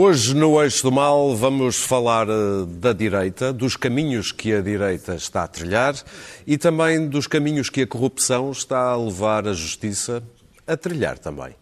Hoje, 0.00 0.32
no 0.32 0.62
Eixo 0.62 0.84
do 0.84 0.92
Mal, 0.92 1.34
vamos 1.34 1.82
falar 1.82 2.28
eh, 2.28 2.32
da 2.68 2.92
direita, 2.92 3.52
dos 3.52 3.76
caminhos 3.76 4.30
que 4.30 4.54
a 4.54 4.60
direita 4.60 5.16
está 5.16 5.42
a 5.42 5.48
trilhar 5.48 5.92
e 6.46 6.56
também 6.56 7.08
dos 7.08 7.26
caminhos 7.26 7.68
que 7.68 7.82
a 7.82 7.86
corrupção 7.86 8.52
está 8.52 8.78
a 8.78 8.96
levar 8.96 9.48
a 9.48 9.52
justiça 9.52 10.22
a 10.64 10.76
trilhar 10.76 11.18
também. 11.18 11.52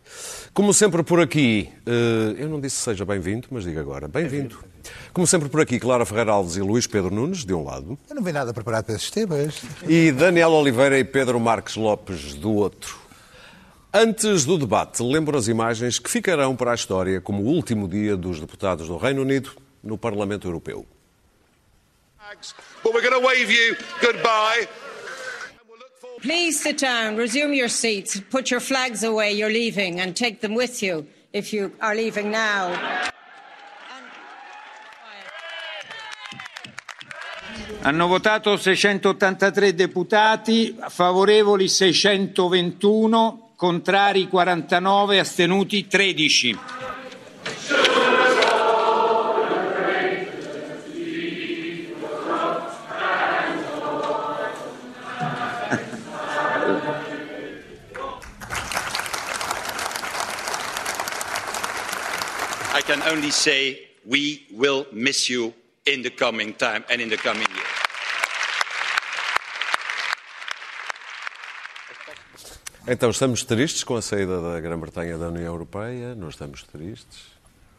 Como 0.53 0.75
sempre 0.75 1.03
por 1.03 1.19
aqui, 1.19 1.73
eh, 1.87 2.35
eu 2.37 2.51
não 2.51 2.61
disse 2.61 2.77
seja 2.77 3.07
bem-vindo, 3.07 3.49
mas 3.51 3.65
digo 3.65 3.81
agora, 3.81 4.07
bem-vindo. 4.07 4.59
Como 5.15 5.27
sempre 5.27 5.49
por 5.49 5.63
aqui, 5.63 5.81
Clara 5.81 6.05
Ferreira 6.05 6.33
Alves 6.33 6.57
e 6.57 6.61
Luís 6.61 6.87
Pedro 6.87 7.15
Nunes, 7.15 7.43
de 7.43 7.55
um 7.55 7.65
lado. 7.65 7.99
Eu 8.07 8.17
não 8.17 8.23
vi 8.23 8.33
nada 8.33 8.53
preparado 8.53 8.85
para 8.85 8.97
esses 8.97 9.11
temas. 9.11 9.63
E 9.89 10.13
Daniel 10.13 10.51
Oliveira 10.51 10.99
e 10.99 11.05
Pedro 11.05 11.41
Marques 11.41 11.75
Lopes, 11.75 12.35
do 12.35 12.53
outro. 12.53 13.06
Antes 13.93 14.45
do 14.45 14.59
debate, 14.59 15.03
lembro 15.03 15.39
as 15.39 15.49
imagens 15.49 15.99
que 15.99 16.11
ficarão 16.11 16.55
para 16.55 16.73
a 16.73 16.75
história 16.75 17.21
como 17.21 17.43
o 17.43 17.47
último 17.47 17.89
dia 17.89 18.17
dos 18.17 18.41
deputados 18.41 18.89
do 18.89 18.97
Reino 18.97 19.23
Unido 19.23 19.53
no 19.83 19.97
Parlamento 19.97 20.47
Europeu. 20.47 20.87
But 22.83 22.93
we're 22.93 23.09
going 23.09 23.21
to 23.21 23.27
wave 23.27 23.51
you 23.51 23.77
goodbye. 24.01 24.69
Please 26.21 26.59
sit 26.61 26.79
down, 26.79 27.17
resume 27.17 27.55
your 27.55 27.69
seats, 27.69 28.21
put 28.31 28.51
your 28.51 28.61
flags 28.61 29.05
away, 29.05 29.33
you're 29.33 29.53
leaving, 29.53 30.01
and 30.01 30.15
take 30.15 30.41
them 30.41 30.55
with 30.55 30.83
you 30.83 31.07
if 31.33 31.53
you 31.53 31.73
are 31.81 31.95
leaving 31.95 32.31
now. 32.31 32.73
Hanno 37.83 38.09
votato 38.09 38.57
683 38.57 39.73
deputati, 39.73 40.77
favorevoli 40.89 41.69
621, 41.69 43.46
contrari 43.57 44.29
49, 44.31 45.19
astenuti 45.19 45.87
13. 45.89 46.59
I 62.75 62.83
can 62.83 63.03
only 63.05 63.31
say 63.31 63.89
we 64.05 64.47
will 64.53 64.87
miss 64.93 65.31
you 65.31 65.53
in 65.87 66.03
the 66.03 66.11
coming 66.11 66.53
time 66.55 66.85
and 66.91 67.01
in 67.01 67.09
the 67.09 67.17
coming 67.17 67.49
years. 67.55 67.66
Então, 72.89 73.11
estamos 73.11 73.43
tristes 73.43 73.83
com 73.83 73.97
a 73.97 74.03
saída 74.03 74.41
da 74.41 74.61
Grã-Bretanha 74.61 75.19
da 75.19 75.29
União 75.29 75.47
Europeia? 75.47 76.15
Não 76.15 76.29
estamos 76.29 76.63
tristes? 76.63 77.35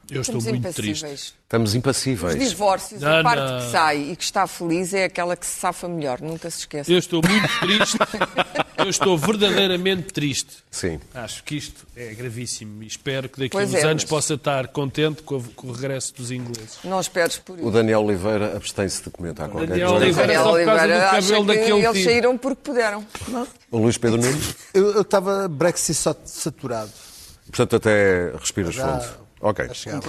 Eu 0.09 0.21
estou 0.21 0.37
Estamos 0.37 0.45
muito 0.45 0.73
triste. 0.73 0.99
impassíveis. 1.01 1.33
Estamos 1.43 1.69
Os 1.71 1.75
impassíveis. 1.75 2.49
divórcios, 2.49 3.01
Não, 3.01 3.19
a 3.19 3.23
parte 3.23 3.41
não. 3.51 3.59
que 3.59 3.71
sai 3.71 3.97
e 4.11 4.15
que 4.15 4.23
está 4.23 4.47
feliz 4.47 4.93
é 4.93 5.03
aquela 5.05 5.35
que 5.35 5.45
se 5.45 5.59
safa 5.59 5.87
melhor, 5.87 6.21
nunca 6.21 6.49
se 6.49 6.59
esqueça. 6.59 6.89
Eu 6.91 6.97
estou 6.97 7.21
muito 7.27 7.59
triste. 7.59 7.97
Eu 8.77 8.89
estou 8.89 9.17
verdadeiramente 9.17 10.13
triste. 10.13 10.57
Sim. 10.69 10.99
Acho 11.13 11.43
que 11.43 11.55
isto 11.55 11.85
é 11.95 12.13
gravíssimo 12.13 12.83
e 12.83 12.87
espero 12.87 13.27
que 13.27 13.39
daqui 13.39 13.57
a 13.57 13.59
uns 13.61 13.73
é, 13.73 13.81
anos 13.81 14.03
mas- 14.03 14.09
possa 14.09 14.35
estar 14.35 14.67
contente 14.67 15.23
com, 15.23 15.37
a- 15.37 15.41
com 15.55 15.67
o 15.67 15.71
regresso 15.71 16.13
dos 16.15 16.31
ingleses. 16.31 16.77
Não 16.83 16.99
esperes 16.99 17.37
por 17.37 17.57
O 17.57 17.61
isso. 17.61 17.71
Daniel 17.71 18.01
Oliveira 18.03 18.55
abstém-se 18.55 19.03
de 19.03 19.09
comentar 19.09 19.49
qualquer 19.49 19.69
Daniel 19.69 19.89
coisa. 19.89 20.05
Oliveira- 20.05 20.27
Daniel 20.27 20.43
só 20.43 20.49
por 20.51 20.65
causa 20.65 20.67
do 20.67 20.83
Oliveira 20.93 21.09
acha 21.09 21.21
que 21.65 21.71
eles 21.71 21.91
tipo. 21.91 22.03
saíram 22.05 22.37
porque 22.37 22.61
puderam. 22.63 23.05
O 23.71 23.77
Luís 23.77 23.97
Pedro 23.97 24.21
Nunes, 24.21 24.55
Eu 24.73 25.01
estava 25.01 25.47
Brexit 25.47 25.95
sat- 25.95 26.25
saturado. 26.25 26.91
portanto, 27.47 27.75
até 27.77 28.31
respiras 28.39 28.75
fundo. 28.75 29.26
Ok. 29.39 29.69
chegava. 29.73 30.01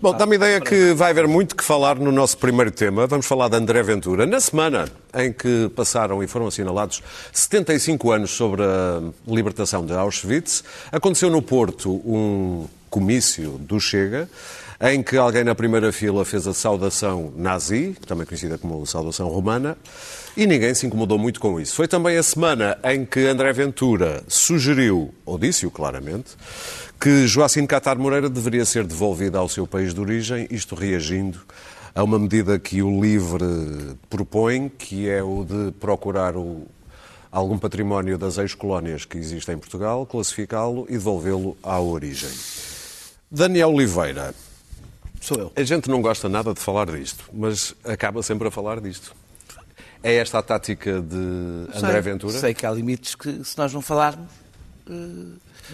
Bom, 0.00 0.14
dá-me 0.16 0.32
a 0.32 0.36
ideia 0.36 0.60
que 0.60 0.94
vai 0.94 1.10
haver 1.10 1.26
muito 1.26 1.56
que 1.56 1.64
falar 1.64 1.96
no 1.96 2.12
nosso 2.12 2.38
primeiro 2.38 2.70
tema. 2.70 3.06
Vamos 3.06 3.26
falar 3.26 3.48
de 3.48 3.56
André 3.56 3.82
Ventura. 3.82 4.26
Na 4.26 4.40
semana 4.40 4.88
em 5.14 5.32
que 5.32 5.68
passaram 5.74 6.22
e 6.22 6.26
foram 6.26 6.46
assinalados 6.46 7.02
75 7.32 8.10
anos 8.12 8.30
sobre 8.30 8.62
a 8.62 9.00
libertação 9.26 9.84
de 9.84 9.92
Auschwitz, 9.92 10.62
aconteceu 10.92 11.30
no 11.30 11.42
Porto 11.42 11.90
um 11.90 12.66
comício 12.88 13.52
do 13.58 13.80
Chega, 13.80 14.28
em 14.80 15.02
que 15.02 15.16
alguém 15.16 15.42
na 15.42 15.54
primeira 15.54 15.90
fila 15.92 16.24
fez 16.24 16.46
a 16.46 16.54
saudação 16.54 17.32
nazi, 17.36 17.96
também 18.06 18.26
conhecida 18.26 18.56
como 18.58 18.86
saudação 18.86 19.28
romana, 19.28 19.76
e 20.36 20.46
ninguém 20.46 20.74
se 20.74 20.86
incomodou 20.86 21.18
muito 21.18 21.40
com 21.40 21.58
isso. 21.58 21.74
Foi 21.74 21.88
também 21.88 22.16
a 22.18 22.22
semana 22.22 22.78
em 22.84 23.04
que 23.04 23.26
André 23.26 23.52
Ventura 23.52 24.22
sugeriu, 24.28 25.12
ou 25.24 25.38
disse-o 25.38 25.70
claramente, 25.70 26.36
que 27.00 27.26
Joacim 27.26 27.66
Catar 27.66 27.96
Moreira 27.98 28.28
deveria 28.28 28.64
ser 28.64 28.84
devolvido 28.84 29.38
ao 29.38 29.48
seu 29.48 29.66
país 29.66 29.92
de 29.94 30.00
origem, 30.00 30.46
isto 30.50 30.74
reagindo 30.74 31.38
a 31.94 32.02
uma 32.02 32.18
medida 32.18 32.58
que 32.58 32.82
o 32.82 33.00
LIVRE 33.00 33.96
propõe, 34.10 34.68
que 34.68 35.08
é 35.08 35.22
o 35.22 35.44
de 35.44 35.72
procurar 35.80 36.36
o- 36.36 36.66
algum 37.30 37.58
património 37.58 38.16
das 38.18 38.38
ex-colónias 38.38 39.04
que 39.04 39.18
existem 39.18 39.54
em 39.54 39.58
Portugal, 39.58 40.06
classificá-lo 40.06 40.86
e 40.88 40.92
devolvê-lo 40.92 41.56
à 41.62 41.78
origem. 41.80 42.30
Daniel 43.30 43.70
Oliveira, 43.70 44.34
Sou 45.20 45.36
eu. 45.38 45.52
a 45.56 45.62
gente 45.62 45.88
não 45.90 46.00
gosta 46.00 46.28
nada 46.28 46.54
de 46.54 46.60
falar 46.60 46.86
disto, 46.86 47.24
mas 47.32 47.74
acaba 47.84 48.22
sempre 48.22 48.48
a 48.48 48.50
falar 48.50 48.80
disto. 48.80 49.14
É 50.02 50.14
esta 50.16 50.38
a 50.38 50.42
tática 50.42 51.00
de 51.00 51.16
André 51.76 51.92
sei, 51.92 52.00
Ventura? 52.00 52.38
Sei 52.38 52.54
que 52.54 52.64
há 52.64 52.70
limites 52.70 53.14
que, 53.14 53.42
se 53.44 53.56
nós 53.58 53.72
não 53.72 53.80
falarmos, 53.82 54.28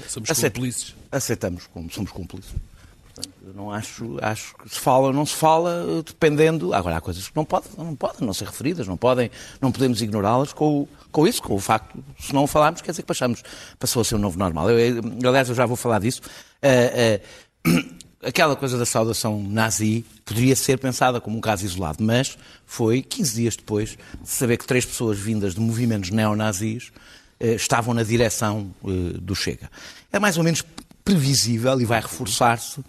Somos 0.09 0.31
cúmplices. 0.31 0.95
aceitamos 1.11 1.67
como 1.67 1.91
somos 1.91 2.11
cúmplices. 2.11 2.53
Portanto, 3.15 3.53
não 3.55 3.71
acho, 3.71 4.17
acho 4.23 4.57
que 4.57 4.69
se 4.71 4.81
fala 4.81 5.09
ou 5.09 5.13
não 5.13 5.27
se 5.27 5.35
fala, 5.35 5.85
eh, 5.87 6.03
dependendo. 6.05 6.73
Agora, 6.73 6.97
há 6.97 7.01
coisas 7.01 7.29
que 7.29 7.37
não 7.37 7.45
podem, 7.45 7.71
não 7.77 7.95
podem 7.95 8.27
não 8.27 8.33
ser 8.33 8.47
referidas, 8.47 8.87
não 8.89 8.97
podem, 8.97 9.31
não 9.61 9.71
podemos 9.71 10.01
ignorá-las 10.01 10.53
com, 10.53 10.89
com 11.11 11.27
isso, 11.27 11.43
com 11.43 11.55
o 11.55 11.61
facto, 11.61 12.03
se 12.19 12.33
não 12.33 12.47
falarmos, 12.47 12.81
quer 12.81 12.93
dizer 12.93 13.03
que 13.03 13.09
passamos, 13.09 13.43
passou 13.79 14.01
a 14.01 14.05
ser 14.05 14.15
um 14.15 14.19
novo 14.19 14.39
normal. 14.39 14.71
Eu, 14.71 14.97
eu, 14.97 15.29
aliás, 15.29 15.49
eu 15.49 15.55
já 15.55 15.67
vou 15.67 15.77
falar 15.77 16.01
disso. 16.01 16.23
Eh, 16.63 17.21
eh, 17.65 17.71
aquela 18.27 18.57
coisa 18.57 18.79
da 18.79 18.87
saudação 18.87 19.43
nazi 19.43 20.07
poderia 20.25 20.57
ser 20.57 20.79
pensada 20.79 21.21
como 21.21 21.37
um 21.37 21.41
caso 21.41 21.65
isolado, 21.67 22.03
mas 22.03 22.39
foi 22.65 23.03
15 23.03 23.35
dias 23.35 23.57
depois 23.57 23.91
de 24.23 24.29
saber 24.29 24.57
que 24.57 24.67
três 24.67 24.87
pessoas 24.87 25.19
vindas 25.19 25.55
de 25.55 25.61
movimentos 25.61 26.11
neonazis 26.11 26.93
estavam 27.47 27.93
na 27.93 28.03
direção 28.03 28.73
eh, 28.85 29.19
do 29.21 29.35
Chega. 29.35 29.71
É 30.13 30.19
mais 30.19 30.39
ou 30.39 30.45
menos 30.45 30.65
previsível 31.05 31.81
e 31.81 31.85
vai 31.85 32.01
reforçar-se 32.01 32.81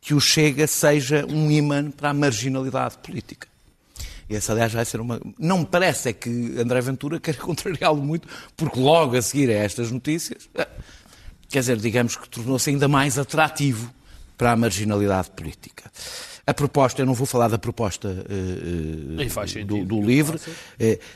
que 0.00 0.14
o 0.14 0.20
Chega 0.20 0.66
seja 0.66 1.26
um 1.26 1.50
imã 1.50 1.90
para 1.90 2.10
a 2.10 2.14
marginalidade 2.14 2.98
política. 2.98 3.48
E 4.30 4.36
essa, 4.36 4.52
aliás, 4.52 4.72
vai 4.72 4.84
ser 4.84 5.00
uma. 5.00 5.20
Não 5.38 5.58
me 5.58 5.66
parece 5.66 6.10
é 6.10 6.12
que 6.12 6.28
André 6.58 6.80
Ventura 6.80 7.18
quer 7.20 7.36
contrariá-lo 7.36 8.02
muito, 8.02 8.28
porque 8.56 8.78
logo 8.78 9.16
a 9.16 9.22
seguir 9.22 9.50
a 9.50 9.54
estas 9.54 9.90
notícias, 9.90 10.48
eh, 10.54 10.68
quer 11.48 11.60
dizer, 11.60 11.78
digamos 11.78 12.16
que 12.16 12.28
tornou-se 12.28 12.70
ainda 12.70 12.88
mais 12.88 13.18
atrativo 13.18 13.92
para 14.36 14.52
a 14.52 14.56
marginalidade 14.56 15.30
política. 15.30 15.90
A 16.48 16.54
proposta, 16.54 17.02
eu 17.02 17.06
não 17.06 17.12
vou 17.12 17.26
falar 17.26 17.48
da 17.48 17.58
proposta 17.58 18.24
faz 19.28 19.52
do, 19.66 19.84
do 19.84 20.00
livro. 20.00 20.40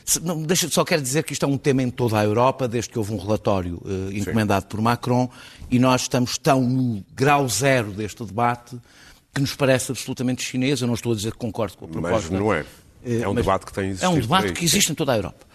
Se- 0.05 0.21
não, 0.21 0.43
deixa, 0.43 0.69
só 0.69 0.85
quero 0.85 1.01
dizer 1.01 1.23
que 1.25 1.33
isto 1.33 1.47
é 1.47 1.49
um 1.49 1.57
tema 1.57 1.83
em 1.83 1.89
toda 1.89 2.19
a 2.19 2.23
Europa, 2.23 2.69
desde 2.69 2.91
que 2.91 2.99
houve 2.99 3.15
um 3.15 3.17
relatório 3.17 3.81
eh, 3.87 4.19
encomendado 4.19 4.67
por 4.67 4.79
Macron, 4.83 5.31
e 5.71 5.79
nós 5.79 6.03
estamos 6.03 6.37
tão 6.37 6.61
no 6.61 7.03
grau 7.15 7.49
zero 7.49 7.93
deste 7.93 8.23
debate 8.27 8.77
que 9.35 9.41
nos 9.41 9.55
parece 9.55 9.91
absolutamente 9.91 10.43
chinês. 10.43 10.83
Eu 10.83 10.87
não 10.87 10.93
estou 10.93 11.13
a 11.13 11.17
dizer 11.17 11.33
que 11.33 11.39
concordo 11.39 11.79
com 11.79 11.87
a 11.87 11.89
Mas 11.89 12.01
proposta. 12.27 12.39
não 12.39 12.53
é. 12.53 12.67
É 13.03 13.27
um 13.27 13.33
mas 13.33 13.43
debate 13.43 13.65
que 13.65 13.73
tem 13.73 13.85
É 13.85 13.87
um 13.87 13.91
existido 13.93 14.21
debate 14.21 14.53
que 14.53 14.65
existe 14.67 14.93
em 14.93 14.95
toda 14.95 15.13
a 15.13 15.17
Europa. 15.17 15.47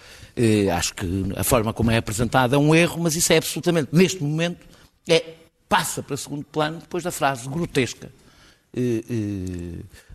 Acho 0.76 0.96
que 0.96 1.06
a 1.36 1.44
forma 1.44 1.72
como 1.72 1.92
é 1.92 1.98
apresentado 1.98 2.56
é 2.56 2.58
um 2.58 2.74
erro, 2.74 3.00
mas 3.04 3.16
isso 3.16 3.32
é 3.32 3.38
absolutamente, 3.38 3.90
neste 3.92 4.24
momento, 4.24 4.66
é, 5.08 5.24
passa 5.70 6.02
para 6.02 6.18
segundo 6.18 6.44
plano 6.46 6.80
depois 6.80 7.04
da 7.04 7.12
frase 7.12 7.48
grotesca 7.48 8.10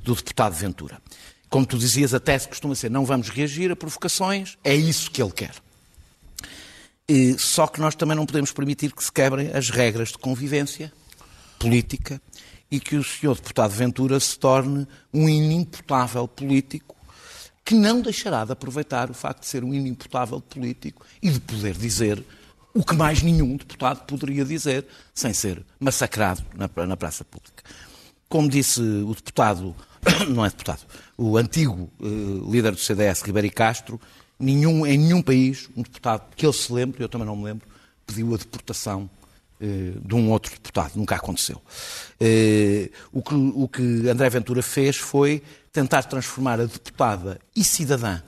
do 0.02 0.14
deputado 0.14 0.54
Ventura. 0.54 1.00
Como 1.48 1.66
tu 1.66 1.76
dizias, 1.76 2.14
a 2.14 2.20
tese 2.20 2.48
costuma 2.48 2.74
ser 2.74 2.90
não 2.90 3.04
vamos 3.04 3.28
reagir 3.28 3.70
a 3.70 3.76
provocações, 3.76 4.56
é 4.64 4.74
isso 4.74 5.10
que 5.10 5.22
ele 5.22 5.32
quer. 5.32 5.54
Eh, 7.08 7.34
Só 7.38 7.66
que 7.66 7.80
nós 7.80 7.94
também 7.94 8.16
não 8.16 8.24
podemos 8.24 8.52
permitir 8.52 8.92
que 8.92 9.04
se 9.04 9.12
quebrem 9.12 9.50
as 9.52 9.68
regras 9.68 10.10
de 10.10 10.18
convivência 10.18 10.92
política 11.58 12.20
e 12.70 12.80
que 12.80 12.96
o 12.96 13.04
senhor 13.04 13.36
deputado 13.36 13.70
Ventura 13.70 14.18
se 14.18 14.38
torne 14.38 14.86
um 15.12 15.28
inimputável 15.28 16.26
político 16.26 16.96
que 17.64 17.74
não 17.74 18.00
deixará 18.00 18.44
de 18.44 18.52
aproveitar 18.52 19.10
o 19.10 19.14
facto 19.14 19.40
de 19.40 19.46
ser 19.46 19.62
um 19.62 19.74
inimputável 19.74 20.40
político 20.40 21.04
e 21.20 21.30
de 21.30 21.38
poder 21.38 21.76
dizer 21.76 22.24
o 22.74 22.82
que 22.82 22.94
mais 22.94 23.22
nenhum 23.22 23.56
deputado 23.56 24.04
poderia 24.06 24.44
dizer 24.44 24.86
sem 25.14 25.32
ser 25.32 25.64
massacrado 25.78 26.42
na, 26.54 26.86
na 26.86 26.96
praça 26.96 27.24
pública. 27.24 27.62
Como 28.32 28.48
disse 28.48 28.80
o 28.80 29.14
deputado, 29.14 29.76
não 30.30 30.42
é 30.42 30.48
deputado, 30.48 30.86
o 31.18 31.36
antigo 31.36 31.90
eh, 32.00 32.50
líder 32.50 32.72
do 32.72 32.78
CDS, 32.78 33.20
Ribeiro 33.20 33.52
Castro, 33.52 34.00
nenhum, 34.40 34.86
em 34.86 34.96
nenhum 34.96 35.20
país, 35.20 35.68
um 35.76 35.82
deputado 35.82 36.34
que 36.34 36.46
ele 36.46 36.52
se 36.54 36.72
lembre, 36.72 37.04
eu 37.04 37.10
também 37.10 37.26
não 37.26 37.36
me 37.36 37.44
lembro, 37.44 37.68
pediu 38.06 38.34
a 38.34 38.38
deportação 38.38 39.10
eh, 39.60 39.92
de 40.02 40.14
um 40.14 40.30
outro 40.30 40.50
deputado, 40.50 40.92
nunca 40.96 41.14
aconteceu. 41.14 41.60
Eh, 42.18 42.88
o, 43.12 43.20
que, 43.20 43.34
o 43.34 43.68
que 43.68 44.08
André 44.08 44.30
Ventura 44.30 44.62
fez 44.62 44.96
foi 44.96 45.42
tentar 45.70 46.04
transformar 46.04 46.58
a 46.58 46.64
deputada 46.64 47.38
e 47.54 47.62
cidadã 47.62 48.22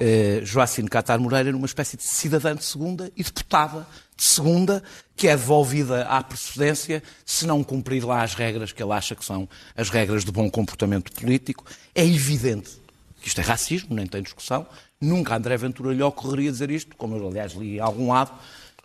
eh, 0.00 0.40
Joacine 0.42 0.88
Catar 0.88 1.18
Moreira 1.18 1.52
numa 1.52 1.66
espécie 1.66 1.96
de 1.96 2.02
cidadã 2.02 2.56
de 2.56 2.64
segunda 2.64 3.12
e 3.14 3.22
deputada 3.22 3.86
de 4.16 4.24
segunda, 4.24 4.82
que 5.14 5.28
é 5.28 5.36
devolvida 5.36 6.06
à 6.06 6.22
precedência 6.22 7.02
se 7.24 7.46
não 7.46 7.62
cumprir 7.62 8.04
lá 8.04 8.22
as 8.22 8.34
regras 8.34 8.72
que 8.72 8.82
ele 8.82 8.92
acha 8.92 9.14
que 9.14 9.24
são 9.24 9.48
as 9.76 9.90
regras 9.90 10.24
de 10.24 10.32
bom 10.32 10.50
comportamento 10.50 11.12
político. 11.12 11.64
É 11.94 12.04
evidente 12.04 12.70
que 13.20 13.28
isto 13.28 13.40
é 13.40 13.44
racismo, 13.44 13.94
nem 13.94 14.06
tem 14.06 14.22
discussão. 14.22 14.66
Nunca 15.00 15.36
André 15.36 15.56
Ventura 15.56 15.94
lhe 15.94 16.02
ocorreria 16.02 16.50
dizer 16.50 16.70
isto, 16.70 16.96
como 16.96 17.16
eu 17.16 17.28
aliás 17.28 17.52
li 17.52 17.76
em 17.76 17.80
algum 17.80 18.12
lado, 18.12 18.32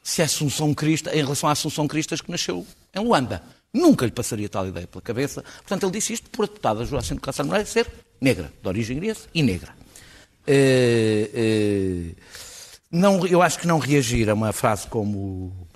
se 0.03 0.21
é 0.21 0.25
Assunção 0.25 0.73
Crista, 0.73 1.15
em 1.15 1.23
relação 1.23 1.50
à 1.50 1.53
Assunção 1.53 1.88
Cristas 1.88 2.21
que 2.21 2.29
nasceu 2.29 2.65
em 2.94 3.00
Luanda. 3.00 3.41
Nunca 3.73 4.06
lhe 4.06 4.11
passaria 4.11 4.47
tal 4.47 4.68
ideia 4.68 4.88
pela 4.88 5.01
cabeça. 5.01 5.44
Portanto, 5.44 5.83
ele 5.83 5.91
disse 5.91 6.13
isto 6.13 6.29
por 6.29 6.44
a 6.44 6.47
deputada 6.47 6.85
Joacine 6.85 7.19
Catar 7.19 7.44
Moreira 7.44 7.65
ser 7.65 7.91
negra, 8.21 8.51
de 8.61 8.68
origem 8.68 8.97
griesa 8.97 9.21
e 9.33 9.44
negra. 9.44 9.84
Eh, 10.47 11.30
eh, 11.33 12.15
não, 12.92 13.25
eu 13.27 13.42
acho 13.42 13.59
que 13.59 13.68
não 13.68 13.80
reagir 13.80 14.30
a 14.30 14.33
uma 14.33 14.53
frase 14.53 14.88
como. 14.88 15.68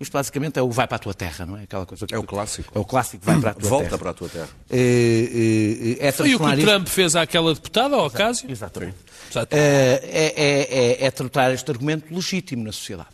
Isto 0.00 0.12
basicamente 0.12 0.58
é 0.58 0.62
o 0.62 0.70
vai 0.70 0.86
para 0.86 0.94
a 0.94 0.98
tua 1.00 1.12
terra, 1.14 1.44
não 1.44 1.56
é? 1.56 1.64
Aquela 1.64 1.84
coisa 1.84 2.06
que 2.06 2.14
É 2.14 2.18
o 2.18 2.22
clássico. 2.22 2.72
É 2.76 2.78
o 2.80 2.84
clássico 2.84 3.24
vai 3.24 3.40
para 3.40 3.50
a 3.50 3.54
tua 3.54 3.68
Volta 3.68 3.84
terra. 3.86 3.98
para 3.98 4.10
a 4.10 4.14
tua 4.14 4.28
terra. 4.28 4.48
Eh, 4.70 5.96
eh, 6.00 6.06
é 6.06 6.12
Foi 6.12 6.34
o 6.34 6.38
que 6.38 6.44
o 6.44 6.48
isto- 6.54 6.60
Trump 6.66 6.86
fez 6.86 7.16
àquela 7.16 7.52
deputada, 7.52 7.96
ao 7.96 8.06
Ocasio? 8.06 8.48
Exatamente. 8.48 8.94
É, 9.50 10.32
é, 10.36 11.02
é, 11.02 11.06
é 11.06 11.10
tratar 11.10 11.52
este 11.52 11.68
argumento 11.70 12.14
legítimo 12.14 12.62
na 12.62 12.70
sociedade. 12.72 13.08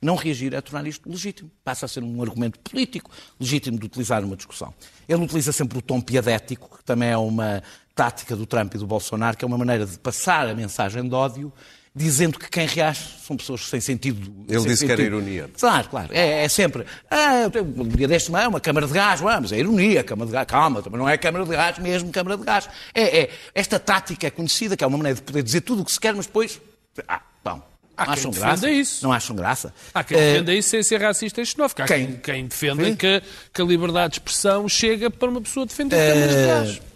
Não 0.00 0.14
reagir 0.14 0.54
é 0.54 0.60
tornar 0.60 0.86
isto 0.86 1.10
legítimo. 1.10 1.50
Passa 1.64 1.86
a 1.86 1.88
ser 1.88 2.04
um 2.04 2.22
argumento 2.22 2.60
político 2.60 3.10
legítimo 3.40 3.76
de 3.76 3.86
utilizar 3.86 4.22
numa 4.22 4.36
discussão. 4.36 4.72
Ele 5.08 5.24
utiliza 5.24 5.50
sempre 5.50 5.76
o 5.76 5.82
tom 5.82 6.00
piadético, 6.00 6.78
que 6.78 6.84
também 6.84 7.08
é 7.08 7.16
uma 7.16 7.60
tática 7.98 8.36
do 8.36 8.46
Trump 8.46 8.72
e 8.76 8.78
do 8.78 8.86
Bolsonaro, 8.86 9.36
que 9.36 9.44
é 9.44 9.48
uma 9.48 9.58
maneira 9.58 9.84
de 9.84 9.98
passar 9.98 10.46
a 10.48 10.54
mensagem 10.54 11.02
de 11.08 11.12
ódio, 11.12 11.52
dizendo 11.92 12.38
que 12.38 12.48
quem 12.48 12.64
reage 12.64 13.00
são 13.26 13.36
pessoas 13.36 13.62
sem 13.68 13.80
sentido. 13.80 14.32
Ele 14.48 14.60
sem 14.60 14.70
disse 14.70 14.86
que 14.86 14.92
era 14.92 15.02
sentido. 15.02 15.16
ironia. 15.16 15.50
Claro, 15.58 15.88
claro. 15.88 16.08
É, 16.12 16.44
é 16.44 16.48
sempre. 16.48 16.86
Ah, 17.10 17.40
eu 17.42 17.50
tenho- 17.50 17.64
um 17.64 17.88
dia 17.88 18.06
deste 18.06 18.32
é 18.32 18.46
uma 18.46 18.60
câmara 18.60 18.86
de 18.86 18.92
gás, 18.92 19.18
vamos, 19.20 19.50
é 19.50 19.58
ironia, 19.58 20.04
câmara 20.04 20.26
de 20.28 20.32
gás. 20.32 20.46
Calma, 20.46 20.80
também 20.80 20.96
não 21.00 21.08
é 21.08 21.16
câmara 21.18 21.44
de 21.44 21.50
gás, 21.50 21.76
mesmo 21.80 22.12
câmara 22.12 22.36
de 22.36 22.44
gás. 22.44 22.68
É, 22.94 23.22
é- 23.22 23.30
esta 23.52 23.80
tática 23.80 24.28
é 24.28 24.30
conhecida, 24.30 24.76
que 24.76 24.84
é 24.84 24.86
uma 24.86 24.96
maneira 24.96 25.16
de 25.16 25.22
poder 25.22 25.42
dizer 25.42 25.62
tudo 25.62 25.82
o 25.82 25.84
que 25.84 25.90
se 25.90 25.98
quer, 25.98 26.14
mas 26.14 26.26
depois. 26.26 26.60
Ah, 27.08 27.20
bom. 27.44 27.60
Há 27.96 28.04
não 28.06 28.12
quem 28.12 28.20
acham 28.20 28.30
defenda 28.30 28.46
graça? 28.52 28.70
isso. 28.70 29.02
Não 29.04 29.12
acham 29.12 29.34
graça? 29.34 29.74
Há 29.92 30.04
quem 30.04 30.16
Eh, 30.16 30.32
defenda 30.34 30.54
isso 30.54 30.68
sem 30.70 30.82
ser 30.84 31.02
racista 31.02 31.40
e 31.40 31.46
xenófobo. 31.46 31.82
Há 31.82 31.86
quem, 31.86 32.12
quem? 32.18 32.46
defenda 32.46 32.94
que, 32.94 33.22
que 33.52 33.60
a 33.60 33.64
liberdade 33.64 34.12
de 34.12 34.20
expressão 34.20 34.68
chega 34.68 35.10
para 35.10 35.28
uma 35.28 35.40
pessoa 35.40 35.66
defender 35.66 35.96
câmaras 35.96 36.36
de 36.36 36.46
gás. 36.78 36.87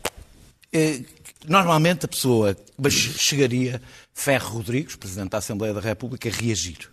Eh, 0.73 1.05
Normalmente 1.49 2.05
a 2.05 2.09
pessoa 2.09 2.57
chegaria, 2.91 3.83
Ferro 4.15 4.55
Rodrigues, 4.55 4.95
Presidente 4.95 5.31
da 5.31 5.39
Assembleia 5.39 5.75
da 5.75 5.81
República, 5.81 6.29
a 6.29 6.33
reagir. 6.33 6.89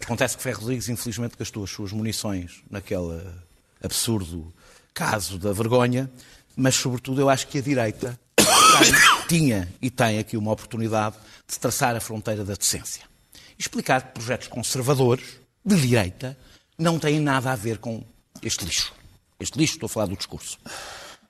Acontece 0.00 0.36
que 0.36 0.42
Ferro 0.42 0.60
Rodrigues, 0.60 0.88
infelizmente, 0.88 1.34
gastou 1.36 1.64
as 1.64 1.70
suas 1.70 1.90
munições 1.90 2.62
naquele 2.70 3.20
absurdo 3.82 4.52
caso 4.92 5.38
da 5.38 5.52
vergonha, 5.52 6.10
mas, 6.56 6.76
sobretudo, 6.76 7.20
eu 7.20 7.28
acho 7.28 7.48
que 7.48 7.58
a 7.58 7.62
direita 7.62 8.18
tinha 9.28 9.68
e 9.82 9.90
tem 9.90 10.18
aqui 10.18 10.36
uma 10.36 10.52
oportunidade 10.52 11.16
de 11.48 11.58
traçar 11.58 11.96
a 11.96 12.00
fronteira 12.00 12.44
da 12.44 12.54
decência. 12.54 13.02
Explicar 13.58 14.02
que 14.02 14.12
projetos 14.12 14.46
conservadores, 14.46 15.24
de 15.64 15.80
direita, 15.80 16.36
não 16.78 16.98
têm 16.98 17.18
nada 17.18 17.50
a 17.50 17.56
ver 17.56 17.78
com 17.78 18.04
este 18.40 18.64
lixo. 18.64 18.92
Este 19.40 19.58
lixo, 19.58 19.74
estou 19.74 19.86
a 19.86 19.90
falar 19.90 20.06
do 20.06 20.16
discurso. 20.16 20.58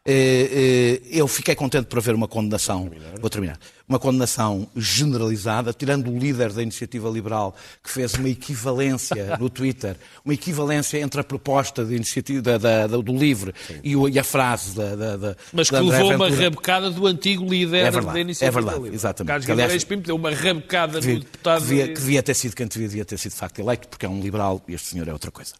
Eh, 0.07 1.01
eh, 1.03 1.19
Eu 1.19 1.27
fiquei 1.27 1.55
contente 1.55 1.87
por 1.87 1.99
haver 1.99 2.15
uma 2.15 2.29
condenação, 2.29 2.91
vou 3.21 3.31
terminar, 3.31 3.59
uma 3.87 3.99
condenação 3.99 4.67
generalizada, 4.75 5.73
tirando 5.73 6.11
o 6.11 6.19
líder 6.19 6.53
da 6.53 6.63
Iniciativa 6.63 7.09
Liberal, 7.11 7.55
que 7.83 7.91
fez 7.91 8.15
uma 8.15 8.29
equivalência 8.31 9.37
no 9.39 9.51
Twitter, 9.51 9.97
uma 10.25 10.33
equivalência 10.33 10.99
entre 10.99 11.21
a 11.21 11.25
proposta 11.25 11.85
de 11.85 11.95
iniciativa, 11.95 12.41
da- 12.41 12.59
da- 12.59 12.87
do 12.87 13.13
LIVRE 13.17 13.53
e, 13.83 13.95
o- 13.95 14.09
e 14.09 14.19
a 14.19 14.25
frase 14.25 14.75
da, 14.75 14.97
da, 14.97 15.17
da 15.19 15.37
Mas 15.53 15.69
que 15.69 15.77
levou 15.79 16.15
uma 16.15 16.31
rabecada 16.31 16.91
do 16.91 17.07
antigo 17.07 17.45
líder 17.45 17.85
É 17.85 17.91
verdade, 17.91 18.15
da 18.15 18.21
iniciativa. 18.21 18.59
é 18.59 18.63
verdade, 18.63 18.83
Livre. 18.85 18.95
exatamente. 18.97 19.29
Carlos 19.29 19.47
Que, 19.47 19.53
Guimarães 19.53 19.85
Pinto 19.85 20.07
deu 20.07 20.17
uma 20.17 20.31
rabecada 20.31 21.01
que, 21.01 21.07
no 21.13 21.21
deputado. 21.21 21.61
que 21.61 21.67
devia, 21.69 21.89
que 21.89 21.95
devia 22.01 22.23
ter 22.23 22.35
sido 22.35 22.57
quem 22.57 22.67
devia, 22.67 23.05
ter 23.05 23.19
sido 23.19 23.33
de 23.33 23.39
facto 23.39 23.59
eleito, 23.59 23.87
porque 23.89 24.07
é 24.07 24.09
um 24.09 24.21
liberal 24.21 24.63
e 24.67 24.73
este 24.75 24.89
senhor 24.89 25.07
é 25.09 25.13
outra 25.13 25.31
coisa. 25.31 25.53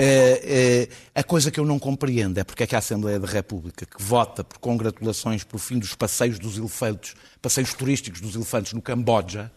Eh, 0.00 0.88
a 1.12 1.24
coisa 1.24 1.50
que 1.50 1.58
eu 1.58 1.64
não 1.66 1.76
compreendo 1.78 2.38
é 2.38 2.44
porque 2.44 2.62
é 2.62 2.66
que 2.68 2.74
a 2.76 2.78
Assembleia 2.78 3.18
da 3.18 3.26
República, 3.26 3.84
que 3.84 4.00
vota 4.00 4.44
por 4.44 4.58
congratulações 4.58 5.42
pelo 5.42 5.58
fim 5.58 5.76
dos 5.78 5.94
passeios 5.96 6.38
dos 6.38 6.56
elefantes, 6.56 7.14
passeios 7.40 7.72
turísticos 7.74 8.20
dos 8.20 8.34
elefantes 8.34 8.72
no 8.72 8.82
Camboja, 8.82 9.50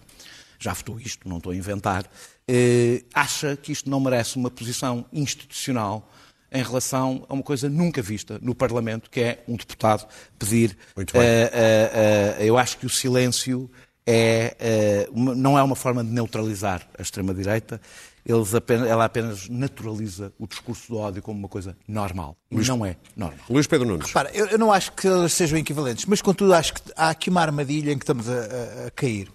já 0.60 0.74
votou 0.74 1.00
isto, 1.00 1.28
não 1.28 1.38
estou 1.38 1.52
a 1.52 1.56
inventar, 1.56 2.06
eh, 2.48 3.04
acha 3.14 3.56
que 3.56 3.72
isto 3.72 3.90
não 3.90 4.00
merece 4.00 4.36
uma 4.38 4.52
posição 4.52 5.06
institucional 5.12 6.10
em 6.52 6.62
relação 6.62 7.26
a 7.30 7.34
uma 7.34 7.44
coisa 7.44 7.70
nunca 7.70 8.02
vista 8.02 8.38
no 8.42 8.54
Parlamento, 8.54 9.10
que 9.10 9.22
é 9.22 9.44
um 9.48 9.56
deputado 9.56 10.06
pedir. 10.38 10.78
Muito 10.96 11.14
bem. 11.14 11.22
eh, 11.22 11.52
eh, 11.54 12.36
eh, 12.40 12.46
eu 12.46 12.58
acho 12.58 12.78
que 12.78 12.86
o 12.86 12.90
silêncio 12.90 13.72
é, 14.06 14.56
eh, 14.60 15.10
não 15.14 15.58
é 15.58 15.64
uma 15.64 15.76
forma 15.76 16.04
de 16.04 16.10
neutralizar 16.10 16.88
a 16.98 17.02
extrema-direita. 17.02 17.80
Eles 18.26 18.54
apenas- 18.54 18.88
ela 18.88 19.06
apenas 19.06 19.50
naturaliza 19.50 20.32
o 20.38 20.46
discurso 20.48 20.88
do 20.90 20.98
ódio 21.00 21.22
como 21.22 21.40
uma 21.40 21.48
coisa 21.50 21.76
normal. 21.88 22.38
E 22.52 22.56
não 22.58 22.86
é 22.86 22.96
normal. 23.16 23.40
Luís 23.50 23.66
Pedro 23.68 23.88
Nunes. 23.88 24.08
Repara, 24.08 24.30
eu, 24.32 24.46
eu 24.48 24.60
não 24.60 24.72
acho 24.72 24.92
que 24.92 25.08
elas 25.08 25.34
sejam 25.34 25.58
equivalentes, 25.58 26.06
mas 26.06 26.22
contudo 26.22 26.54
acho 26.54 26.74
que 26.76 26.82
há 26.96 27.10
aqui 27.10 27.30
uma 27.30 27.42
armadilha 27.42 27.92
em 27.92 27.98
que 27.98 28.04
estamos 28.04 28.30
a, 28.30 28.34
a- 28.34 28.88
a 28.88 28.92
cair. 28.92 29.32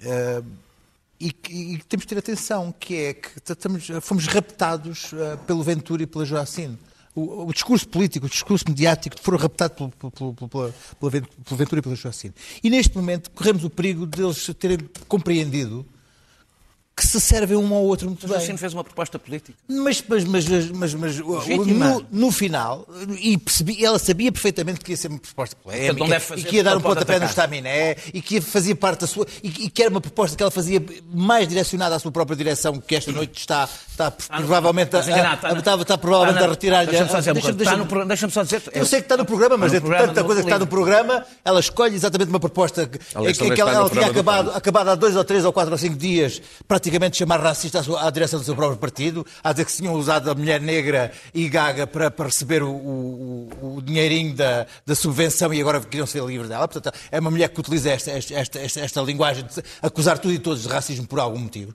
Eh, 0.00 0.42
e, 1.18 1.32
que- 1.32 1.52
e 1.52 1.78
que 1.78 1.86
temos 1.86 2.04
de 2.04 2.08
ter 2.10 2.18
atenção, 2.18 2.72
que 2.78 2.94
é 2.94 3.14
que 3.14 3.28
estamos, 3.44 3.88
fomos 4.02 4.26
raptados 4.26 5.10
eh, 5.12 5.36
pelo 5.46 5.62
Ventura 5.62 6.02
e 6.02 6.06
pela 6.06 6.24
Joacine. 6.24 6.78
O, 7.14 7.46
o 7.48 7.52
discurso 7.52 7.88
político, 7.88 8.26
o 8.26 8.28
discurso 8.28 8.66
mediático 8.68 9.16
foram 9.22 9.38
raptados 9.38 9.76
pelo, 9.98 10.12
pelo, 10.12 10.34
pelo, 10.34 11.10
Ven- 11.10 11.22
pelo 11.44 11.56
Ventura 11.56 11.78
e 11.78 11.82
pela 11.82 11.96
Joacine. 11.96 12.34
E 12.62 12.68
neste 12.68 12.94
momento 12.94 13.30
corremos 13.30 13.64
o 13.64 13.70
perigo 13.70 14.04
deles 14.06 14.46
terem 14.58 14.78
compreendido 15.08 15.84
que 16.98 17.06
se 17.06 17.20
servem 17.20 17.58
um 17.58 17.74
ao 17.74 17.82
outro 17.84 18.08
muito 18.08 18.24
O 18.24 18.28
bem. 18.28 18.40
Jacino 18.40 18.56
fez 18.56 18.72
uma 18.72 18.82
proposta 18.82 19.18
política. 19.18 19.52
Mas, 19.68 20.02
mas, 20.08 20.24
mas, 20.24 20.46
mas, 20.70 20.94
mas 20.94 21.20
o- 21.20 21.64
no, 21.66 22.06
no 22.10 22.32
final, 22.32 22.88
e 23.20 23.36
percebi, 23.36 23.84
ela 23.84 23.98
sabia 23.98 24.32
perfeitamente 24.32 24.80
que 24.80 24.92
ia 24.92 24.96
ser 24.96 25.08
uma 25.08 25.18
proposta 25.18 25.54
polémica 25.62 25.94
Portanto, 25.94 26.38
e 26.38 26.44
que 26.44 26.56
ia 26.56 26.64
dar 26.64 26.74
um 26.74 26.80
pontapé 26.80 27.18
no 27.18 27.26
estaminé 27.26 27.96
e 28.14 28.22
que 28.22 28.40
fazia 28.40 28.74
parte 28.74 29.00
da 29.02 29.06
sua. 29.06 29.26
E, 29.42 29.48
e 29.66 29.70
que 29.70 29.82
era 29.82 29.90
uma 29.90 30.00
proposta 30.00 30.34
que 30.34 30.42
ela 30.42 30.50
fazia 30.50 30.82
mais 31.12 31.46
direcionada 31.46 31.94
à 31.96 31.98
sua 31.98 32.10
própria 32.10 32.34
direção, 32.34 32.80
que 32.80 32.96
esta 32.96 33.12
noite 33.12 33.40
está, 33.40 33.68
está 33.90 34.10
provavelmente, 34.10 34.96
a, 34.96 35.00
a, 35.00 35.52
está, 35.58 35.74
está 35.74 35.98
provavelmente 35.98 36.42
a 36.42 36.48
retirar-lhe. 36.48 36.90
Deixa-me 36.90 38.32
só 38.32 38.42
dizer 38.42 38.62
eu 38.72 38.86
sei 38.86 39.00
que 39.00 39.04
está 39.04 39.18
no 39.18 39.26
programa, 39.26 39.58
mas 39.58 39.74
entre 39.74 39.82
programa 39.82 40.08
tanta 40.08 40.24
coisa 40.24 40.40
que 40.40 40.46
está 40.46 40.58
no 40.58 40.66
programa, 40.66 41.26
ela 41.44 41.60
escolhe 41.60 41.94
exatamente 41.94 42.30
uma 42.30 42.40
proposta 42.40 42.86
que, 42.86 42.98
ela, 43.14 43.90
tinha 43.90 44.06
acabado, 44.56 44.88
há 44.88 44.94
dois 44.94 45.14
ou 45.14 45.24
três 45.24 45.44
ou 45.44 45.52
quatro 45.52 45.72
ou 45.72 45.78
cinco 45.78 45.96
dias, 45.96 46.40
praticamente 46.66 46.85
de 46.90 47.16
chamar 47.16 47.40
racista 47.40 47.80
à, 47.80 47.82
sua- 47.82 48.06
à 48.06 48.10
direção 48.10 48.38
do 48.38 48.44
seu 48.44 48.54
próprio 48.54 48.78
partido, 48.78 49.26
a 49.42 49.52
dizer 49.52 49.64
que 49.64 49.72
se 49.72 49.78
tinham 49.78 49.94
usado 49.94 50.30
a 50.30 50.34
mulher 50.34 50.60
negra 50.60 51.12
e 51.34 51.48
gaga 51.48 51.86
para, 51.86 52.10
para 52.10 52.26
receber 52.26 52.62
o, 52.62 52.70
o- 52.70 53.76
o 53.76 53.82
dinheirinho 53.82 54.34
da, 54.34 54.66
da 54.84 54.94
subvenção 54.94 55.52
e 55.52 55.60
agora 55.60 55.80
queriam 55.80 56.06
ser 56.06 56.22
livres 56.24 56.48
dela. 56.48 56.66
Portanto, 56.68 56.94
é 57.10 57.18
uma 57.20 57.30
mulher 57.30 57.48
que 57.48 57.60
utiliza 57.60 57.90
esta, 57.90 58.10
esta, 58.10 58.34
esta, 58.34 58.80
esta- 58.80 59.02
linguagem 59.02 59.44
de 59.44 59.62
acusar 59.82 60.18
tudo 60.18 60.34
e 60.34 60.38
todos 60.38 60.62
de 60.62 60.68
racismo 60.68 61.06
por 61.06 61.18
algum 61.20 61.38
motivo. 61.38 61.74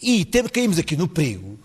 E 0.00 0.24
tem- 0.24 0.44
caímos 0.48 0.78
aqui 0.78 0.96
no 0.96 1.06
perigo 1.08 1.58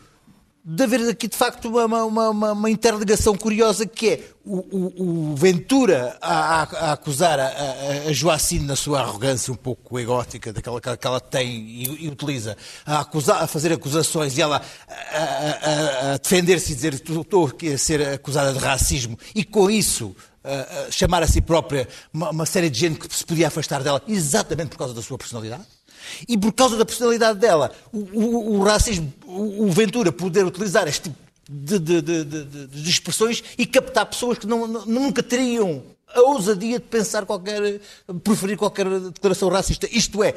de 0.71 0.83
haver 0.83 1.09
aqui 1.09 1.27
de 1.27 1.35
facto 1.35 1.67
uma, 1.67 2.03
uma, 2.03 2.29
uma, 2.29 2.51
uma 2.51 2.69
interligação 2.69 3.35
curiosa 3.35 3.87
que 3.87 4.09
é 4.09 4.23
o, 4.45 4.57
o- 4.57 5.31
o 5.31 5.35
Ventura 5.35 6.15
a, 6.21 6.61
a- 6.63 6.91
acusar 6.93 7.39
a, 7.39 7.47
a, 7.47 8.09
a 8.09 8.13
Joacine 8.13 8.65
na 8.65 8.75
sua 8.75 8.99
arrogância 9.01 9.51
um 9.51 9.55
pouco 9.55 9.99
egótica 9.99 10.53
daquela 10.53 10.79
que, 10.79 11.07
ela 11.07 11.19
tem 11.19 11.49
e, 11.49 12.05
e 12.05 12.07
utiliza 12.07 12.55
a, 12.85 12.99
acusar, 12.99 13.41
a 13.41 13.47
fazer 13.47 13.73
acusações 13.73 14.37
e 14.37 14.41
ela 14.41 14.61
a, 14.87 16.17
defender-se 16.21 16.71
e 16.71 16.75
dizer 16.75 16.93
estou 16.93 17.49
a 17.73 17.77
ser 17.77 18.07
acusada 18.07 18.53
de 18.53 18.59
racismo. 18.59 19.17
E 19.33 19.43
com 19.43 19.69
isso 19.71 20.15
chamar 20.91 21.21
a 21.23 21.27
si 21.27 21.41
própria 21.41 21.87
uma, 22.13 22.29
uma 22.29 22.45
série 22.45 22.69
de 22.69 22.79
gente 22.79 22.99
que 22.99 23.13
se 23.15 23.25
podia 23.25 23.47
afastar 23.47 23.83
dela 23.83 24.01
exatamente 24.07 24.69
por 24.69 24.77
causa 24.77 24.93
da 24.93 25.01
sua 25.01 25.17
personalidade 25.17 25.63
e 26.27 26.37
por 26.37 26.51
causa 26.53 26.77
da 26.77 26.85
personalidade 26.85 27.39
dela, 27.39 27.71
o, 27.91 27.97
o- 27.99 28.59
o 28.59 28.63
racismo, 28.63 29.11
o, 29.25 29.65
o 29.65 29.71
Ventura 29.71 30.11
poder 30.11 30.45
utilizar 30.45 30.87
este 30.87 31.03
tipo 31.09 31.17
de, 31.49 31.79
de- 31.79 32.01
de- 32.01 32.23
de- 32.67 32.89
expressões 32.89 33.43
e 33.57 33.65
captar 33.65 34.05
pessoas 34.05 34.37
que 34.37 34.45
não- 34.47 34.67
nunca 34.85 35.23
teriam 35.23 35.81
a 36.13 36.21
ousadia 36.21 36.79
de 36.79 36.85
pensar 36.85 37.25
qualquer, 37.25 37.79
preferir 38.23 38.57
qualquer 38.57 38.87
declaração 38.99 39.47
racista. 39.49 39.87
Isto 39.91 40.23
é, 40.23 40.33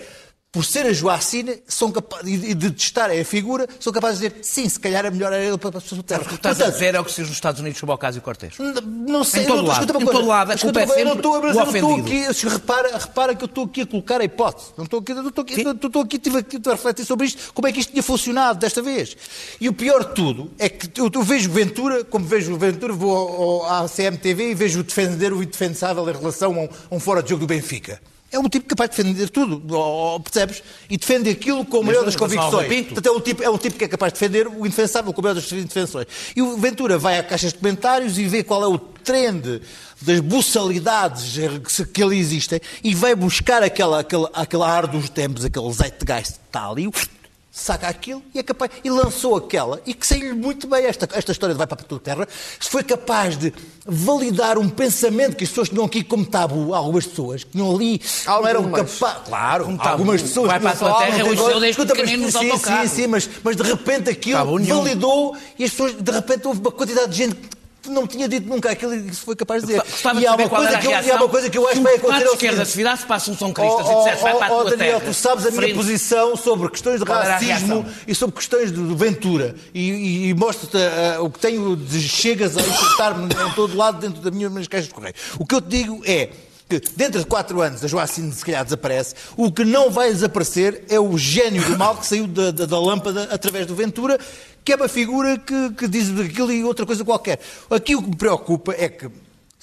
por 0.53 0.67
ser 0.67 0.85
a 0.85 0.93
Joacine, 0.93 1.63
são 1.67 1.91
capazes, 1.91 2.45
e 2.45 2.55
de 2.55 2.71
testar 2.71 3.11
a 3.11 3.25
figura, 3.25 3.67
são 3.81 3.91
capazes 3.91 4.21
de 4.21 4.29
dizer 4.29 4.45
sim, 4.45 4.69
se 4.69 4.79
calhar 4.79 5.07
é 5.07 5.11
melhor 5.11 5.33
era 5.33 5.43
ele 5.43 5.57
para 5.57 5.79
a 5.79 5.81
sua 5.81 6.03
terra. 6.03 6.21
O 6.21 6.29
que 6.29 6.35
estás 6.35 6.61
a 6.61 6.69
dizer 6.69 6.95
é 6.95 7.01
o 7.01 7.05
que 7.05 7.11
se 7.11 7.23
diz 7.23 7.29
nos 7.29 7.39
Estados 7.39 7.59
Unidos 7.59 7.81
sobre 7.81 7.93
o 7.93 7.95
Ocasio 7.95 8.21
Cortez. 8.21 8.53
Não 8.59 9.25
sei, 9.25 9.45
Em 9.45 9.47
todo 9.47 9.63
não 9.63 9.69
lado, 9.69 9.85
estou, 9.85 10.03
em 10.03 10.05
todo 10.05 10.27
lado, 10.27 10.53
a 10.53 10.55
escuta 10.55 10.81
culpa 10.81 10.95
é 10.95 11.01
eu 11.01 11.05
não 11.07 11.13
sempre 11.15 11.27
estou, 11.27 11.43
mas 11.43 11.57
o 11.57 11.59
não 11.59 11.75
estou 11.75 11.97
aqui, 11.97 12.49
repara, 12.49 12.99
repara 12.99 13.35
que 13.35 13.45
eu 13.45 13.47
estou 13.47 13.65
aqui 13.65 13.81
a 13.81 13.87
colocar 13.87 14.21
a 14.21 14.25
hipótese. 14.25 14.67
Não 14.77 14.85
estou 14.85 15.01
aqui, 15.01 15.15
não 15.15 15.29
estou 15.29 15.43
aqui, 15.43 15.65
não 15.65 15.73
estou 15.73 16.03
aqui 16.03 16.17
estive 16.17 16.39
aqui 16.39 16.59
a 16.67 16.71
refletir 16.73 17.07
sobre 17.07 17.27
isto, 17.29 17.55
como 17.55 17.67
é 17.67 17.73
que 17.73 17.81
isto 17.81 17.91
tinha 17.91 18.03
funcionado 18.03 18.59
desta 18.59 18.83
vez. 18.83 19.17
E 19.59 19.71
o 19.71 19.73
pior 19.73 20.05
de 20.05 20.15
tudo 20.15 20.51
é 20.59 20.69
que 20.69 21.01
eu, 21.01 21.11
vejo 21.23 21.51
Ventura, 21.51 22.05
como 22.05 22.27
vejo 22.27 22.53
o 22.53 22.59
Ventura, 22.59 22.93
vou 22.93 23.65
à 23.65 23.89
CMTV 23.89 24.51
e 24.51 24.55
vejo-o 24.55 24.83
defender 24.83 25.33
o 25.33 25.43
indefensável 25.43 26.07
em 26.11 26.13
relação 26.13 26.53
a 26.53 26.59
um, 26.59 26.69
a 26.91 26.95
um 26.97 27.01
fora 27.01 27.23
de 27.23 27.31
jogo 27.31 27.41
do 27.41 27.47
Benfica. 27.47 27.99
É 28.33 28.39
um 28.39 28.49
tipo 28.49 28.67
capaz 28.67 28.91
de 28.91 28.97
defender 28.97 29.29
tudo, 29.29 29.63
percebes? 30.21 30.63
E 30.89 30.97
defende 30.97 31.29
aquilo 31.29 31.65
com 31.67 31.81
a 31.81 31.83
maior 31.83 32.05
das 32.05 32.17
há 32.17 32.19
convicções. 32.19 32.87
Portanto, 32.87 33.07
é 33.07 33.11
um, 33.11 33.21
tipo, 33.21 33.43
é 33.43 33.51
um 33.51 33.59
tipo 33.59 33.77
que 33.77 33.85
é 33.85 33.89
capaz 33.89 34.13
de 34.13 34.19
defender 34.19 34.49
o 34.49 34.67
indefensável 34.67 35.13
com 35.13 35.21
a 35.21 35.23
maior 35.23 35.35
das 35.35 35.53
indefensões. 35.53 36.07
E 36.35 36.41
o 36.41 36.57
Ventura 36.57 36.97
vai 36.97 37.19
à 37.19 37.23
caixa 37.23 37.49
de 37.49 37.55
comentários 37.55 38.19
e 38.19 38.25
vê 38.27 38.43
qual 38.43 38.63
é 38.63 38.67
o 38.67 38.79
trend 38.79 39.61
das 40.01 40.21
buçalidades 40.21 41.37
que, 41.93 42.03
ali 42.03 42.19
existem 42.19 42.61
e 42.83 42.95
vai 42.95 43.15
buscar 43.15 43.63
aquela, 43.63 44.01
aquele, 44.01 44.27
aquele 44.33 44.63
ar 44.63 44.87
dos 44.87 45.09
tempos, 45.09 45.45
aquele 45.45 45.71
zeitgeist 45.73 46.33
que 46.35 46.47
está 46.47 46.69
ali, 46.69 46.89
saca 47.55 47.87
aquilo 47.87 48.23
e 48.35 48.39
é 48.39 48.43
capaz. 48.43 48.71
E 48.83 48.89
lançou 48.89 49.37
aquela 49.37 49.81
e 49.85 49.93
que 49.93 50.07
saiu-lhe 50.07 50.33
muito 50.33 50.67
bem 50.67 50.87
esta, 50.87 51.07
esta 51.13 51.33
história 51.33 51.55
de 51.55 51.59
Vai 51.59 51.67
para 51.67 51.79
a 51.79 51.85
Tua 51.85 52.01
Terra. 52.01 52.27
Se 52.59 52.71
foi 52.71 52.83
capaz 52.83 53.37
de 53.37 53.53
validar 53.85 54.57
um 54.57 54.71
pensamento 54.71 55.37
que 55.37 55.45
as 55.45 55.51
pessoas 55.51 55.69
tinham 55.69 55.85
aqui 55.85 56.03
como 56.03 56.25
tabu, 56.25 56.75
algumas 56.75 57.07
pessoas 57.07 57.45
que 57.45 57.51
tinham 57.51 57.75
ali, 57.75 58.01
não 58.27 58.47
eram 58.49 58.65
Algumas. 58.65 58.99
capazes. 58.99 59.29
Claro, 59.29 59.65
tabu. 59.77 59.89
algumas 59.89 60.23
pessoas 60.23 60.47
Vai 60.49 60.61
para 60.61 60.71
a 60.71 60.77
Tua 60.77 60.95
Terra, 60.95 61.25
têm 61.25 61.37
seu 61.37 61.61
desde 61.61 61.87
pequenino 61.87 62.23
nos 62.23 62.33
sim, 62.33 62.57
sim, 62.57 62.89
sim, 62.89 63.07
mas, 63.07 63.29
mas 63.45 63.55
de 63.55 63.63
repente 63.63 64.09
aquilo 64.09 64.39
validou 64.65 65.37
e 65.59 65.65
as 65.65 65.71
pessoas, 65.71 65.93
de 65.93 66.11
repente 66.11 66.47
houve 66.47 66.61
uma 66.61 66.73
quantidade 66.73 67.11
de 67.11 67.19
gente 67.19 67.35
que 67.35 67.62
não 67.91 68.07
tinha 68.07 68.29
dito 68.29 68.49
nunca 68.49 68.71
aquilo 68.71 68.95
e 68.95 69.03
que 69.03 69.15
se 69.15 69.21
foi 69.23 69.35
capaz 69.37 69.63
de 69.63 69.69
dizer. 69.69 69.81
Gostava 69.83 70.21
E 70.21 70.27
há 70.27 70.35
uma 70.35 70.49
coisa 70.49 70.77
a 70.77 70.79
que 70.79 70.87
eu- 70.87 70.91
e 70.91 71.11
há 71.11 71.17
uma 71.17 71.29
coisa 71.29 71.51
que 71.51 71.59
eu 71.59 71.65
acho 71.67 71.73
se 71.75 71.79
que 71.81 71.85
vai 71.85 71.95
acontecer. 71.97 72.23
é 72.23 72.27
o 72.27 72.29
de 72.31 72.35
esquerda 72.35 72.65
se 72.65 72.77
virasse 72.77 73.05
para 73.07 73.15
a 73.15 73.17
Assunção 73.17 73.51
Oh, 73.51 73.55
Crista 73.55 73.83
e 73.83 73.85
oh, 73.95 73.99
dissesse 74.05 74.23
vai 74.23 74.35
oh, 74.35 74.39
para 74.39 74.47
a 74.47 74.53
oh, 74.53 74.61
tua 74.63 74.71
Daniel, 74.77 74.99
terra. 75.01 75.11
tu 75.13 75.15
sabes 75.15 75.47
a 75.47 75.51
minha 75.51 75.63
frente- 75.63 75.75
posição 75.77 76.37
sobre 76.37 76.69
questões 76.71 77.01
de 77.03 77.11
a 77.11 77.23
racismo 77.23 77.87
e 78.07 78.15
sobre 78.15 78.37
questões 78.37 78.73
de, 78.73 78.95
Ventura. 78.95 79.55
E, 79.75 79.91
e, 79.91 80.29
e 80.29 80.35
mostro-te 80.35 80.77
ah, 80.77 81.21
o 81.23 81.31
que 81.31 81.39
tenho 81.39 81.77
de 81.77 82.01
chegas 82.01 82.57
a 82.57 82.61
insultar-me 82.61 83.25
em 83.25 83.53
todo 83.55 83.77
lado 83.77 83.99
dentro 83.99 84.21
das 84.23 84.33
minhas 84.33 84.51
minhas 84.53 84.69
caixas 84.69 84.89
de 84.89 84.95
correio. 84.95 85.15
O 85.39 85.47
que 85.47 85.55
eu 85.55 85.61
te 85.61 85.69
digo 85.69 86.03
é 86.07 86.29
que 86.69 86.81
dentro 86.97 87.21
de 87.21 87.27
quatro 87.27 87.61
anos 87.61 87.85
a 87.85 87.87
Joacine 87.89 88.33
se 88.33 88.43
calhar 88.45 88.65
desaparece, 88.65 89.15
o 89.37 89.53
que 89.53 89.63
não 89.63 89.91
vai 89.91 90.11
desaparecer 90.11 90.85
é 90.89 90.99
o 90.99 91.19
gênio 91.19 91.63
do 91.65 91.77
mal 91.77 91.97
que 91.97 92.07
saiu 92.07 92.27
da, 92.27 92.51
da- 92.51 92.65
da 92.65 92.79
lâmpada 92.81 93.29
através 93.31 93.67
do 93.67 93.75
Ventura, 93.75 94.19
que 94.65 94.73
é 94.73 94.77
uma 94.77 94.89
figura 94.89 95.39
que, 95.39 95.71
que 95.71 95.89
diz 95.89 96.09
aquilo 96.19 96.53
e 96.53 96.65
outra 96.65 96.87
coisa 96.87 97.05
qualquer. 97.05 97.41
Aqui 97.71 97.95
o 97.97 98.03
que 98.03 98.11
me 98.11 98.17
preocupa 98.17 98.75
é 98.77 98.89
que 98.89 99.09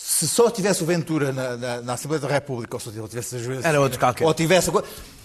se 0.01 0.29
só 0.29 0.50
tivesse 0.50 0.82
o 0.82 0.86
Ventura 0.86 1.34
na, 1.34 1.58
na- 1.58 1.82
na 1.82 1.94
Assembleia 1.94 2.22
da 2.22 2.27
República, 2.29 2.74
ou 2.77 2.79
se 2.79 2.88
ele 2.88 3.06
tivesse 3.10 3.36
a 3.36 3.39
Joacine, 3.39 3.65
Era 3.68 3.82
outro 3.82 4.00
qualquer. 4.00 4.25
ou 4.25 4.34
tivesse... 4.34 4.72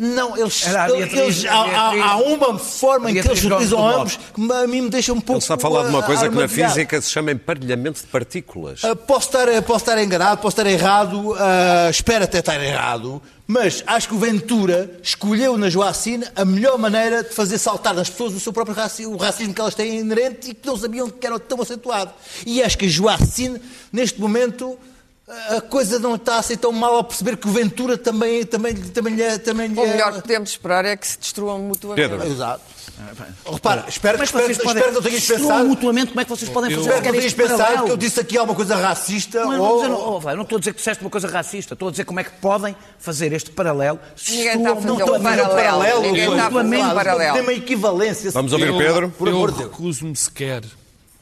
Não, 0.01 0.37
eles, 0.37 0.67
Era 0.67 0.83
a 0.83 0.87
Beatriz- 0.89 1.17
eles- 1.21 1.45
há, 1.45 1.61
a 1.61 1.65
Beatriz- 1.93 2.03
há- 2.03 2.11
há 2.11 2.17
uma 2.17 2.59
forma 2.59 3.09
em 3.09 3.15
que 3.15 3.21
eles 3.21 3.45
utilizam 3.45 3.87
ambos 3.89 4.17
que 4.17 4.53
a 4.53 4.67
mim 4.67 4.81
me 4.81 4.91
deixa 4.91 5.13
um 5.13 5.21
pouco... 5.21 5.35
Ele 5.35 5.39
está 5.39 5.55
a 5.55 5.59
falar 5.59 5.85
de 5.85 5.91
uma 5.91 6.03
coisa 6.03 6.29
que 6.29 6.35
na 6.35 6.49
física 6.49 7.01
se 7.01 7.09
chama 7.09 7.31
emparelhamento 7.31 8.01
de 8.01 8.07
partículas. 8.09 8.85
Ah, 8.85 8.97
posso, 8.97 9.29
estar, 9.29 9.47
posso 9.63 9.85
estar 9.85 10.03
enganado, 10.03 10.39
posso 10.41 10.61
estar 10.61 10.69
errado, 10.69 11.37
ah, 11.39 11.89
espero 11.89 12.25
até 12.25 12.41
estar 12.41 12.61
errado, 12.61 13.23
mas 13.47 13.83
acho 13.87 14.09
que 14.09 14.15
o 14.15 14.19
Ventura 14.19 14.99
escolheu 15.03 15.57
na 15.59 15.69
Joacine 15.69 16.27
a 16.35 16.45
melhor 16.45 16.79
maneira 16.79 17.23
de 17.23 17.31
fazer 17.35 17.59
saltar 17.59 17.93
nas 17.95 18.09
pessoas 18.09 18.33
o 18.35 18.41
seu 18.41 18.53
próprio 18.53 18.75
racismo, 18.75 19.15
o 19.15 19.17
racismo 19.19 19.53
que 19.53 19.61
elas 19.61 19.75
têm 19.75 19.99
inerente 20.01 20.51
e 20.51 20.55
que 20.55 20.67
não 20.67 20.77
sabiam 20.77 21.11
que 21.11 21.27
era 21.27 21.39
tão 21.39 21.61
acentuado. 21.61 22.13
E 22.47 22.63
acho 22.63 22.79
que 22.79 22.87
a 22.87 22.89
Joacine, 22.89 23.61
neste 23.93 24.19
momento, 24.21 24.79
a 25.51 25.61
coisa 25.61 25.99
não 25.99 26.15
está 26.17 26.39
assim 26.39 26.57
tão 26.57 26.73
mal 26.73 26.95
ao 26.97 27.05
perceber 27.05 27.37
que 27.37 27.47
o 27.49 27.51
Ventura 27.51 27.97
também, 27.99 28.45
também, 28.45 28.75
também, 28.75 29.15
lhe 29.15 29.23
é- 29.23 29.39
também 29.39 29.69
lhe 29.69 29.79
O 29.79 29.85
é- 29.85 29.89
melhor 29.91 30.13
que 30.15 30.23
podemos 30.23 30.51
esperar 30.51 30.85
é 30.85 30.97
que 30.97 31.07
se 31.07 31.19
destruam 31.19 31.59
mutuamente. 31.61 32.09
Pedro. 32.09 32.27
Exato. 32.27 32.61
Repara, 33.51 33.85
espero, 33.89 34.17
é 34.17 34.19
que 34.19 34.25
espero, 34.25 34.45
vocês 34.45 34.57
espero 34.59 34.69
podem 34.69 34.83
que 34.85 34.91
não 34.95 35.03
tenhas 35.03 35.27
pensado 35.27 35.69
mutuamente? 35.69 36.09
Como 36.09 36.21
é 36.21 36.25
que 36.25 36.31
vocês 36.31 36.51
podem 36.51 36.71
fazer 36.71 36.81
Espero 36.83 36.97
que 37.03 37.07
não 37.09 37.13
qualquer 37.13 37.19
tenhas 37.19 37.35
pensado 37.35 37.59
paralelo? 37.59 37.87
que 37.87 37.93
eu 37.93 37.97
disse 37.97 38.21
aqui 38.21 38.39
alguma 38.39 38.57
coisa 38.57 38.77
racista 38.77 39.45
Não, 39.45 39.61
ou... 39.61 39.83
eu 39.83 39.89
não, 39.89 40.09
oh, 40.17 40.21
Flávio, 40.21 40.37
não 40.37 40.43
estou 40.45 40.57
a 40.57 40.59
dizer 40.61 40.71
que 40.73 40.79
disseste 40.79 41.03
uma 41.05 41.11
coisa 41.11 41.27
racista, 41.29 41.75
estou 41.75 41.89
a 41.89 41.91
dizer 41.91 42.05
como 42.05 42.21
é 42.21 42.25
que 42.25 42.31
podem 42.33 42.77
fazer 42.99 43.33
este 43.33 43.51
paralelo. 43.51 43.99
se 44.17 44.31
Ninguém 44.37 44.47
está 44.47 44.59
a 44.59 44.61
estão- 44.61 44.75
fazer 44.77 44.87
não 44.87 44.95
um 44.95 44.99
estão 44.99 45.15
a 45.15 45.21
fazer 45.21 45.43
o 45.43 45.49
paralelo. 45.49 46.03
Ninguém 46.03 46.21
estou 46.21 46.35
está 46.37 46.47
a 46.47 46.51
fazer 46.51 46.77
um 46.77 46.95
paralelo. 46.95 47.33
Tem 47.35 47.43
uma 47.43 47.53
equivalência. 47.53 48.31
Vamos 48.31 48.53
ouvir 48.53 48.71
o 48.71 48.79
Pedro. 48.79 49.11
Por 49.11 49.29
amor 49.29 49.51
de 49.51 49.57
eu 49.57 49.69
Deus. 49.69 49.71
recuso-me 49.77 50.15
sequer 50.17 50.63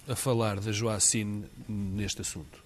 a 0.09 0.15
falar 0.15 0.61
da 0.61 0.73
Joacine 0.73 1.45
neste 1.69 2.21
assunto. 2.21 2.62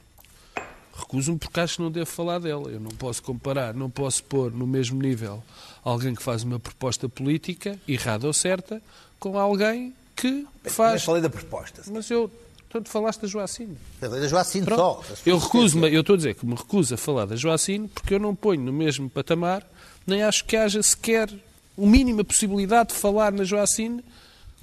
Recuso-me 0.99 1.39
porque 1.39 1.61
acho 1.61 1.77
que 1.77 1.83
não 1.83 1.91
devo 1.91 2.07
falar 2.07 2.39
dela. 2.39 2.71
Eu 2.71 2.81
não 2.81 2.91
posso 2.91 3.23
comparar, 3.23 3.75
não 3.75 3.91
posso 3.91 4.25
pôr 4.25 4.51
no 4.51 4.67
mesmo 4.67 5.01
nível 5.01 5.43
alguém 5.85 6.15
que 6.15 6.23
faz 6.23 6.43
uma 6.43 6.59
proposta 6.59 7.09
política, 7.09 7.79
errada 7.87 8.27
ou 8.27 8.33
certa, 8.33 8.83
com 9.19 9.39
alguém 9.39 9.95
que 10.17 10.47
Mas 10.65 10.73
faz. 10.73 11.05
falei 11.05 11.23
da 11.23 11.31
proposta. 11.31 11.83
Mas 11.91 12.11
eu. 12.11 12.31
Tanto 12.69 12.89
falaste 12.91 13.21
da 13.21 13.29
Joacine. 13.29 13.77
Falei 14.01 14.21
da 14.21 14.29
Joacine 14.29 14.65
Pronto. 14.67 15.07
só. 15.07 15.15
Eu 15.25 15.39
recuso-me, 15.39 15.93
eu 15.95 16.01
estou 16.01 16.15
a 16.15 16.17
dizer 16.17 16.35
que 16.35 16.45
me 16.45 16.55
recuso 16.55 16.95
a 16.95 16.99
falar 16.99 17.25
da 17.25 17.37
Joacine 17.37 17.89
porque 17.89 18.15
eu 18.15 18.19
não 18.19 18.35
ponho 18.35 18.61
no 18.61 18.73
mesmo 18.73 19.09
patamar, 19.09 19.65
nem 20.07 20.23
acho 20.23 20.45
que 20.45 20.57
haja 20.57 20.83
sequer 20.83 21.33
o 21.77 21.87
mínima 21.87 22.25
possibilidade 22.25 22.89
de 22.91 22.97
falar 22.97 23.33
na 23.33 23.45
Joacine 23.45 24.05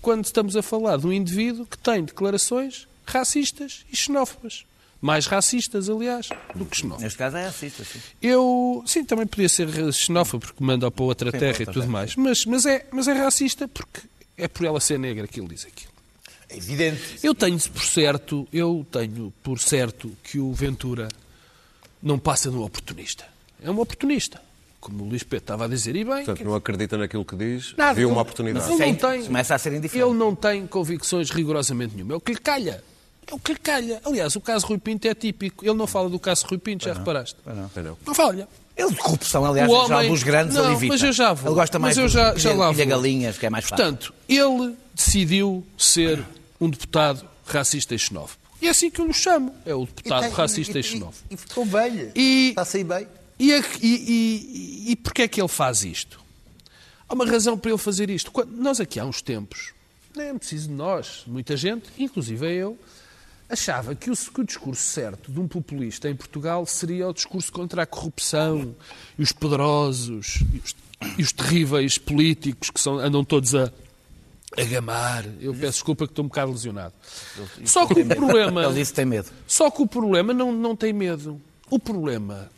quando 0.02 0.25
estamos 0.25 0.56
a 0.58 0.62
falar 0.62 0.98
de 0.98 1.08
um 1.08 1.13
indivíduo 1.13 1.66
que 1.66 1.78
tem 1.78 2.04
declarações 2.04 2.88
racistas 3.06 3.86
e 3.92 3.96
xenófobas. 3.96 4.66
Mais 5.05 5.25
racistas, 5.27 5.89
aliás, 5.89 6.29
do 6.55 6.65
que 6.65 6.77
xenófobas. 6.77 7.03
Neste 7.03 7.17
caso 7.17 7.36
é 7.36 7.45
racista, 7.45 7.83
sim. 7.83 8.00
Eu, 8.22 8.81
sim, 8.88 9.03
também 9.03 9.27
podia 9.27 9.50
ser 9.50 9.67
xenófobo 9.91 10.45
porque 10.45 10.63
manda 10.63 10.89
para 10.89 11.03
outra 11.03 11.29
Sim, 11.29 11.39
terra 11.39 11.51
para 11.53 11.60
e 11.60 11.62
outra 11.63 11.74
tudo 11.74 11.81
terra. 11.81 11.91
mais, 11.91 12.15
mas, 12.15 12.45
mas, 12.45 12.65
é, 12.65 12.86
mas 12.89 13.07
é 13.10 13.12
racista 13.13 13.67
porque 13.67 14.00
é 14.38 14.48
por 14.48 14.65
ela 14.65 14.79
ser 14.79 14.98
negra 14.98 15.27
que 15.27 15.41
ele 15.41 15.50
diz 15.50 15.65
aquilo. 15.65 15.91
É 16.48 16.55
evidente. 16.55 17.01
Eu 17.22 17.36
tenho 17.36 17.60
por 17.60 17.83
certo, 17.83 18.48
eu 18.53 18.86
tenho 18.89 19.33
por 19.43 19.60
certo 19.60 20.10
que 20.24 20.39
o 20.39 20.53
Ventura 20.53 21.10
não 22.01 22.17
passa 22.17 22.50
de 22.50 22.55
um 22.55 22.63
oportunista. 22.63 23.25
É 23.62 23.69
um 23.69 23.79
oportunista. 23.81 24.41
Como 24.79 25.03
o 25.03 25.07
Luís 25.10 25.24
Pedro 25.24 25.38
estava 25.43 25.65
a 25.65 25.67
dizer, 25.67 25.95
e 25.98 26.05
bem, 26.05 26.24
Portanto, 26.24 26.45
não 26.45 26.55
acredita 26.55 26.98
naquilo 26.98 27.25
que 27.25 27.36
diz, 27.36 27.74
Nada, 27.77 27.93
viu 27.93 28.07
ele- 28.07 28.13
uma 28.15 28.22
oportunidade. 28.22 28.65
Ele 28.72 28.86
não 28.86 28.95
tem, 28.95 29.24
começa 29.25 29.53
a 29.55 29.57
ser 29.57 29.74
indiferente. 29.74 30.10
ele 30.10 30.17
não 30.17 30.33
tem 30.36 30.65
convicções 30.65 31.29
rigorosamente 31.29 31.93
nenhuma. 31.95 32.13
É 32.13 32.17
o 32.17 32.22
que 32.22 32.31
lhe 32.33 32.39
calha. 32.39 32.81
É 33.27 33.34
o 33.34 33.39
que 33.39 33.53
lhe 33.53 33.60
calha. 33.60 34.01
Aliás, 34.06 34.36
o 34.36 34.42
caso 34.42 34.65
Rui 34.68 34.77
Pinto 34.77 35.08
é 35.08 35.13
típico. 35.15 35.63
Ele 35.65 35.74
não 35.75 35.88
fala 35.88 36.10
do 36.10 36.20
caso 36.20 36.46
Rui 36.48 36.58
Pinto, 36.58 36.86
já 36.86 36.94
reparaste? 36.94 37.36
não. 37.46 37.56
Não. 37.84 37.98
Não 38.06 38.13
fala. 38.13 38.48
Ele 38.75 38.89
de 38.89 38.96
corrupção, 38.98 39.46
aliás, 39.46 39.70
O 39.70 39.74
homem- 39.74 40.10
dos 40.10 40.24
grandes, 40.24 40.56
Não, 40.56 40.65
ele 40.65 40.74
evita. 40.74 40.94
mas 40.94 41.03
eu 41.03 41.13
já 41.13 41.32
vou. 41.34 41.50
Ele 41.51 41.56
gosta 41.56 41.77
mais 41.80 41.96
Mas 41.96 41.98
eu 41.98 42.03
dos 42.06 42.13
já- 42.13 42.36
já 42.36 42.53
lá 42.58 42.72
pilha 42.72 42.86
vou. 42.86 42.96
galinhas, 42.96 43.38
que 43.38 43.46
é 43.46 43.50
mais 43.50 43.65
fácil. 43.65 43.86
Portanto, 43.86 44.13
ele 44.27 44.75
decidiu 44.96 45.63
ser 45.77 46.25
um 46.60 46.70
deputado 46.70 47.24
racista 47.46 47.94
e 47.94 48.00
xenófobo. 48.00 48.39
E 48.62 48.68
é 48.68 48.70
assim 48.72 48.89
que 48.89 49.00
eu 49.00 49.06
lhe 49.06 49.13
chamo. 49.13 49.53
É 49.65 49.75
o 49.75 49.86
deputado 49.86 50.30
racista 50.32 50.80
e, 50.80 50.84
xenófobo. 50.84 51.18
E, 51.30 51.38
ficou 51.38 51.65
velho. 51.65 52.12
E- 52.15 52.50
Está 52.50 52.62
a 52.62 52.65
sair 52.65 52.84
bem. 52.84 53.08
E, 53.38 53.53
a- 53.53 53.60
e, 53.82 54.86
e, 54.88 54.92
e 54.92 54.96
porquê 54.96 55.24
é 55.24 55.27
que 55.27 55.39
ele 55.39 55.48
faz 55.50 55.84
isto? 55.84 56.20
Há 57.08 57.13
uma 57.13 57.25
razão 57.27 57.58
para 57.58 57.70
ele 57.72 57.77
fazer 57.77 58.10
isto. 58.10 58.32
Quando- 58.32 58.51
nós 58.56 58.80
aqui 58.80 59.00
há 59.00 59.06
uns 59.06 59.22
tempos, 59.22 59.72
nem 60.15 60.27
é 60.30 60.34
preciso 60.34 60.70
de 60.70 60.74
nós, 60.74 61.24
muita 61.27 61.56
gente, 61.58 61.84
inclusive 62.00 62.51
eu, 62.56 62.77
achava 63.53 63.95
que 63.95 64.12
o, 64.12 64.15
que 64.15 64.41
o 64.41 64.43
discurso 64.43 64.83
certo 64.83 65.31
de 65.31 65.39
um 65.39 65.48
populista 65.48 66.10
em 66.10 66.15
Portugal 66.15 66.65
seria 66.65 67.07
o 67.07 67.13
discurso 67.13 67.51
contra 67.51 67.83
a 67.83 67.86
corrupção 67.86 68.75
e 69.17 69.24
os 69.24 69.31
poderosos 69.31 70.43
e 70.53 70.57
os, 70.57 70.75
e 71.17 71.22
os 71.22 71.31
terríveis 71.31 71.98
políticos 71.98 72.69
que 72.69 72.79
são, 72.79 73.00
andam 73.00 73.24
todos 73.24 73.55
a, 73.55 73.72
a 74.57 74.63
gamar. 74.63 75.25
Eu 75.39 75.53
peço 75.53 75.74
desculpa 75.74 76.05
que 76.05 76.12
estou 76.12 76.25
um 76.25 76.27
bocado 76.27 76.51
lesionado. 76.51 76.93
Só 77.65 77.88
que 77.88 78.01
o 78.01 78.05
problema... 78.05 78.65
Ele 78.65 78.74
disse 78.75 78.93
tem 78.93 79.05
medo. 79.05 79.29
Só 79.48 79.72
que 79.72 79.81
o 79.81 79.88
problema 79.88 80.33
não, 80.33 80.51
não 80.51 80.75
tem 80.75 80.91
medo. 80.91 81.39
O 81.69 81.79
problema 81.79 82.51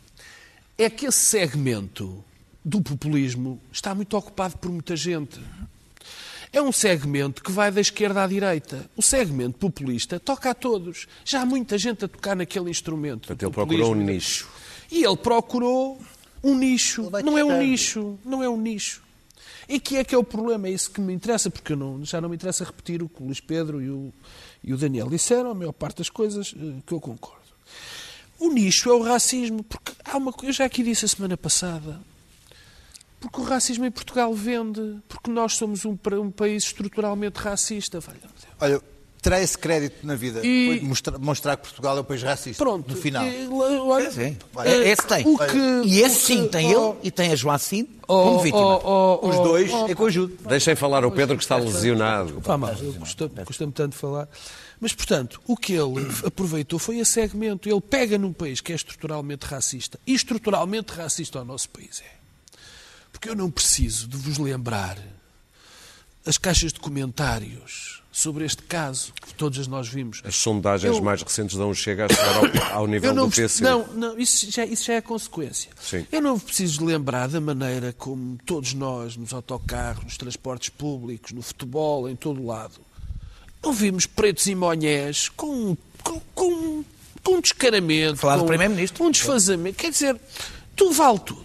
é 0.76 0.90
que 0.90 1.06
esse 1.06 1.20
segmento 1.20 2.22
do 2.64 2.82
populismo 2.82 3.60
está 3.72 3.94
muito 3.94 4.16
ocupado 4.16 4.58
por 4.58 4.70
muita 4.70 4.96
gente. 4.96 5.40
É 6.56 6.62
um 6.62 6.72
segmento 6.72 7.42
que 7.42 7.52
vai 7.52 7.70
da 7.70 7.82
esquerda 7.82 8.24
à 8.24 8.26
direita. 8.26 8.88
O 8.96 9.02
segmento 9.02 9.58
populista 9.58 10.18
toca 10.18 10.50
a 10.50 10.54
todos. 10.54 11.06
Já 11.22 11.42
há 11.42 11.44
muita 11.44 11.76
gente 11.76 12.06
a 12.06 12.08
tocar 12.08 12.34
naquele 12.34 12.70
instrumento. 12.70 13.26
Portanto, 13.28 13.42
ele 13.42 13.52
procurou 13.52 13.92
um 13.92 13.94
nicho. 13.94 14.48
E 14.90 15.04
ele 15.04 15.16
procurou 15.18 16.00
um 16.42 16.54
nicho. 16.56 17.10
Não 17.22 17.36
é 17.36 17.44
um 17.44 17.58
nicho. 17.58 18.18
Não 18.24 18.42
é 18.42 18.48
um 18.48 18.56
nicho. 18.58 19.02
E 19.68 19.78
que 19.78 19.96
é 19.98 20.04
que 20.04 20.14
é 20.14 20.18
o 20.18 20.24
problema? 20.24 20.66
É 20.66 20.70
isso 20.70 20.90
que 20.90 20.98
me 21.00 21.12
interessa, 21.12 21.50
porque 21.50 21.72
eu 21.72 21.76
não- 21.76 22.02
já 22.04 22.22
não 22.22 22.28
me 22.30 22.36
interessa 22.36 22.64
repetir 22.64 23.02
o 23.02 23.08
que 23.08 23.22
o 23.22 23.26
Luís 23.26 23.40
Pedro 23.40 23.82
e 23.82 23.90
o, 23.90 24.10
e 24.64 24.72
o 24.72 24.78
Daniel 24.78 25.10
disseram, 25.10 25.50
a 25.50 25.54
maior 25.54 25.72
parte 25.72 25.98
das 25.98 26.08
coisas 26.08 26.54
eh, 26.56 26.80
que 26.86 26.94
eu 26.94 27.00
concordo. 27.00 27.42
O 28.38 28.48
nicho 28.50 28.88
é 28.88 28.94
o 28.94 29.02
racismo, 29.02 29.62
porque 29.62 29.92
há 30.04 30.16
uma 30.16 30.32
coisa, 30.32 30.48
eu 30.48 30.52
já 30.54 30.64
aqui 30.64 30.82
disse 30.82 31.04
a 31.04 31.08
semana 31.08 31.36
passada, 31.36 32.00
Porque 33.20 33.40
o 33.40 33.44
racismo 33.44 33.84
em 33.84 33.90
Portugal 33.90 34.32
vende. 34.34 34.98
Porque 35.08 35.30
nós 35.30 35.54
somos 35.54 35.84
um, 35.84 35.96
um 36.20 36.30
país 36.30 36.64
estruturalmente 36.64 37.38
racista. 37.38 37.98
Olha, 38.60 38.80
terá 39.22 39.40
esse 39.40 39.56
crédito 39.58 40.06
na 40.06 40.14
vida. 40.14 40.40
E- 40.46 40.80
Mostrar, 40.82 41.18
mostrar 41.18 41.56
que 41.56 41.62
Portugal 41.64 41.96
é 41.96 42.00
um 42.00 42.04
país 42.04 42.22
racista. 42.22 42.62
Pronto. 42.62 42.88
No 42.88 42.96
final. 42.96 43.26
E, 43.26 43.48
olha, 43.48 44.10
Sim. 44.10 44.36
Olha, 44.54 44.68
É- 44.68 44.88
Esse 44.90 45.06
tem. 45.06 45.26
o 45.26 45.36
que- 45.38 45.88
e 45.88 46.00
esse 46.00 46.16
o 46.16 46.36
sim, 46.36 46.42
que- 46.44 46.48
tem 46.50 46.76
oh, 46.76 46.90
ele 46.90 46.98
e 47.04 47.10
tem 47.10 47.32
a 47.32 47.36
Joacine 47.36 47.88
oh, 48.06 48.22
como 48.22 48.38
vítima. 48.40 48.76
oh, 48.84 49.18
oh, 49.22 49.28
Os 49.28 49.36
oh, 49.36 49.42
dois 49.42 49.72
oh, 49.72 49.88
em 49.88 49.94
conjunto. 49.94 50.46
Deixem 50.48 50.76
falar 50.76 51.04
o 51.04 51.10
Pedro 51.10 51.36
que 51.36 51.42
está 51.42 51.56
lesionado. 51.56 52.38
Vá 52.40 52.56
mal, 52.58 52.74
eu 52.74 52.92
custa- 52.94 53.28
custa-me 53.44 53.72
tanto 53.72 53.96
falar. 53.96 54.28
Mas, 54.78 54.92
portanto, 54.92 55.40
o 55.46 55.56
que 55.56 55.72
ele 55.72 56.06
aproveitou 56.24 56.78
foi 56.78 56.98
esse 56.98 57.12
segmento. 57.12 57.66
Ele 57.66 57.80
pega 57.80 58.18
num 58.18 58.32
país 58.32 58.60
que 58.60 58.72
é 58.72 58.74
estruturalmente 58.76 59.46
racista. 59.46 59.98
E 60.06 60.12
estruturalmente 60.14 60.92
racista 60.92 61.40
o 61.40 61.44
nosso 61.46 61.70
país 61.70 62.02
é. 62.04 62.15
Porque 63.26 63.30
eu 63.30 63.34
não 63.44 63.50
preciso 63.50 64.06
de 64.06 64.16
vos 64.16 64.38
lembrar 64.38 64.96
as 66.24 66.38
caixas 66.38 66.72
de 66.72 66.78
comentários 66.78 68.02
sobre 68.12 68.44
este 68.44 68.62
caso 68.62 69.12
que 69.20 69.34
todas 69.34 69.66
nós 69.66 69.88
vimos. 69.88 70.22
As 70.24 70.36
sondagens 70.36 70.96
Eu- 70.96 71.02
mais 71.02 71.22
recentes 71.22 71.56
dão 71.56 71.74
chega 71.74 72.06
a 72.06 72.08
chegar 72.08 72.36
ao, 72.72 72.72
ao 72.82 72.86
nível 72.86 73.10
Eu 73.10 73.14
não, 73.14 73.24
do 73.28 73.34
preciso- 73.34 73.64
PC. 73.64 73.70
não, 73.70 73.86
não 73.94 74.18
isso, 74.18 74.48
já, 74.50 74.64
isso 74.64 74.84
já 74.84 74.94
é 74.94 75.00
consequência. 75.00 75.70
Sim. 75.80 76.06
Eu 76.12 76.22
não 76.22 76.38
preciso 76.38 76.84
lembrar 76.84 77.26
da 77.28 77.40
maneira 77.40 77.92
como 77.92 78.38
todos 78.46 78.72
nós, 78.74 79.16
nos 79.16 79.32
autocarros, 79.34 80.04
nos 80.04 80.16
transportes 80.16 80.68
públicos, 80.68 81.32
no 81.32 81.42
futebol, 81.42 82.08
em 82.08 82.14
todo 82.16 82.40
o 82.40 82.46
lado, 82.46 82.74
não 83.62 83.72
vimos 83.72 84.06
pretos 84.06 84.46
e 84.46 84.54
monhés 84.54 85.28
com, 85.30 85.76
com, 86.02 86.20
com, 86.32 86.84
com 87.24 87.32
um 87.34 87.40
descaramento, 87.40 88.18
Falar 88.18 88.36
do 88.36 88.42
com 88.42 88.46
Primeiro-Ministro. 88.46 89.04
um 89.04 89.10
desfazamento. 89.10 89.76
Quer 89.78 89.90
dizer, 89.90 90.16
tudo 90.76 90.92
vale 90.94 91.18
tudo. 91.18 91.44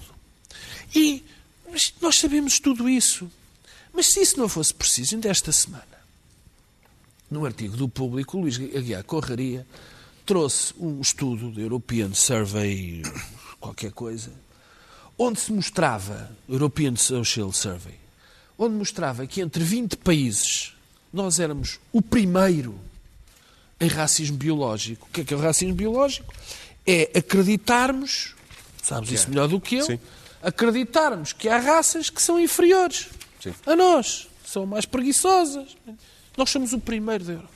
E 0.95 1.23
mas 1.71 1.93
nós 2.01 2.17
sabemos 2.17 2.59
tudo 2.59 2.89
isso. 2.89 3.31
Mas 3.93 4.07
se 4.07 4.21
isso 4.21 4.37
não 4.39 4.47
fosse 4.47 4.73
preciso, 4.73 5.15
ainda 5.15 5.29
esta 5.29 5.51
semana, 5.51 5.85
no 7.29 7.45
artigo 7.45 7.77
do 7.77 7.87
público, 7.87 8.37
Luís 8.37 8.57
Aguiar 8.57 9.03
Corraria 9.03 9.65
trouxe 10.25 10.73
um 10.77 11.01
estudo 11.01 11.49
do 11.49 11.61
European 11.61 12.13
Survey, 12.13 13.01
qualquer 13.59 13.91
coisa, 13.91 14.31
onde 15.17 15.39
se 15.39 15.51
mostrava, 15.51 16.29
European 16.47 16.95
Social 16.95 17.51
Survey, 17.51 17.95
onde 18.57 18.75
mostrava 18.75 19.25
que 19.25 19.41
entre 19.41 19.63
20 19.63 19.97
países 19.97 20.73
nós 21.11 21.39
éramos 21.39 21.79
o 21.91 22.01
primeiro 22.01 22.79
em 23.79 23.87
racismo 23.87 24.37
biológico. 24.37 25.07
O 25.09 25.13
que 25.13 25.21
é 25.21 25.23
que 25.23 25.33
é 25.33 25.37
o 25.37 25.39
racismo 25.39 25.73
biológico? 25.73 26.33
É 26.85 27.11
acreditarmos, 27.15 28.35
sabes 28.81 29.11
isso 29.11 29.29
melhor 29.29 29.47
do 29.47 29.59
que 29.59 29.75
eu, 29.75 29.85
Sim. 29.85 29.99
Acreditarmos 30.41 31.33
que 31.33 31.47
há 31.49 31.57
raças 31.57 32.09
que 32.09 32.21
são 32.21 32.39
inferiores 32.39 33.09
Sim. 33.41 33.53
a 33.65 33.75
nós, 33.75 34.27
são 34.45 34.65
mais 34.65 34.85
preguiçosas. 34.85 35.75
Nós 36.37 36.49
somos 36.49 36.73
o 36.73 36.79
primeiro 36.79 37.23
da 37.23 37.33
Europa. 37.33 37.49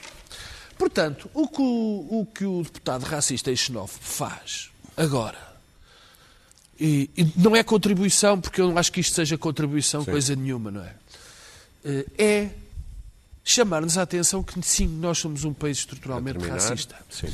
Portanto, 0.77 1.30
o 1.34 1.48
que 1.48 1.62
o, 1.62 2.08
o 2.22 2.27
que 2.34 2.46
o 2.46 2.62
deputado 2.63 3.04
racista 3.04 3.50
e 3.51 3.56
xenófobo 3.58 4.04
faz 4.04 4.70
agora, 4.98 5.38
e, 6.80 7.10
e 7.15 7.32
não 7.38 7.56
é 7.56 7.63
contribuição, 7.63 8.39
porque 8.39 8.60
eu 8.60 8.68
não 8.68 8.77
acho 8.77 8.92
que 8.92 9.00
isto 9.00 9.15
seja 9.15 9.38
contribuição, 9.38 10.04
coisa 10.04 10.36
nenhuma, 10.36 10.72
não 10.72 10.84
é? 10.84 10.94
Eh, 11.86 12.06
É 12.18 12.50
chamar-nos 13.44 13.98
a 13.98 14.01
atenção 14.01 14.44
que 14.44 14.62
sim, 14.62 14.88
nós 14.88 15.20
somos 15.20 15.46
um 15.46 15.54
país 15.54 15.77
estruturalmente 15.77 16.39
racista. 16.46 16.96
sim. 17.10 17.27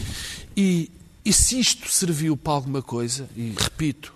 E, 0.55 0.91
e 1.25 1.33
se 1.33 1.59
isto 1.59 1.89
serviu 1.89 2.35
para 2.37 2.53
alguma 2.53 2.81
coisa, 2.81 3.27
e 3.35 3.55
repito, 3.57 4.13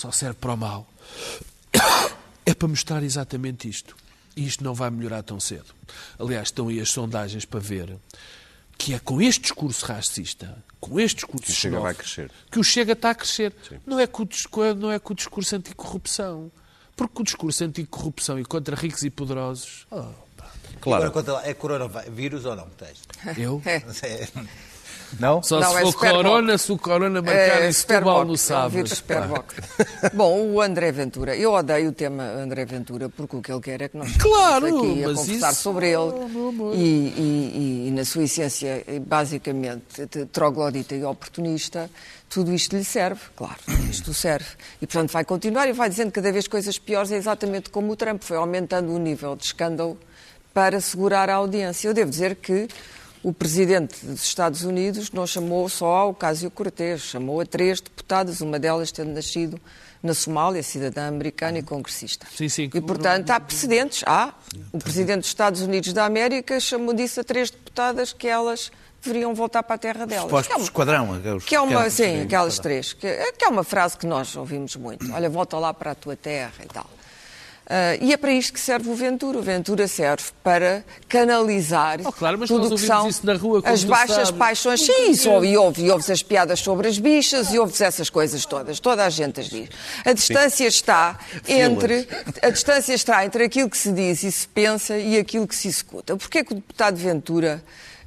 só 0.00 0.10
serve 0.10 0.36
para 0.40 0.54
o 0.54 0.56
mal, 0.56 0.86
é 2.46 2.54
para 2.54 2.68
mostrar 2.68 3.02
exatamente 3.02 3.68
isto. 3.68 3.94
E 4.36 4.46
isto 4.46 4.64
não 4.64 4.74
vai 4.74 4.90
melhorar 4.90 5.22
tão 5.22 5.38
cedo. 5.38 5.74
Aliás, 6.18 6.48
estão 6.48 6.68
aí 6.68 6.80
as 6.80 6.90
sondagens 6.90 7.44
para 7.44 7.60
ver 7.60 7.96
que 8.78 8.94
é 8.94 8.98
com 8.98 9.20
este 9.20 9.42
discurso 9.42 9.84
racista, 9.84 10.56
com 10.80 10.98
este 10.98 11.16
discurso 11.16 11.44
Que 11.44 11.52
o 11.52 11.54
Chega 11.54 11.80
vai 11.80 11.94
crescer. 11.94 12.30
que 12.50 12.58
o 12.58 12.64
Chega 12.64 12.92
está 12.94 13.10
a 13.10 13.14
crescer. 13.14 13.54
Não 13.84 13.98
é, 14.00 14.06
com 14.06 14.22
o, 14.22 14.74
não 14.74 14.90
é 14.90 14.98
com 14.98 15.12
o 15.12 15.16
discurso 15.16 15.54
anticorrupção. 15.54 16.50
Porque 16.96 17.20
o 17.20 17.24
discurso 17.24 17.62
anticorrupção 17.64 18.38
e 18.38 18.44
contra 18.44 18.74
ricos 18.74 19.02
e 19.02 19.10
poderosos... 19.10 19.86
oh, 19.90 20.06
Claro. 20.80 21.04
Agora, 21.04 21.46
é 21.46 21.52
coronavírus 21.52 22.46
ou 22.46 22.56
não? 22.56 22.66
Tens? 22.70 23.02
eu? 23.36 23.60
É. 23.66 23.82
Não? 25.18 25.42
Só 25.42 25.58
Não, 25.60 25.70
se 25.72 25.76
é 25.78 25.80
for 25.80 25.92
Superboc. 25.92 26.22
corona, 26.22 26.58
se 26.58 26.72
o 26.72 26.78
corona 26.78 27.22
marcar 27.22 27.64
em 27.64 27.72
Setúbal 27.72 28.24
no 28.24 28.30
É 28.30 28.34
o 28.34 28.36
sábado. 28.38 28.84
Bom, 30.14 30.40
o 30.52 30.60
André 30.60 30.92
Ventura. 30.92 31.36
Eu 31.36 31.52
odeio 31.52 31.88
o 31.88 31.92
tema 31.92 32.22
André 32.22 32.64
Ventura 32.64 33.08
porque 33.08 33.36
o 33.36 33.42
que 33.42 33.50
ele 33.52 33.60
quer 33.60 33.82
é 33.82 33.88
que 33.88 33.96
nós 33.96 34.16
Claro, 34.16 34.66
estejamos 34.68 34.90
aqui 34.92 35.04
a 35.04 35.14
conversar 35.14 35.50
isso- 35.52 35.62
sobre 35.62 35.86
ele 35.88 35.96
Oh, 35.96 36.72
e, 36.74 36.78
e- 36.78 37.84
e, 37.88 37.90
na 37.90 38.04
sua 38.04 38.22
essência, 38.24 38.84
basicamente, 39.06 40.06
troglodita 40.32 40.94
e 40.94 41.04
oportunista, 41.04 41.90
tudo 42.28 42.52
isto 42.54 42.76
lhe 42.76 42.84
serve, 42.84 43.20
claro, 43.34 43.56
isto 43.90 44.14
serve. 44.14 44.46
E, 44.80 44.86
portanto, 44.86 45.10
vai 45.12 45.24
continuar 45.24 45.68
e 45.68 45.72
vai 45.72 45.88
dizendo 45.88 46.12
cada 46.12 46.30
vez 46.30 46.46
coisas 46.46 46.78
piores, 46.78 47.10
é 47.10 47.16
exatamente 47.16 47.68
como 47.70 47.92
o 47.92 47.96
Trump, 47.96 48.22
foi 48.22 48.36
aumentando 48.36 48.92
o 48.94 48.98
nível 48.98 49.34
de 49.34 49.44
escândalo 49.46 49.98
para 50.54 50.80
segurar 50.80 51.28
a 51.30 51.34
audiência. 51.34 51.88
Eu 51.88 51.94
devo 51.94 52.10
dizer 52.10 52.36
que 52.36 52.68
o 53.22 53.32
presidente 53.32 54.04
dos 54.04 54.22
Estados 54.24 54.62
Unidos 54.62 55.10
não 55.12 55.26
chamou 55.26 55.68
só 55.68 55.86
ao 55.86 56.10
Ocasio 56.10 56.50
Cortez, 56.50 57.02
chamou 57.02 57.40
a 57.40 57.46
três 57.46 57.80
deputadas, 57.80 58.40
uma 58.40 58.58
delas 58.58 58.90
tendo 58.90 59.12
nascido 59.12 59.60
na 60.02 60.14
Somália, 60.14 60.62
cidadã 60.62 61.08
americana 61.08 61.58
e 61.58 61.62
congressista. 61.62 62.26
Sim, 62.34 62.48
sim. 62.48 62.70
E, 62.72 62.80
portanto, 62.80 63.30
há 63.30 63.38
precedentes. 63.38 64.02
Há. 64.06 64.32
O 64.72 64.78
presidente 64.78 65.20
dos 65.20 65.28
Estados 65.28 65.60
Unidos 65.60 65.92
da 65.92 66.06
América 66.06 66.58
chamou 66.58 66.94
disso 66.94 67.20
a 67.20 67.24
três 67.24 67.50
deputadas 67.50 68.12
que 68.14 68.26
elas 68.26 68.72
deveriam 69.02 69.34
voltar 69.34 69.62
para 69.62 69.74
a 69.74 69.78
terra 69.78 70.06
delas. 70.06 70.24
Suposto 70.24 70.48
Que 70.48 70.52
é 70.54 70.56
uma- 70.56 70.64
esquadrão. 70.64 71.14
aqueles- 71.14 71.44
que 71.44 71.54
é 71.54 71.60
uma, 71.60 71.74
aqueles- 71.80 71.92
sim, 71.94 72.22
aquelas 72.22 72.58
três. 72.58 72.92
Que, 72.94 73.32
que 73.32 73.44
é 73.44 73.48
uma 73.48 73.62
frase 73.64 73.98
que 73.98 74.06
nós 74.06 74.34
ouvimos 74.36 74.74
muito. 74.76 75.10
Olha, 75.12 75.28
volta 75.28 75.58
lá 75.58 75.74
para 75.74 75.90
a 75.90 75.94
tua 75.94 76.16
terra 76.16 76.52
e 76.64 76.66
tal. 76.66 76.88
Ah, 77.72 77.96
e 78.00 78.12
é 78.12 78.16
para 78.16 78.32
isto 78.32 78.52
que 78.52 78.58
serve 78.58 78.90
o 78.90 78.94
Ventura. 78.96 79.38
O 79.38 79.42
Ventura 79.42 79.86
serve 79.86 80.24
para 80.42 80.84
canalizar 81.08 82.00
Oh, 82.04 82.10
claro, 82.10 82.44
tudo 82.44 82.66
o 82.66 82.76
que 82.76 82.84
são 82.84 83.08
rua, 83.38 83.62
as 83.64 83.84
baixas 83.84 84.16
sabes. 84.16 84.30
paixões. 84.32 84.80
Sim, 84.80 85.12
isso 85.12 85.28
e 85.44 85.56
ouve, 85.56 85.84
e 85.84 85.90
ouve 85.90 86.10
as 86.10 86.20
piadas 86.20 86.58
sobre 86.58 86.88
as 86.88 86.98
bichas 86.98 87.52
e 87.52 87.60
ouve 87.60 87.72
essas 87.80 88.10
coisas 88.10 88.44
todas. 88.44 88.80
Toda 88.80 89.04
a 89.04 89.08
gente 89.08 89.38
as 89.38 89.48
diz. 89.48 89.68
A 90.04 90.12
distância 90.12 90.66
está 90.66 91.16
entre 91.46 92.08
a 92.42 92.50
distância 92.50 92.92
está 92.92 93.24
entre 93.24 93.44
aquilo 93.44 93.70
que 93.70 93.78
se 93.78 93.92
diz 93.92 94.24
e 94.24 94.32
se 94.32 94.48
pensa 94.48 94.98
e 94.98 95.16
aquilo 95.16 95.46
que 95.46 95.54
se 95.54 95.68
executa. 95.68 96.16
Porquê 96.16 96.42
que 96.42 96.52
o 96.52 96.56
deputado 96.56 96.96
Ventura 96.96 97.62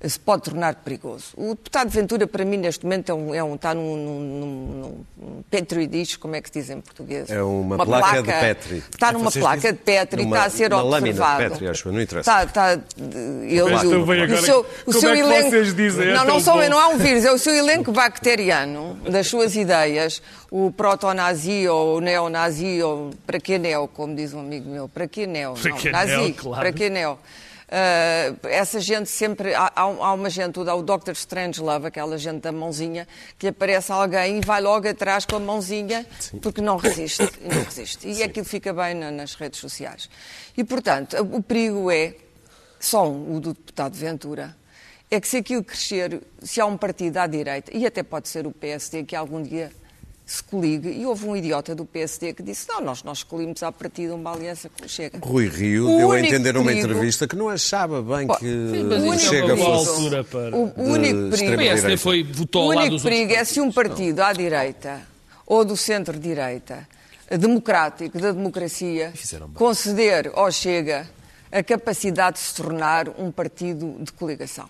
se 0.09 0.19
pode 0.19 0.43
tornar 0.43 0.75
perigoso? 0.75 1.27
O 1.37 1.49
deputado 1.49 1.89
Ventura, 1.89 2.27
para 2.27 2.43
mim, 2.43 2.57
neste 2.57 2.83
momento, 2.83 3.09
é 3.09 3.13
um, 3.15 3.35
é 3.35 3.43
um- 3.43 3.55
está 3.55 3.73
num, 3.73 3.95
num, 3.95 4.19
num, 4.19 5.05
num 5.17 5.43
Petri 5.49 5.87
dish, 5.87 6.17
como 6.17 6.35
é 6.35 6.41
que 6.41 6.49
se 6.49 6.59
diz 6.59 6.69
em 6.69 6.81
português? 6.81 7.29
É 7.29 7.41
uma 7.41 7.83
placa 7.85 8.21
de 8.21 8.27
Petri. 8.31 8.83
Está 8.91 9.11
numa 9.11 9.31
Vocês 9.31 9.43
placa 9.43 9.71
de 9.71 9.79
Petri, 9.79 10.23
Numa- 10.23 10.35
está 10.35 10.47
a 10.47 10.49
ser 10.49 10.73
uma 10.73 10.81
lâmina 10.81 11.13
de 11.13 11.19
observado. 11.21 11.49
Petri, 11.51 11.67
acho 11.67 11.87
eu, 11.87 11.93
não 11.93 12.01
interessa. 12.01 12.43
Está, 12.43 12.73
está, 12.73 12.83
ele, 12.97 13.61
Mas 13.63 13.83
o, 13.83 13.89
seu, 14.45 14.59
o 14.61 14.65
como 14.85 14.99
seu 14.99 15.09
é 15.09 15.15
que 15.15 15.19
elenco, 15.21 15.49
vocês 15.49 15.73
dizem? 15.75 16.09
É 16.09 16.13
não, 16.13 16.25
não, 16.25 16.39
são, 16.39 16.57
bom. 16.57 16.69
não 16.69 16.79
é 16.81 16.87
um 16.87 16.97
vírus, 16.97 17.23
é 17.25 17.31
o 17.31 17.37
seu 17.37 17.53
elenco 17.53 17.91
bacteriano 17.91 18.95
das 19.09 19.27
suas 19.27 19.55
ideias, 19.55 20.21
o 20.51 20.71
proto-nazi 20.71 21.67
ou 21.67 21.97
o 21.97 22.01
neonazi, 22.01 22.81
ou 22.81 23.11
para 23.25 23.39
que 23.39 23.57
neo, 23.57 23.87
como 23.87 24.15
diz 24.15 24.33
um 24.33 24.39
amigo 24.39 24.69
meu, 24.69 24.87
para 24.89 25.07
que 25.07 25.25
neo? 25.25 25.53
Para 25.53 25.69
não, 25.71 25.77
que 25.77 25.89
nazi, 25.91 26.15
neo, 26.17 26.33
claro. 26.33 26.61
para 26.61 26.71
que 26.73 26.89
neo? 26.89 27.17
Ah, 27.69 28.33
essa 28.43 28.79
gente 28.79 29.09
sempre. 29.09 29.53
Há, 29.53 29.71
há- 29.75 30.13
uma 30.13 30.29
gente, 30.29 30.59
o 30.59 30.63
o 30.63 30.81
Dr. 30.83 31.11
Strangelove, 31.13 31.87
aquela 31.87 32.17
gente 32.17 32.41
da 32.41 32.51
mãozinha, 32.51 33.07
que 33.37 33.47
aparece 33.47 33.91
alguém 33.91 34.39
e 34.39 34.41
vai 34.41 34.61
logo 34.61 34.87
atrás 34.87 35.25
com 35.25 35.35
a 35.35 35.39
mãozinha, 35.39 36.05
porque 36.41 36.61
não 36.61 36.77
resiste. 36.77 37.23
e 37.41 37.47
Não 37.53 37.63
resiste. 37.63 38.07
E 38.07 38.21
aquilo 38.23 38.45
fica 38.45 38.73
bem 38.73 38.93
na- 38.95 39.11
nas 39.11 39.35
redes 39.35 39.59
sociais. 39.59 40.09
E, 40.55 40.63
portanto, 40.63 41.15
o 41.21 41.41
perigo 41.41 41.89
é, 41.89 42.15
só 42.79 43.07
um, 43.09 43.35
o 43.35 43.39
do 43.39 43.53
deputado 43.53 43.93
Ventura, 43.95 44.55
é 45.09 45.19
que 45.19 45.27
se 45.27 45.37
aquilo 45.37 45.63
crescer, 45.63 46.21
se 46.41 46.59
há 46.59 46.65
um 46.65 46.75
partido 46.77 47.17
à 47.17 47.27
direita, 47.27 47.75
e 47.75 47.85
até 47.85 48.01
pode 48.03 48.27
ser 48.27 48.45
o 48.47 48.51
PSD, 48.51 49.03
que 49.03 49.15
algum 49.15 49.41
dia 49.41 49.71
se 50.25 50.41
coligue, 50.43 50.89
e 50.89 51.05
houve 51.05 51.27
um 51.27 51.35
idiota 51.35 51.75
do 51.75 51.85
PSD 51.85 52.33
que 52.33 52.41
disse, 52.41 52.67
não, 52.69 52.79
nós, 52.81 53.03
nós 53.03 53.17
escolhemos 53.19 53.61
à 53.61 53.71
partida 53.71 54.15
uma 54.15 54.31
aliança 54.33 54.69
que 54.69 54.87
chega. 54.87 55.19
Rui 55.21 55.49
Rio 55.49 55.89
O 55.93 55.97
deu 55.97 56.11
a 56.11 56.19
entender 56.19 56.53
numa 56.53 56.67
perigo- 56.67 56.87
entrevista 56.87 57.27
que 57.27 57.35
não 57.35 57.49
achava 57.49 58.01
bem 58.01 58.25
Bom, 58.27 58.35
que 58.35 58.45
sim, 58.45 58.83
mas 58.87 59.03
o 59.03 59.13
é 59.13 59.17
Chega 59.19 59.57
fosse... 59.57 59.89
altura 59.89 60.23
para- 60.23 60.55
O, 60.55 60.73
o 60.77 60.83
único 60.83 61.29
perigo, 61.29 61.53
O 61.53 61.57
PSD 61.57 61.97
foi, 61.97 62.23
votou 62.23 62.67
o 62.67 62.69
único 62.69 63.01
perigo 63.03 63.33
é 63.33 63.43
se 63.43 63.59
um 63.59 63.69
partido 63.71 64.21
à 64.21 64.31
direita 64.31 65.01
ou 65.45 65.65
do 65.65 65.75
centro-direita, 65.75 66.87
democrático, 67.37 68.17
da 68.17 68.31
democracia, 68.31 69.11
conceder 69.55 70.31
ao 70.33 70.49
Chega 70.51 71.05
a 71.51 71.61
capacidade 71.61 72.37
de 72.37 72.43
se 72.43 72.55
tornar 72.55 73.09
um 73.19 73.29
partido 73.31 73.97
de 73.99 74.11
coligação. 74.13 74.67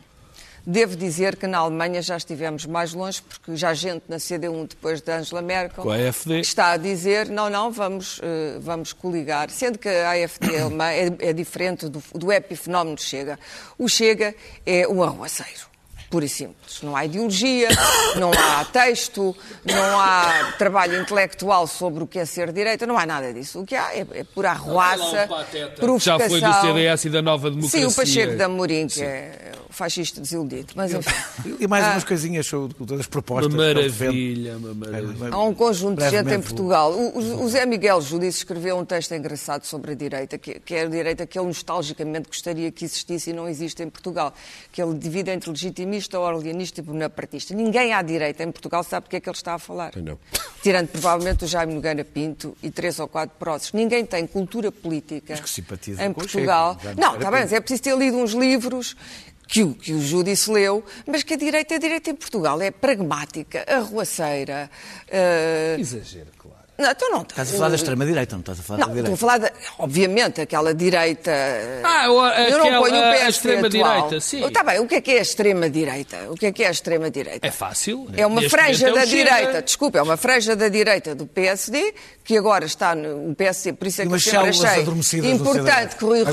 Devo 0.65 0.95
dizer 0.95 1.36
que 1.36 1.45
na 1.45 1.58
Alemanha 1.58 2.02
já 2.02 2.15
estivemos 2.15 2.65
mais 2.65 2.93
longe, 2.93 3.21
porque 3.21 3.56
já 3.58 3.73
gente 3.73 4.04
na 4.08 4.17
CDU 4.17 4.65
depois 4.65 5.02
de 5.02 5.12
Angela 5.12 5.41
Merkel 5.41 5.84
AfD. 5.91 6.39
está 6.39 6.71
a 6.71 6.78
dizer 6.78 7.28
não, 7.28 7.49
não, 7.49 7.69
vamos, 7.69 8.19
eh, 8.23 8.58
vamos 8.60 8.93
coligar. 8.93 9.49
Sendo 9.49 9.78
que 9.78 9.89
a 9.89 10.12
AfD 10.23 10.58
alemã 10.58 10.89
é, 10.91 11.12
é 11.19 11.34
diferente 11.34 11.89
do, 11.89 12.02
do 12.13 12.32
epifenómeno 12.32 12.97
Chega. 12.97 13.38
O 13.78 13.89
Chega 13.89 14.34
é 14.65 14.88
um 14.88 15.04
arruaceiro. 15.04 15.72
Pura 16.13 16.26
e 16.26 16.30
simples. 16.30 16.80
Não 16.84 16.95
há 16.95 17.06
ideologia, 17.06 17.69
não 18.19 18.30
há 18.32 18.63
texto, 18.65 19.36
não 19.65 19.99
há 19.99 20.54
trabalho 20.60 21.02
intelectual 21.02 21.65
sobre 21.65 22.04
o 22.04 22.08
que 22.08 22.19
é 22.19 22.26
ser 22.26 22.52
direita, 22.52 22.86
não 22.86 22.99
há 22.99 23.04
nada 23.04 23.34
disso. 23.34 23.62
O 23.62 23.65
que 23.65 23.73
há 23.73 23.95
é, 23.95 24.06
é 24.13 24.23
pura 24.23 24.52
arruaça, 24.52 25.28
provocação. 25.76 25.99
Já 25.99 26.19
foi 26.30 26.39
do 26.39 26.54
CDS 26.62 27.06
e 27.06 27.10
da 27.10 27.21
Nova 27.23 27.49
Democracia. 27.49 27.80
Sim, 27.80 27.86
o 27.88 27.91
Pacheco 27.91 28.38
da 28.38 28.45
Amorim, 28.45 28.86
que 28.86 29.02
é 29.02 29.54
o 29.67 29.73
fascista 29.73 30.21
desiludido. 30.21 30.73
Mas 30.76 30.93
enfim. 30.93 31.56
E 31.60 31.65
mais 31.67 31.84
umas 31.88 32.04
coisinhas 32.04 32.45
sobre 32.45 32.76
das 32.86 33.08
propostas. 33.08 33.52
Uma 33.52 33.63
maravilha, 33.73 34.58
uma 34.58 34.73
maravilha. 34.76 35.30
Há 35.34 35.43
um 35.43 35.54
conjunto 35.56 35.97
de 35.99 36.10
gente 36.12 36.32
em 36.32 36.41
Portugal. 36.41 36.91
O, 36.91 37.17
o- 37.17 37.43
o 37.43 37.49
Zé 37.49 37.65
Miguel 37.65 37.99
Judice 38.02 38.38
escreveu 38.38 38.78
um 38.78 38.86
texto 38.86 39.15
engraçado 39.15 39.63
sobre 39.65 39.93
a 39.93 39.95
direita, 39.95 40.38
que, 40.38 40.60
que 40.60 40.76
é 40.76 40.84
a 40.84 40.88
direita 40.88 41.26
que 41.26 41.39
ele 41.39 41.47
nostalgicamente 41.47 42.28
gostaria 42.28 42.71
que 42.71 42.86
existisse 42.86 43.32
e 43.32 43.34
não 43.34 43.49
existe 43.49 43.82
em 43.82 43.89
Portugal. 43.89 44.32
Que 44.71 44.80
ele 44.80 44.93
divide 44.95 45.32
entre 45.32 45.49
legitimista, 46.04 46.20
orleanista 46.20 46.80
e 46.80 46.84
bonapartista. 46.84 47.54
Ninguém 47.54 47.94
à 47.94 48.02
direita 48.02 48.44
em 48.44 48.52
Portugal 48.52 48.84
sabe 48.84 49.08
do 49.08 49.10
que 49.10 49.16
é 49.16 49.20
que 49.20 49.30
ele 49.30 49.36
está 49.36 49.56
a 49.56 49.60
falar. 49.60 49.92
Não. 49.96 50.20
Tirando 50.62 50.88
provavelmente 50.89 51.46
o 51.46 51.48
Jaime 51.48 51.74
Nogueira 51.74 52.04
Pinto 52.04 52.56
e 52.62 52.70
três 52.70 53.00
ou 53.00 53.08
quatro 53.08 53.36
próximos. 53.38 53.74
Ninguém 53.74 54.06
tem 54.06 54.26
cultura 54.28 54.72
política 54.72 55.36
em 56.00 56.13
Portugal. 56.13 56.78
Não, 56.98 57.16
está 57.16 57.32
bem, 57.32 57.42
mas 57.42 57.54
é 57.54 57.60
preciso 57.60 57.84
ter 57.84 57.98
lido 57.98 58.18
uns 58.18 58.32
livros 58.32 58.96
que 59.48 59.62
o, 59.62 59.74
que 59.76 59.94
o 59.94 60.02
Judice 60.02 60.50
leu, 60.50 60.84
mas 61.06 61.22
que 61.22 61.34
a 61.34 61.38
direita, 61.38 61.76
a 61.76 61.78
direita 61.78 62.10
em 62.10 62.16
Portugal 62.16 62.60
é 62.62 62.72
pragmática, 62.72 63.63
arruaceira. 63.68 64.70
eh, 65.08 65.76
Exagero. 65.80 66.28
Não, 66.77 66.91
então 66.91 67.12
não. 67.12 67.21
Estás 67.21 67.53
a 67.53 67.55
falar 67.57 67.69
da 67.69 67.75
extrema-direita, 67.75 68.36
não 68.36 68.39
estás 68.41 68.59
a 68.59 68.63
falar 68.63 68.79
Não, 68.79 68.88
da 68.88 68.99
estou 68.99 69.13
a 69.13 69.15
direita. 69.17 69.19
falar, 69.19 69.38
de, 69.38 69.51
obviamente, 69.79 70.41
aquela 70.41 70.73
direita. 70.73 71.31
Ah, 71.83 72.09
o- 72.12 72.27
eu 72.27 72.57
não 72.57 72.65
aquela- 72.65 72.79
ponho 72.81 72.95
o 72.95 72.99
a 72.99 73.12
PSD 73.12 73.29
extrema-direita, 73.29 74.19
sim. 74.19 74.45
Está 74.45 74.63
bem, 74.63 74.79
o 74.79 74.88
que 74.88 74.95
é 74.95 75.01
que 75.01 75.12
é 75.12 75.19
a 75.19 75.21
extrema-direita? 75.21 76.17
O 76.31 76.36
que 76.36 76.45
é 76.47 76.51
que 76.51 76.63
é 76.63 76.67
a 76.67 76.71
extrema-direita? 76.71 77.45
É 77.45 77.51
fácil. 77.51 78.07
É 78.17 78.25
uma 78.25 78.41
franja 78.49 78.89
é 78.89 78.91
da 78.93 79.05
Chega. 79.05 79.23
direita, 79.36 79.62
desculpa, 79.62 79.99
é 79.99 80.01
uma 80.01 80.17
franja 80.17 80.55
da 80.55 80.67
direita 80.67 81.13
do 81.13 81.25
PSD, 81.27 81.93
que 82.23 82.38
agora 82.38 82.65
está 82.65 82.95
no 82.95 83.31
o 83.31 83.36
PSD, 83.36 83.73
por 83.73 83.88
isso 83.88 84.01
é 84.01 84.05
E 84.05 84.07
que 84.07 84.13
eu 84.13 84.19
sempre 84.19 84.49
achei 84.49 84.83
importante 85.31 85.95
que 85.95 86.05
o 86.05 86.13
Rio 86.13 86.25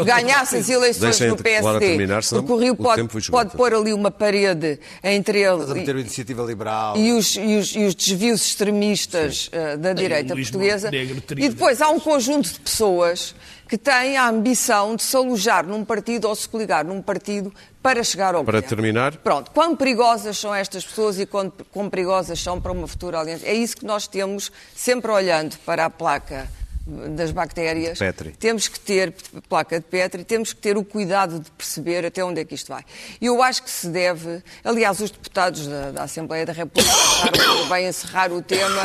a 0.00 0.04
ganhasse 0.04 0.56
as 0.56 0.68
eleições 0.68 1.18
no 1.20 1.34
a 1.34 1.36
PSD, 1.36 1.78
terminar, 1.78 2.22
porque 2.24 2.52
o 2.52 2.56
Rio 2.56 2.76
pode, 2.76 3.08
pode 3.30 3.56
pôr 3.56 3.72
ali 3.74 3.92
uma 3.92 4.10
parede 4.10 4.78
entre 5.02 5.40
Estás 5.40 5.60
a 5.60 5.70
ele 5.72 5.80
meter 5.80 5.94
o 5.94 5.98
e, 5.98 6.02
iniciativa 6.02 6.42
liberal. 6.42 6.96
e 6.96 7.12
os, 7.12 7.36
e 7.36 7.56
os- 7.56 7.74
e 7.74 7.84
os 7.84 7.94
desvios 7.94 8.44
extremistas 8.46 9.48
eh, 9.52 9.76
da 9.78 9.92
direita 9.92 10.34
Luís 10.34 10.50
portuguesa. 10.50 10.88
Montenegro 10.88 11.22
E 11.36 11.48
depois 11.48 11.80
há 11.80 11.88
um 11.88 12.00
conjunto 12.00 12.52
de 12.52 12.60
pessoas 12.60 13.34
que 13.68 13.76
têm 13.76 14.16
a 14.16 14.28
ambição 14.28 14.96
de 14.96 15.02
se 15.02 15.16
alojar 15.16 15.66
num 15.66 15.84
partido 15.84 16.26
ou 16.26 16.34
se 16.34 16.48
coligar 16.48 16.84
num 16.84 17.02
partido 17.02 17.52
para 17.82 18.02
chegar 18.02 18.34
ao 18.34 18.44
Para 18.44 18.62
poder. 18.62 18.68
terminar. 18.68 19.16
Pronto, 19.18 19.50
quão 19.50 19.76
perigosas 19.76 20.38
são 20.38 20.54
estas 20.54 20.84
pessoas 20.84 21.18
e 21.18 21.26
quão, 21.26 21.52
quão 21.70 21.88
perigosas 21.88 22.40
são 22.40 22.60
para 22.60 22.72
uma 22.72 22.86
futura 22.88 23.20
aliança? 23.20 23.46
É 23.46 23.54
isso 23.54 23.76
que 23.76 23.84
nós 23.84 24.06
temos 24.06 24.50
sempre 24.74 25.10
olhando 25.10 25.56
para 25.66 25.84
a 25.84 25.90
placa 25.90 26.48
das 26.88 27.30
bactérias. 27.30 27.98
Petri. 27.98 28.30
Temos 28.38 28.66
que 28.66 28.80
ter, 28.80 29.12
placa 29.48 29.78
de 29.78 29.84
Petri, 29.84 30.24
temos 30.24 30.52
que 30.54 30.60
ter 30.60 30.76
o 30.78 30.84
cuidado 30.84 31.38
de 31.38 31.50
perceber 31.50 32.06
até 32.06 32.24
onde 32.24 32.40
é 32.40 32.44
que 32.44 32.54
isto 32.54 32.68
vai. 32.72 32.82
E 33.20 33.26
eu 33.26 33.42
acho 33.42 33.62
que 33.62 33.70
se 33.70 33.88
deve, 33.88 34.42
aliás, 34.64 34.98
os 35.00 35.10
deputados 35.10 35.66
da, 35.66 35.90
da 35.92 36.02
Assembleia 36.04 36.46
da 36.46 36.52
República 36.52 36.90
que 37.32 37.68
bem 37.68 37.86
encerrar 37.86 38.32
o 38.32 38.40
tema, 38.40 38.82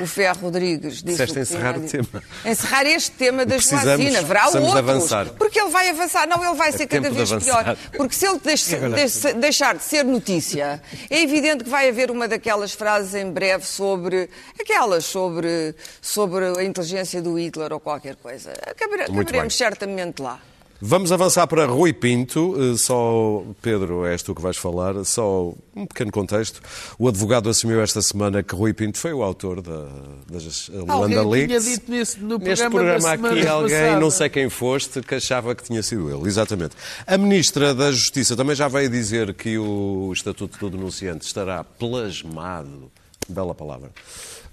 o 0.00 0.06
Ferro 0.06 0.38
Rodrigues 0.42 1.02
disse 1.02 1.04
Disseste 1.04 1.32
o 1.32 1.34
que 1.34 1.40
encerrar 1.40 1.78
o 1.78 1.80
tema. 1.88 2.22
Encerrar 2.44 2.84
este 2.86 3.10
tema 3.12 3.46
das 3.46 3.66
Precisamos- 3.66 3.86
vacinas. 4.04 4.16
Haverá 4.24 4.46
outros. 4.48 4.76
avançar. 4.76 5.26
Porque 5.38 5.58
ele 5.60 5.70
vai 5.70 5.88
avançar. 5.90 6.26
Não, 6.28 6.44
ele 6.44 6.54
vai 6.54 6.72
ser 6.72 6.86
tempo 6.86 7.04
cada 7.04 7.14
vez 7.14 7.44
pior. 7.44 7.76
Porque 7.96 8.14
se 8.14 8.26
ele 8.26 8.38
deixa- 8.44 8.88
deixa- 8.90 9.32
deixar 9.32 9.74
de 9.76 9.82
ser 9.82 10.04
notícia, 10.04 10.82
é 11.08 11.22
evidente 11.22 11.64
que 11.64 11.70
vai 11.70 11.88
haver 11.88 12.10
uma 12.10 12.28
daquelas 12.28 12.72
frases 12.72 13.14
em 13.14 13.30
breve 13.30 13.64
sobre 13.64 14.28
aquelas 14.60 15.04
sobre, 15.06 15.74
sobre 16.02 16.44
a 16.58 16.64
inteligência 16.64 17.22
do 17.22 17.38
Hitler 17.46 17.72
ou 17.72 17.80
qualquer 17.80 18.16
coisa. 18.16 18.52
Acabare- 18.66 19.02
Acabaremos 19.04 19.32
bem. 19.32 19.50
certamente 19.50 20.20
lá. 20.22 20.40
Vamos 20.78 21.10
avançar 21.10 21.46
para 21.46 21.64
Rui 21.64 21.90
Pinto. 21.94 22.54
Eh, 22.58 22.76
Só, 22.76 23.42
Pedro, 23.62 24.04
és 24.04 24.22
tu 24.22 24.34
que 24.34 24.42
vais 24.42 24.58
falar. 24.58 25.02
Só 25.06 25.54
um 25.74 25.86
pequeno 25.86 26.12
contexto. 26.12 26.60
O 26.98 27.08
advogado 27.08 27.48
assumiu 27.48 27.80
esta 27.80 28.02
semana 28.02 28.42
que 28.42 28.54
Rui 28.54 28.74
Pinto 28.74 28.98
foi 28.98 29.10
o 29.14 29.22
autor 29.22 29.62
da, 29.62 29.88
das 30.30 30.68
Holanda 30.68 30.92
Alguém 30.92 31.46
tinha 31.46 31.58
Leaks. 31.58 31.64
dito 31.64 31.90
nesse, 31.90 32.18
no 32.20 32.36
Neste 32.36 32.68
programa, 32.68 33.00
programa 33.00 33.28
da 33.28 33.34
aqui, 33.40 33.48
alguém, 33.48 33.78
passada. 33.80 34.00
não 34.00 34.10
sei 34.10 34.28
quem 34.28 34.50
foste, 34.50 35.00
que 35.00 35.14
achava 35.14 35.54
que 35.54 35.62
tinha 35.62 35.82
sido 35.82 36.10
ele. 36.14 36.28
Exatamente. 36.28 36.76
A 37.06 37.16
Ministra 37.16 37.74
da 37.74 37.90
Justiça 37.90 38.36
também 38.36 38.54
já 38.54 38.68
veio 38.68 38.90
dizer 38.90 39.32
que 39.32 39.56
o 39.56 40.12
Estatuto 40.12 40.58
do 40.58 40.76
Denunciante 40.76 41.24
estará 41.26 41.64
plasmado, 41.64 42.92
bela 43.26 43.54
palavra, 43.54 43.90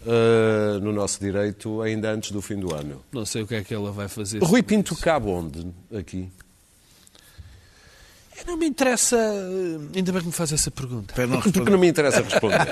eh, 0.06 0.80
no 0.82 0.92
nosso 0.92 1.20
direito 1.20 1.82
ainda 1.82 2.12
antes 2.12 2.32
do 2.32 2.42
fim 2.42 2.58
do 2.60 2.74
ano. 2.74 3.04
Não 3.12 3.26
sei 3.26 3.42
o 3.44 3.48
que 3.48 3.56
é 3.56 3.64
que 3.64 3.74
ela 3.74 3.92
vai 3.92 4.08
fazer. 4.08 4.42
Rui 4.44 4.62
Pinto 4.64 4.96
cabe 4.96 5.28
onde 5.28 5.68
aqui? 5.98 6.30
Não 8.46 8.58
me 8.58 8.66
interessa. 8.68 9.16
eh, 9.18 9.98
Ainda 9.98 10.12
bem 10.12 10.22
que 10.22 10.28
me 10.28 10.34
faz 10.34 10.52
essa 10.52 10.70
pergunta. 10.72 11.14
Para 11.14 11.28
não 11.28 11.40
Porque 11.42 11.70
não 11.70 11.78
me 11.78 11.88
interessa 11.88 12.22
responder. 12.22 12.58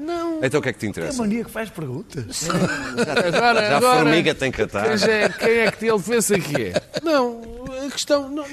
Não. 0.00 0.42
Então 0.42 0.58
o 0.60 0.62
que 0.62 0.70
é 0.70 0.72
que 0.72 0.78
te 0.78 0.84
É 0.86 0.88
a 0.88 0.90
interessa? 0.90 1.18
mania 1.22 1.44
que 1.44 1.50
faz 1.50 1.68
perguntas. 1.68 2.48
Agora, 2.48 3.60
Já 3.60 3.74
a 3.74 3.76
agora, 3.76 3.98
formiga 4.00 4.34
tem 4.34 4.50
que 4.50 4.62
atar. 4.62 4.98
Quem, 4.98 5.10
é, 5.10 5.28
quem 5.28 5.50
é 5.58 5.70
que 5.70 5.84
ele 5.86 6.02
pensa 6.02 6.38
que 6.40 6.62
é? 6.62 6.72
Não, 7.02 7.42
a 7.86 7.90
questão. 7.90 8.26
Não, 8.30 8.46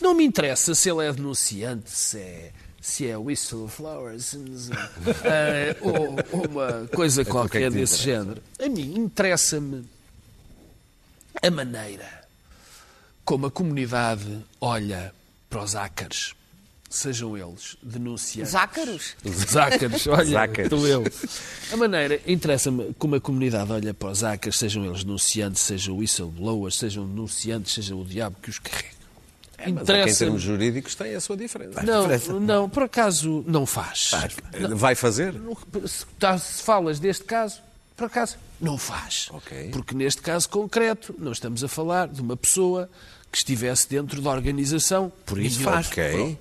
não 0.00 0.14
me 0.14 0.24
interessa 0.24 0.72
se 0.72 0.88
ele 0.88 1.04
é 1.04 1.12
denunciante, 1.12 1.90
se 1.90 2.16
é. 2.18 2.52
Se 2.80 3.06
é 3.06 3.16
whistleblower, 3.16 4.18
se- 4.18 4.38
se- 4.58 4.72
eh, 5.24 5.76
ou, 5.82 6.16
ou 6.32 6.46
uma 6.48 6.88
coisa 6.94 7.22
que 7.22 7.28
é 7.30 7.32
qualquer 7.32 7.62
que 7.64 7.70
te 7.70 7.74
desse 7.80 7.94
interessa? 8.02 8.02
género. 8.24 8.42
A 8.58 8.68
mim 8.68 8.94
interessa-me 8.98 9.84
a 11.42 11.50
maneira 11.50 12.08
como 13.24 13.46
a 13.46 13.50
comunidade 13.50 14.38
olha 14.60 15.12
para 15.48 15.62
os 15.62 15.76
ácaros, 15.76 16.34
sejam 16.88 17.36
eles 17.36 17.76
denunciantes. 17.82 18.52
Zácaros? 18.52 19.14
Zácaros, 19.48 20.06
olha, 20.06 20.24
Zácaros. 20.30 20.72
estou 20.72 20.86
eu. 20.88 21.04
A 21.72 21.76
maneira, 21.76 22.20
interessa-me 22.26 22.94
como 22.94 23.14
a 23.16 23.20
comunidade 23.20 23.70
olha 23.70 23.92
para 23.94 24.08
os 24.10 24.24
ácaros, 24.24 24.58
sejam 24.58 24.84
eles 24.86 25.04
denunciantes, 25.04 25.60
sejam 25.62 25.96
whistleblowers, 25.98 26.76
sejam 26.76 27.06
denunciantes, 27.06 27.74
seja 27.74 27.94
o 27.94 28.04
diabo 28.04 28.36
que 28.42 28.48
os 28.50 28.58
carrega. 28.58 28.99
Mas 29.60 29.68
é 29.68 29.72
que 29.74 29.78
em 29.78 29.82
Interessa-me. 29.82 30.16
termos 30.18 30.42
jurídicos 30.42 30.94
tem 30.94 31.14
a 31.14 31.20
sua 31.20 31.36
diferença. 31.36 31.82
Não, 31.82 32.40
não, 32.40 32.68
por 32.68 32.84
acaso 32.84 33.44
não 33.46 33.66
faz. 33.66 34.10
Vai 34.76 34.94
fazer? 34.94 35.34
Se, 35.86 36.06
tá- 36.18 36.38
se 36.38 36.62
falas 36.62 36.98
deste 36.98 37.24
caso, 37.24 37.60
por 37.96 38.06
acaso, 38.06 38.36
não 38.60 38.78
faz. 38.78 39.28
Ok. 39.30 39.68
Porque 39.72 39.94
neste 39.94 40.22
caso 40.22 40.48
concreto, 40.48 41.14
não 41.18 41.32
estamos 41.32 41.62
a 41.62 41.68
falar 41.68 42.08
de 42.08 42.20
uma 42.20 42.36
pessoa 42.36 42.88
que 43.30 43.38
estivesse 43.38 43.88
dentro 43.88 44.20
da 44.20 44.30
organização. 44.30 45.12
Por 45.26 45.38
isso 45.38 45.60
faz. 45.60 45.86
Ok. 45.88 46.38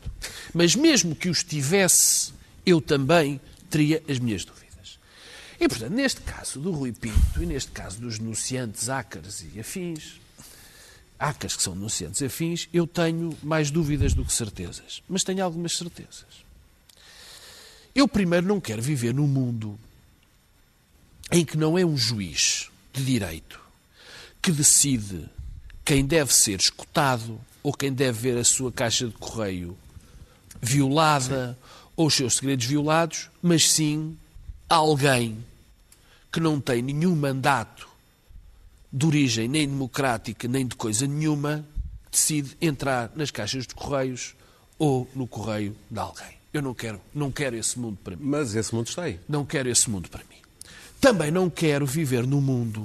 Mas 0.54 0.76
mesmo 0.76 1.14
que 1.16 1.30
o 1.30 1.32
estivesse, 1.32 2.32
eu 2.66 2.82
também 2.82 3.40
teria 3.70 4.02
as 4.10 4.18
minhas 4.20 4.44
dúvidas. 4.46 4.98
E, 5.60 5.68
portanto, 5.68 5.92
neste 5.92 6.22
caso 6.22 6.60
do 6.60 6.72
Rui 6.72 6.92
Pinto 6.94 7.44
e 7.44 7.46
neste 7.46 7.72
caso 7.72 8.00
dos 8.00 8.18
denunciantes 8.18 8.88
ácaros 8.90 9.44
e 9.54 9.60
afins, 9.60 10.20
ácaros 11.20 11.58
que 11.58 11.64
são 11.64 11.74
denunciantes 11.74 12.22
afins, 12.22 12.70
eu 12.74 12.88
tenho 12.88 13.38
mais 13.44 13.70
dúvidas 13.70 14.14
do 14.14 14.24
que 14.24 14.32
certezas. 14.32 15.04
Mas 15.10 15.24
tenho 15.24 15.44
algumas 15.44 15.78
certezas. 15.78 16.46
Eu, 17.94 18.08
primeiro, 18.08 18.48
não 18.48 18.62
quero 18.62 18.82
viver 18.82 19.14
num 19.14 19.28
mundo 19.28 19.78
em 21.32 21.44
que 21.44 21.58
não 21.58 21.78
é 21.78 21.86
um 21.86 21.98
juiz 21.98 22.70
de 22.94 23.04
direito 23.04 23.60
que 24.42 24.52
decide 24.52 25.26
quem 25.84 26.06
deve 26.06 26.34
ser 26.34 26.60
escutado 26.60 27.40
ou 27.62 27.74
quem 27.74 27.92
deve 27.92 28.18
ver 28.32 28.38
a 28.38 28.44
sua 28.44 28.72
caixa 28.72 29.08
de 29.08 29.14
correio 29.14 29.78
violada 30.62 31.58
ou 31.96 32.08
os 32.08 32.14
seus 32.14 32.36
segredos 32.36 32.66
violados, 32.66 33.30
mas 33.42 33.70
sim 33.70 34.18
alguém 34.70 35.44
que 36.32 36.40
não 36.40 36.62
tem 36.62 36.82
nenhum 36.82 37.16
mandato 37.16 37.89
de 38.92 39.06
origem 39.06 39.48
nem 39.48 39.68
democrática 39.68 40.48
nem 40.48 40.66
de 40.66 40.76
coisa 40.76 41.06
nenhuma 41.06 41.66
decide 42.12 42.58
entrar 42.60 43.12
nas 43.16 43.32
caixas 43.32 43.68
de 43.68 43.76
correios 43.76 44.36
ou 44.78 45.08
no 45.14 45.28
correio 45.28 45.76
de 45.90 46.00
alguém. 46.00 46.40
Eu 46.52 46.62
não 46.62 46.74
quero, 46.74 47.00
não 47.14 47.32
quero 47.32 47.56
esse 47.56 47.78
mundo 47.78 47.98
para 48.04 48.16
mim. 48.16 48.24
Mas 48.26 48.56
esse 48.56 48.74
mundo 48.74 48.88
está 48.88 49.04
aí. 49.04 49.20
Não 49.30 49.46
quero 49.46 49.70
esse 49.70 49.90
mundo 49.90 50.10
para 50.10 50.24
mim. 50.24 50.40
Também 51.00 51.30
não 51.30 51.50
quero 51.50 51.86
viver 51.86 52.26
num 52.26 52.42
mundo 52.42 52.84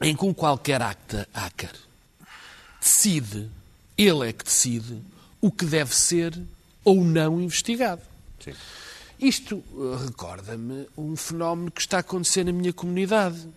em 0.00 0.14
que 0.14 0.24
um 0.24 0.34
qualquer 0.34 0.82
acta 0.82 1.26
hacker 1.32 1.72
decide, 2.80 3.50
ele 3.96 4.28
é 4.28 4.32
que 4.32 4.44
decide, 4.44 5.02
o 5.40 5.50
que 5.50 5.64
deve 5.64 5.94
ser 5.94 6.38
ou 6.84 7.04
não 7.04 7.40
investigado. 7.40 8.02
Isto 9.18 9.56
uh, 9.72 9.96
recorda-me 10.06 10.86
um 10.96 11.16
fenómeno 11.16 11.70
que 11.70 11.80
está 11.80 11.96
a 11.98 12.00
acontecer 12.00 12.44
na 12.44 12.52
minha 12.52 12.72
comunidade. 12.72 13.48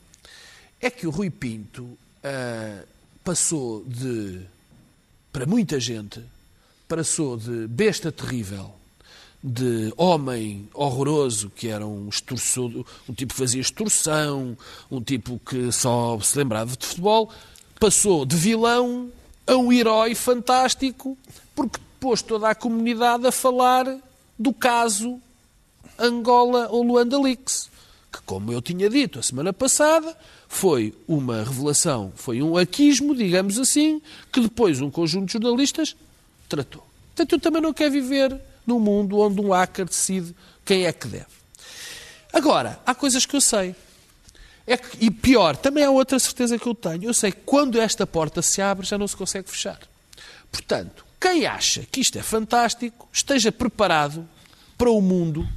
É 0.81 0.89
que 0.89 1.05
o 1.05 1.11
Rui 1.11 1.29
Pinto 1.29 1.83
uh, 1.83 2.87
passou 3.23 3.83
de, 3.85 4.41
para 5.31 5.45
muita 5.45 5.79
gente, 5.79 6.19
passou 6.87 7.37
de 7.37 7.67
besta 7.67 8.11
terrível, 8.11 8.73
de 9.43 9.93
homem 9.95 10.67
horroroso, 10.73 11.51
que 11.51 11.67
era 11.67 11.85
um 11.85 12.09
extorsor, 12.09 12.83
um 13.07 13.13
tipo 13.13 13.33
que 13.33 13.39
fazia 13.39 13.61
extorsão, 13.61 14.57
um 14.89 15.01
tipo 15.01 15.39
que 15.45 15.71
só 15.71 16.19
se 16.19 16.37
lembrava 16.37 16.75
de 16.75 16.85
futebol, 16.87 17.31
passou 17.79 18.25
de 18.25 18.35
vilão 18.35 19.11
a 19.45 19.55
um 19.55 19.71
herói 19.71 20.15
fantástico, 20.15 21.17
porque 21.55 21.79
pôs 21.99 22.23
toda 22.23 22.49
a 22.49 22.55
comunidade 22.55 23.27
a 23.27 23.31
falar 23.31 23.85
do 24.37 24.51
caso 24.51 25.19
Angola 25.97 26.67
ou 26.71 26.81
Luanda 26.83 27.19
Leaks, 27.19 27.70
que, 28.11 28.21
como 28.23 28.51
eu 28.51 28.61
tinha 28.61 28.89
dito 28.89 29.19
a 29.19 29.23
semana 29.23 29.53
passada, 29.53 30.15
foi 30.47 30.93
uma 31.07 31.43
revelação, 31.43 32.11
foi 32.15 32.41
um 32.41 32.57
aquismo, 32.57 33.15
digamos 33.15 33.57
assim, 33.57 34.01
que 34.31 34.41
depois 34.41 34.81
um 34.81 34.91
conjunto 34.91 35.27
de 35.27 35.33
jornalistas 35.33 35.95
tratou. 36.49 36.85
Portanto, 37.15 37.33
eu 37.33 37.39
também 37.39 37.61
não 37.61 37.73
quero 37.73 37.91
viver 37.91 38.39
num 38.67 38.79
mundo 38.79 39.19
onde 39.19 39.39
um 39.39 39.51
hacker 39.51 39.85
decide 39.85 40.35
quem 40.65 40.85
é 40.85 40.91
que 40.91 41.07
deve. 41.07 41.25
Agora, 42.33 42.79
há 42.85 42.93
coisas 42.93 43.25
que 43.25 43.35
eu 43.35 43.41
sei. 43.41 43.75
É 44.67 44.77
que, 44.77 45.03
e 45.03 45.09
pior, 45.09 45.55
também 45.55 45.83
há 45.83 45.89
outra 45.89 46.19
certeza 46.19 46.57
que 46.57 46.67
eu 46.67 46.75
tenho. 46.75 47.05
Eu 47.05 47.13
sei 47.13 47.31
que 47.31 47.41
quando 47.45 47.79
esta 47.79 48.05
porta 48.05 48.41
se 48.41 48.61
abre, 48.61 48.85
já 48.85 48.97
não 48.97 49.07
se 49.07 49.15
consegue 49.15 49.49
fechar. 49.49 49.79
Portanto, 50.51 51.05
quem 51.19 51.45
acha 51.45 51.85
que 51.91 51.99
isto 51.99 52.17
é 52.17 52.21
fantástico, 52.21 53.07
esteja 53.11 53.51
preparado 53.51 54.27
para 54.77 54.89
o 54.89 55.01
mundo 55.01 55.47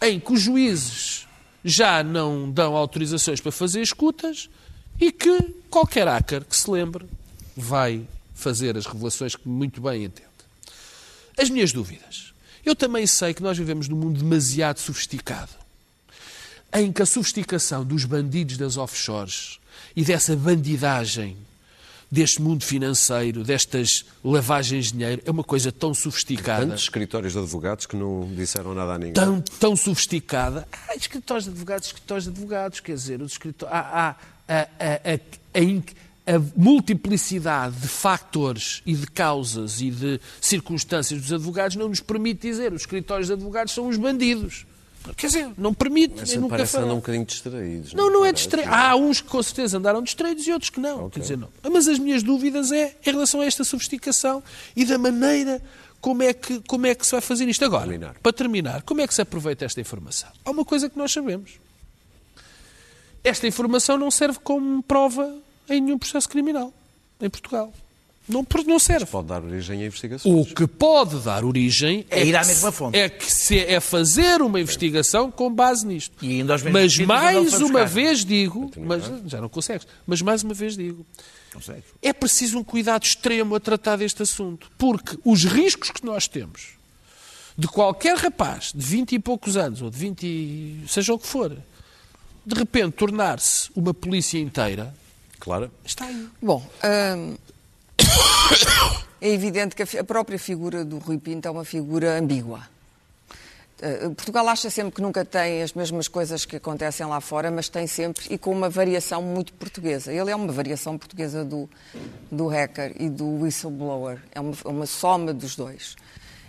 em 0.00 0.18
que 0.18 0.32
os 0.32 0.40
juízes 0.40 1.26
já 1.64 2.02
não 2.02 2.50
dão 2.50 2.76
autorizações 2.76 3.40
para 3.40 3.52
fazer 3.52 3.80
escutas 3.82 4.48
e 5.00 5.10
que 5.12 5.38
qualquer 5.70 6.06
hacker 6.06 6.44
que 6.44 6.56
se 6.56 6.70
lembre 6.70 7.06
vai 7.56 8.06
fazer 8.34 8.76
as 8.76 8.86
revelações 8.86 9.36
que 9.36 9.48
muito 9.48 9.80
bem 9.80 10.04
entende. 10.04 10.28
As 11.38 11.48
minhas 11.48 11.72
dúvidas. 11.72 12.32
Eu 12.64 12.76
também 12.76 13.06
sei 13.06 13.34
que 13.34 13.42
nós 13.42 13.58
vivemos 13.58 13.88
num 13.88 13.96
mundo 13.96 14.18
demasiado 14.18 14.78
sofisticado, 14.78 15.50
em 16.72 16.92
que 16.92 17.02
a 17.02 17.06
sofisticação 17.06 17.84
dos 17.84 18.04
bandidos 18.04 18.56
das 18.56 18.76
offshores 18.76 19.58
e 19.96 20.04
dessa 20.04 20.36
bandidagem 20.36 21.36
deste 22.12 22.42
mundo 22.42 22.62
financeiro, 22.62 23.42
destas 23.42 24.04
lavagens 24.22 24.86
de 24.86 24.92
dinheiro, 24.92 25.22
é 25.24 25.30
uma 25.30 25.42
coisa 25.42 25.72
tão 25.72 25.94
sofisticada. 25.94 26.66
Tantos 26.66 26.82
escritórios 26.82 27.32
de 27.32 27.38
advogados 27.38 27.86
que 27.86 27.96
não 27.96 28.30
disseram 28.36 28.74
nada 28.74 28.92
a 28.92 28.98
ninguém. 28.98 29.14
Tão, 29.14 29.40
tão 29.40 29.74
sofisticada. 29.74 30.68
Há 30.88 30.94
escritórios 30.94 31.46
de 31.46 31.50
advogados, 31.52 31.86
escritórios 31.86 32.24
de 32.24 32.30
advogados, 32.30 32.80
quer 32.80 32.94
dizer, 32.96 33.22
os 33.22 33.32
escritórios, 33.32 33.74
há, 33.74 33.80
há 33.80 34.16
a, 34.46 34.60
a, 34.60 35.14
a, 35.14 36.34
a, 36.34 36.38
multiplicidade 36.54 37.76
de 37.76 37.88
factores 37.88 38.82
e 38.84 38.92
de 38.94 39.06
causas 39.06 39.80
e 39.80 39.90
de 39.90 40.20
circunstâncias 40.38 41.18
dos 41.18 41.32
advogados 41.32 41.76
não 41.76 41.88
nos 41.88 42.00
permite 42.00 42.42
dizer 42.46 42.74
os 42.74 42.82
escritórios 42.82 43.28
de 43.28 43.32
advogados 43.32 43.72
são 43.72 43.88
os 43.88 43.96
bandidos. 43.96 44.66
Quer 45.16 45.26
dizer, 45.26 45.50
não 45.56 45.74
permite. 45.74 46.14
Mas 46.18 46.34
nunca 46.36 46.48
parece 46.50 46.76
andam 46.76 46.92
um 46.92 46.96
bocadinho 46.96 47.24
distraídos. 47.24 47.92
Não, 47.92 48.04
não, 48.04 48.20
não 48.20 48.24
é 48.24 48.32
distraído. 48.32 48.72
Há 48.72 48.94
uns 48.96 49.20
que 49.20 49.28
com 49.28 49.42
certeza 49.42 49.78
andaram 49.78 50.02
distraídos 50.02 50.46
e 50.46 50.52
outros 50.52 50.70
que 50.70 50.80
não. 50.80 51.06
Okay. 51.06 51.10
Quer 51.10 51.20
dizer, 51.20 51.38
não. 51.38 51.48
Mas 51.70 51.88
as 51.88 51.98
minhas 51.98 52.22
dúvidas 52.22 52.70
é 52.72 52.96
em 53.04 53.10
relação 53.10 53.40
a 53.40 53.44
esta 53.44 53.64
sofisticação 53.64 54.42
e 54.76 54.84
da 54.84 54.98
maneira 54.98 55.62
como 56.00 56.22
é 56.22 56.32
que, 56.32 56.60
como 56.66 56.86
é 56.86 56.94
que 56.94 57.06
se 57.06 57.12
vai 57.12 57.20
fazer 57.20 57.48
isto. 57.48 57.64
Agora, 57.64 57.84
terminar. 57.86 58.14
para 58.22 58.32
terminar, 58.32 58.82
como 58.82 59.00
é 59.00 59.06
que 59.06 59.14
se 59.14 59.22
aproveita 59.22 59.64
esta 59.64 59.80
informação? 59.80 60.28
Há 60.44 60.50
uma 60.50 60.64
coisa 60.64 60.90
que 60.90 60.98
nós 60.98 61.12
sabemos. 61.12 61.52
Esta 63.24 63.46
informação 63.46 63.96
não 63.96 64.10
serve 64.10 64.40
como 64.40 64.82
prova 64.82 65.38
em 65.68 65.80
nenhum 65.80 65.98
processo 65.98 66.28
criminal 66.28 66.72
em 67.20 67.30
Portugal. 67.30 67.72
Não, 68.28 68.46
não 68.66 68.78
serve. 68.78 69.06
pode 69.06 69.28
dar 69.28 69.42
origem 69.42 69.82
a 69.82 69.86
investigações. 69.86 70.48
O 70.48 70.54
que 70.54 70.66
pode 70.66 71.18
dar 71.18 71.44
origem 71.44 72.06
é, 72.08 72.20
é 72.20 72.26
ir 72.26 72.36
à 72.36 72.44
mesma 72.44 72.70
fonte. 72.70 72.96
É, 72.96 73.08
que 73.08 73.30
se, 73.30 73.58
é 73.58 73.80
fazer 73.80 74.40
uma 74.40 74.60
investigação 74.60 75.30
com 75.30 75.52
base 75.52 75.86
nisto. 75.86 76.14
E 76.24 76.42
mas 76.70 76.96
mais 76.98 77.60
uma 77.60 77.84
vez 77.84 78.24
digo, 78.24 78.70
mas 78.78 79.04
já 79.26 79.40
não 79.40 79.48
consegues, 79.48 79.86
mas 80.06 80.22
mais 80.22 80.42
uma 80.42 80.54
vez 80.54 80.76
digo, 80.76 81.04
é 82.00 82.12
preciso 82.12 82.58
um 82.58 82.64
cuidado 82.64 83.04
extremo 83.04 83.54
a 83.56 83.60
tratar 83.60 83.96
deste 83.96 84.22
assunto, 84.22 84.70
porque 84.78 85.18
os 85.24 85.44
riscos 85.44 85.90
que 85.90 86.04
nós 86.04 86.28
temos 86.28 86.74
de 87.58 87.68
qualquer 87.68 88.16
rapaz 88.16 88.72
de 88.74 88.84
20 88.84 89.12
e 89.12 89.18
poucos 89.18 89.56
anos, 89.56 89.82
ou 89.82 89.90
de 89.90 89.98
20, 89.98 90.84
seja 90.88 91.12
o 91.12 91.18
que 91.18 91.26
for, 91.26 91.56
de 92.46 92.54
repente 92.54 92.94
tornar-se 92.94 93.70
uma 93.74 93.92
polícia 93.92 94.38
inteira, 94.38 94.94
claro. 95.38 95.70
está 95.84 96.06
aí. 96.06 96.28
Bom, 96.40 96.66
hum, 97.16 97.36
é 99.20 99.28
evidente 99.28 99.74
que 99.74 99.82
a 99.98 100.04
própria 100.04 100.38
figura 100.38 100.84
do 100.84 100.98
Rui 100.98 101.18
Pinto 101.18 101.46
é 101.48 101.50
uma 101.50 101.64
figura 101.64 102.18
ambígua. 102.18 102.72
Eh, 103.82 104.08
Portugal 104.10 104.48
acha 104.48 104.70
sempre 104.70 104.94
que 104.94 105.02
nunca 105.02 105.24
tem 105.24 105.60
as 105.60 105.72
mesmas 105.72 106.06
coisas 106.06 106.44
que 106.44 106.54
acontecem 106.54 107.04
lá 107.04 107.20
fora, 107.20 107.50
mas 107.50 107.68
tem 107.68 107.88
sempre 107.88 108.24
e 108.30 108.38
com 108.38 108.52
uma 108.52 108.70
variação 108.70 109.20
muito 109.20 109.52
portuguesa. 109.54 110.12
Ele 110.12 110.30
é 110.30 110.36
uma 110.36 110.52
variação 110.52 110.96
portuguesa 110.96 111.44
do, 111.44 111.68
do 112.30 112.46
hacker 112.46 112.94
e 113.00 113.10
do 113.10 113.42
whistleblower. 113.42 114.20
É 114.32 114.40
uma, 114.40 114.54
uma 114.64 114.86
soma 114.86 115.34
dos 115.34 115.56
dois. 115.56 115.96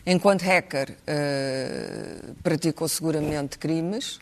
Enquanto 0.06 0.43
hacker, 0.43 0.91
uh, 0.91 2.34
praticou 2.43 2.88
seguramente 2.88 3.58
crimes, 3.58 4.19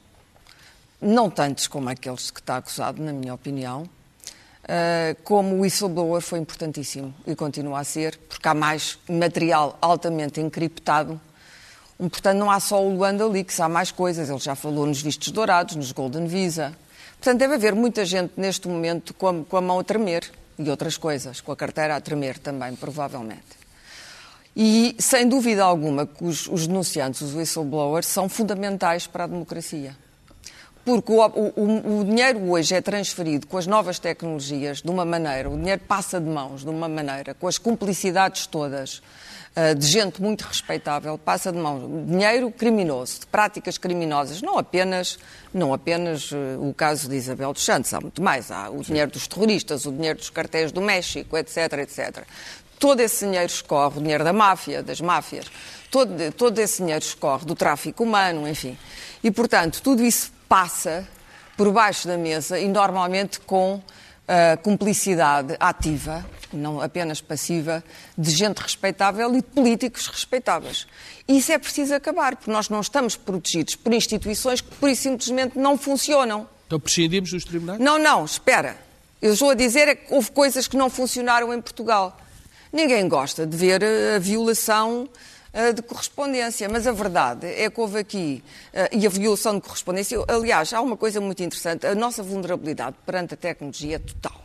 não 1.01 1.29
tantos 1.29 1.67
como 1.67 1.89
aqueles 1.89 2.31
que 2.31 2.39
está 2.39 2.57
acusado, 2.57 3.01
na 3.01 3.11
minha 3.11 3.33
opinião, 3.33 3.89
como 5.23 5.55
o 5.55 5.59
whistleblower 5.61 6.21
foi 6.21 6.39
importantíssimo 6.39 7.13
e 7.25 7.35
continua 7.35 7.79
a 7.79 7.83
ser, 7.83 8.17
porque 8.29 8.47
há 8.47 8.53
mais 8.53 8.97
material 9.09 9.77
altamente 9.81 10.39
encriptado. 10.39 11.19
Portanto, 11.97 12.37
não 12.37 12.49
há 12.49 12.59
só 12.59 12.83
o 12.83 12.95
Luanda 12.95 13.27
Leaks, 13.27 13.59
há 13.59 13.69
mais 13.69 13.91
coisas. 13.91 14.29
Ele 14.29 14.39
já 14.39 14.55
falou 14.55 14.85
nos 14.85 15.01
vistos 15.01 15.31
dourados, 15.31 15.75
nos 15.75 15.91
Golden 15.91 16.25
Visa. 16.25 16.75
Portanto, 17.17 17.39
deve 17.39 17.55
haver 17.55 17.75
muita 17.75 18.03
gente 18.05 18.33
neste 18.37 18.67
momento 18.67 19.13
com 19.13 19.27
a, 19.27 19.43
com 19.43 19.57
a 19.57 19.61
mão 19.61 19.79
a 19.79 19.83
tremer 19.83 20.23
e 20.57 20.69
outras 20.69 20.97
coisas, 20.97 21.39
com 21.41 21.51
a 21.51 21.55
carteira 21.55 21.95
a 21.95 22.01
tremer 22.01 22.39
também, 22.39 22.75
provavelmente. 22.75 23.61
E, 24.55 24.95
sem 24.99 25.27
dúvida 25.27 25.63
alguma, 25.63 26.09
os, 26.19 26.47
os 26.47 26.67
denunciantes, 26.67 27.21
os 27.21 27.33
whistleblowers, 27.33 28.07
são 28.07 28.27
fundamentais 28.27 29.05
para 29.05 29.25
a 29.25 29.27
democracia 29.27 29.95
porque 30.83 31.11
o, 31.11 31.19
o, 31.25 31.99
o, 31.99 32.05
dinheiro 32.05 32.49
hoje 32.49 32.73
é 32.73 32.81
transferido 32.81 33.45
com 33.45 33.57
as 33.57 33.67
novas 33.67 33.99
tecnologias 33.99 34.81
de 34.81 34.89
uma 34.89 35.05
maneira, 35.05 35.49
o 35.49 35.55
dinheiro 35.55 35.81
passa 35.87 36.19
de 36.19 36.27
mãos 36.27 36.61
de 36.61 36.69
uma 36.69 36.89
maneira, 36.89 37.33
com 37.33 37.47
as 37.47 37.57
cumplicidades 37.57 38.47
todas 38.47 39.01
uh, 39.55 39.75
de 39.75 39.85
gente 39.85 40.21
muito 40.21 40.41
respeitável, 40.41 41.17
passa 41.17 41.51
de 41.51 41.57
mãos 41.59 41.83
dinheiro 42.07 42.51
criminoso, 42.51 43.19
de 43.19 43.27
práticas 43.27 43.77
criminosas, 43.77 44.41
não 44.41 44.57
apenas, 44.57 45.19
não 45.53 45.71
apenas 45.71 46.31
uh, 46.31 46.35
o 46.59 46.73
caso 46.73 47.07
de 47.07 47.15
Isabel 47.15 47.53
dos 47.53 47.63
Santos, 47.63 47.93
há 47.93 48.01
muito 48.01 48.21
mais, 48.21 48.49
há 48.51 48.69
o 48.69 48.81
dinheiro 48.81 49.11
dos 49.11 49.27
terroristas, 49.27 49.85
o 49.85 49.91
dinheiro 49.91 50.17
dos 50.17 50.31
cartéis 50.31 50.71
do 50.71 50.81
México, 50.81 51.37
etc, 51.37 51.73
etc. 51.79 52.23
Todo 52.79 53.01
esse 53.01 53.23
dinheiro 53.25 53.45
escorre, 53.45 53.99
o 53.99 54.01
dinheiro 54.01 54.23
da 54.23 54.33
máfia, 54.33 54.81
das 54.81 54.99
máfias, 54.99 55.45
todo, 55.91 56.31
todo 56.31 56.57
esse 56.57 56.81
dinheiro 56.81 57.03
escorre 57.03 57.45
do 57.45 57.53
tráfico 57.53 58.03
humano, 58.03 58.47
enfim. 58.47 58.75
E, 59.23 59.29
portanto, 59.29 59.83
tudo 59.83 60.03
isso 60.03 60.31
passa 60.51 61.07
por 61.55 61.71
baixo 61.71 62.09
da 62.09 62.17
mesa 62.17 62.59
e 62.59 62.67
normalmente 62.67 63.39
com 63.39 63.75
uh, 63.75 64.61
cumplicidade 64.61 65.55
ativa, 65.57 66.25
não 66.51 66.81
apenas 66.81 67.21
passiva, 67.21 67.81
de 68.17 68.31
gente 68.31 68.57
respeitável 68.57 69.33
e 69.33 69.37
de 69.37 69.43
políticos 69.43 70.07
respeitáveis. 70.07 70.87
E 71.25 71.37
isso 71.37 71.53
é 71.53 71.57
preciso 71.57 71.95
acabar, 71.95 72.35
porque 72.35 72.51
nós 72.51 72.67
não 72.67 72.81
estamos 72.81 73.15
protegidos 73.15 73.75
por 73.75 73.93
instituições 73.93 74.59
que, 74.59 74.75
por 74.75 74.89
isso, 74.89 75.03
simplesmente 75.03 75.57
não 75.57 75.77
funcionam. 75.77 76.45
Então 76.67 76.81
prescindimos 76.81 77.31
dos 77.31 77.45
tribunais? 77.45 77.79
Não, 77.79 77.97
não, 77.97 78.25
espera. 78.25 78.75
Eu 79.21 79.31
estou 79.31 79.51
a 79.51 79.55
dizer 79.55 79.87
é 79.87 79.95
que 79.95 80.13
houve 80.13 80.31
coisas 80.31 80.67
que 80.67 80.75
não 80.75 80.89
funcionaram 80.89 81.53
em 81.53 81.61
Portugal. 81.61 82.17
Ninguém 82.73 83.07
gosta 83.07 83.47
de 83.47 83.55
ver 83.55 83.81
a 84.15 84.19
violação 84.19 85.07
eh, 85.13 85.30
de 85.73 85.81
correspondência, 85.81 86.69
mas 86.69 86.87
a 86.87 86.91
verdade 86.93 87.45
é 87.45 87.69
que 87.69 87.79
houve 87.79 87.99
aqui, 87.99 88.43
eh, 88.71 88.89
e 88.93 89.05
a 89.05 89.09
violação 89.09 89.55
de 89.55 89.61
correspondência, 89.61 90.17
aliás, 90.27 90.71
há 90.71 90.79
uma 90.79 90.95
coisa 90.95 91.19
muito 91.19 91.43
interessante, 91.43 91.85
a 91.85 91.93
nossa 91.93 92.23
vulnerabilidade 92.23 92.95
perante 93.05 93.33
a 93.33 93.37
tecnologia 93.37 93.97
é 93.97 93.99
total. 93.99 94.39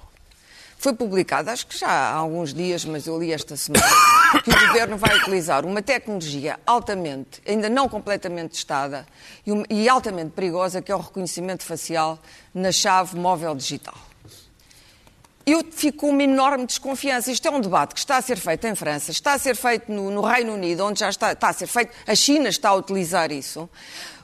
Foi 0.79 0.93
publicado, 0.93 1.49
acho 1.51 1.67
que 1.67 1.79
já 1.79 1.89
há 1.89 2.15
alguns 2.15 2.53
dias, 2.53 2.85
mas 2.85 3.07
eu 3.07 3.19
li 3.19 3.33
esta 3.33 3.57
semana, 3.57 3.87
que 4.45 4.51
o 4.51 4.67
Governo 4.67 4.97
vai 4.97 5.17
utilizar 5.17 5.65
uma 5.65 5.81
tecnologia 5.81 6.59
altamente, 6.67 7.41
ainda 7.47 7.69
não 7.69 7.89
completamente 7.89 8.51
testada 8.53 9.07
e 9.71 9.89
altamente 9.89 10.31
perigosa, 10.31 10.83
que 10.83 10.93
é 10.93 10.95
o 10.95 11.01
reconhecimento 11.01 11.63
facial 11.63 12.19
na 12.53 12.73
chave 12.73 13.17
móvel 13.17 13.55
digital. 13.55 13.95
Eu 15.47 15.65
fico 15.71 15.99
com 15.99 16.11
uma 16.11 16.25
enorme 16.25 16.67
desconfiança. 16.67 17.31
Isto 17.31 17.47
é 17.47 17.51
um 17.53 17.61
debate 17.61 17.95
que 17.95 18.01
está 18.01 18.17
a 18.17 18.23
ser 18.23 18.37
feito 18.37 18.67
em 18.67 18.75
França, 18.75 19.13
está 19.13 19.35
a 19.35 19.39
ser 19.39 19.55
feito 19.55 19.93
no, 19.93 20.11
no 20.11 20.21
Reino 20.21 20.53
Unido, 20.55 20.85
onde 20.85 20.99
já 20.99 21.09
está, 21.09 21.33
está 21.33 21.49
a 21.51 21.53
ser 21.53 21.69
feito, 21.69 21.93
a 22.05 22.15
China 22.17 22.49
está 22.49 22.71
a 22.71 22.75
utilizar 22.75 23.31
isso. 23.31 23.71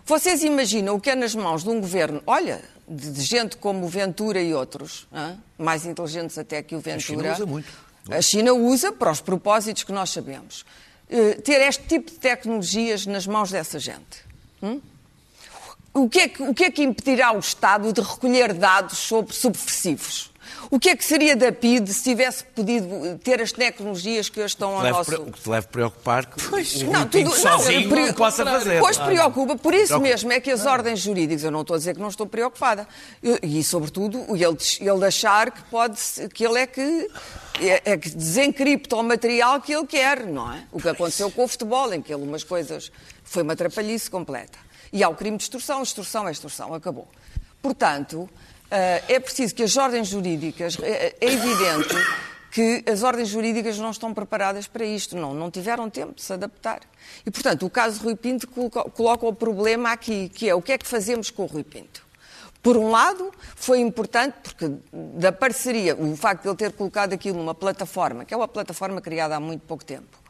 Vocês 0.05 0.43
imaginam 0.43 0.97
o 0.97 1.01
que 1.01 1.11
é 1.11 1.15
nas 1.15 1.33
mãos 1.33 1.63
de 1.63 1.71
um 1.71 1.81
governo, 1.81 2.21
olha, 2.27 2.61
de, 2.89 3.13
de 3.13 3.23
gente 3.23 3.57
como 3.57 3.87
o 3.87 3.89
Ventura 3.89 4.43
e 4.43 4.53
outros, 4.53 5.07
hã? 5.13 5.39
mais 5.57 5.87
inteligentes 5.87 6.37
até 6.37 6.61
que 6.61 6.75
o 6.75 6.81
Ventura. 6.81 6.97
A 6.97 7.01
China 7.01 7.33
usa 7.33 7.47
muito. 7.47 7.73
A 8.11 8.21
China 8.21 8.53
usa 8.53 8.91
para 8.91 9.13
os 9.13 9.21
propósitos 9.21 9.85
que 9.85 9.93
nós 9.93 10.11
sabemos. 10.11 10.67
Eh, 11.09 11.35
ter 11.35 11.61
este 11.61 11.85
tipo 11.85 12.11
de 12.11 12.19
tecnologias 12.19 13.07
nas 13.07 13.29
mãos 13.29 13.53
dessa 13.53 13.79
gente. 13.79 14.25
Hum? 14.61 14.81
O 15.95 16.09
que, 16.09 16.19
é 16.19 16.29
que, 16.29 16.43
o 16.43 16.53
que 16.53 16.65
é 16.65 16.71
que 16.71 16.83
impedirá 16.83 17.33
o 17.33 17.39
Estado 17.39 17.93
de 17.93 18.01
recolher 18.01 18.53
dados 18.55 18.99
sobre 18.99 19.33
subversivos? 19.37 20.32
O 20.71 20.79
que 20.79 20.89
é 20.91 20.97
que 20.97 21.05
seria 21.05 21.37
da 21.37 21.53
PID 21.53 21.89
se 21.93 22.03
tivesse 22.03 22.45
podido 22.45 23.19
ter 23.23 23.41
as 23.43 23.53
tecnologias 23.53 24.29
que 24.29 24.39
hoje 24.41 24.55
estão 24.55 24.77
ao 24.77 24.83
nosso... 24.83 25.11
pre- 25.11 25.21
O 25.21 25.33
que 25.33 25.41
te 25.41 25.49
deve 25.51 25.67
preocupar 25.67 26.27
que 26.27 26.43
Pois, 26.49 26.75
o 26.83 26.87
não, 26.91 27.07
tudo, 27.07 27.25
não, 27.25 27.37
sozinho 27.37 27.89
pre- 27.89 28.07
não 28.07 28.15
possa 28.15 28.45
fazer. 28.45 28.81
Pois 28.81 28.99
Ah, 28.99 29.05
preocupa, 29.05 29.57
por 29.57 29.75
isso 29.75 29.89
Preocupa. 29.89 30.09
mesmo 30.09 30.33
é 30.33 30.41
que 30.41 30.51
as 30.51 30.65
ordens 30.65 31.01
jurídicas, 31.01 31.45
eu 31.45 31.51
não 31.51 31.61
estou 31.61 31.75
a 31.75 31.79
dizer 31.79 31.95
que 31.95 32.01
não 32.01 32.09
estou 32.09 32.27
preocupada, 32.27 32.89
Eu- 33.23 33.39
e 33.43 33.63
sobretudo 33.63 34.25
ele, 34.35 34.57
ele 34.81 35.05
achar 35.07 35.51
que 35.51 35.63
pode, 35.65 35.99
que 36.33 36.45
ele 36.45 36.59
é 36.59 36.67
que, 36.67 37.09
é, 37.61 37.93
é 37.93 37.97
que 37.99 38.09
desencripta 38.11 38.97
o 38.97 39.03
material 39.03 39.61
que 39.61 39.73
ele 39.75 39.87
quer, 39.87 40.25
não 40.27 40.53
é? 40.53 40.65
O 40.73 40.81
que 40.81 40.89
aconteceu 40.89 41.31
com 41.31 41.45
o 41.45 41.49
futebol, 41.49 41.93
em 41.93 42.01
que 42.01 42.13
ele 42.13 42.23
umas 42.23 42.45
coisas, 42.45 42.91
foi 43.25 43.43
uma 43.43 43.55
trapalhice 43.57 44.11
completa. 44.11 44.59
E 44.93 45.03
há 45.03 45.09
o 45.09 45.15
crime 45.15 45.37
de 45.37 45.43
extorsão, 45.45 45.83
extorsão 45.83 46.29
é 46.29 46.33
extorsão, 46.33 46.73
acabou. 46.75 47.09
Portanto, 47.61 48.29
é 49.09 49.21
preciso 49.21 49.55
que 49.55 49.63
as 49.63 49.77
ordens 49.77 50.09
jurídicas, 50.09 50.79
é 50.83 51.15
é 51.21 51.33
evidente 51.33 51.95
que 52.53 52.85
as 52.87 53.03
ordens 53.03 53.29
jurídicas 53.29 53.79
não 53.79 53.91
estão 53.91 54.13
preparadas 54.13 54.67
para 54.67 54.85
isto, 54.85 55.17
não, 55.17 55.33
não 55.33 55.51
tiveram 55.51 55.89
tempo 55.89 56.13
de 56.15 56.23
se 56.23 56.33
adaptar. 56.35 56.81
E, 57.25 57.31
portanto, 57.31 57.65
o 57.65 57.71
caso 57.71 58.03
Rui 58.03 58.15
Pinto 58.15 58.47
coloca, 58.47 58.83
coloca 58.91 59.27
o 59.27 59.33
problema 59.33 59.91
aqui, 59.91 60.29
que 60.29 60.49
é 60.49 60.55
o 60.55 60.61
que 60.61 60.73
é 60.73 60.79
que 60.79 60.87
fazemos 60.87 61.31
com 61.31 61.45
o 61.45 61.47
Rui 61.47 61.65
Pinto. 61.65 62.05
Por 62.63 62.77
um 62.77 62.91
lado, 62.91 63.33
foi 63.57 63.81
importante, 63.81 64.35
porque 64.43 64.71
da 64.93 65.33
parceria, 65.33 65.97
o 65.97 66.15
facto 66.15 66.43
de 66.43 66.49
ele 66.49 66.57
ter 66.57 66.73
colocado 66.73 67.15
aquilo 67.15 67.39
numa 67.39 67.55
plataforma, 67.55 68.25
que 68.25 68.35
é 68.35 68.37
uma 68.37 68.47
plataforma 68.47 69.01
criada 69.01 69.35
há 69.35 69.41
muito 69.41 69.63
pouco 69.63 69.85
tempo, 69.85 70.22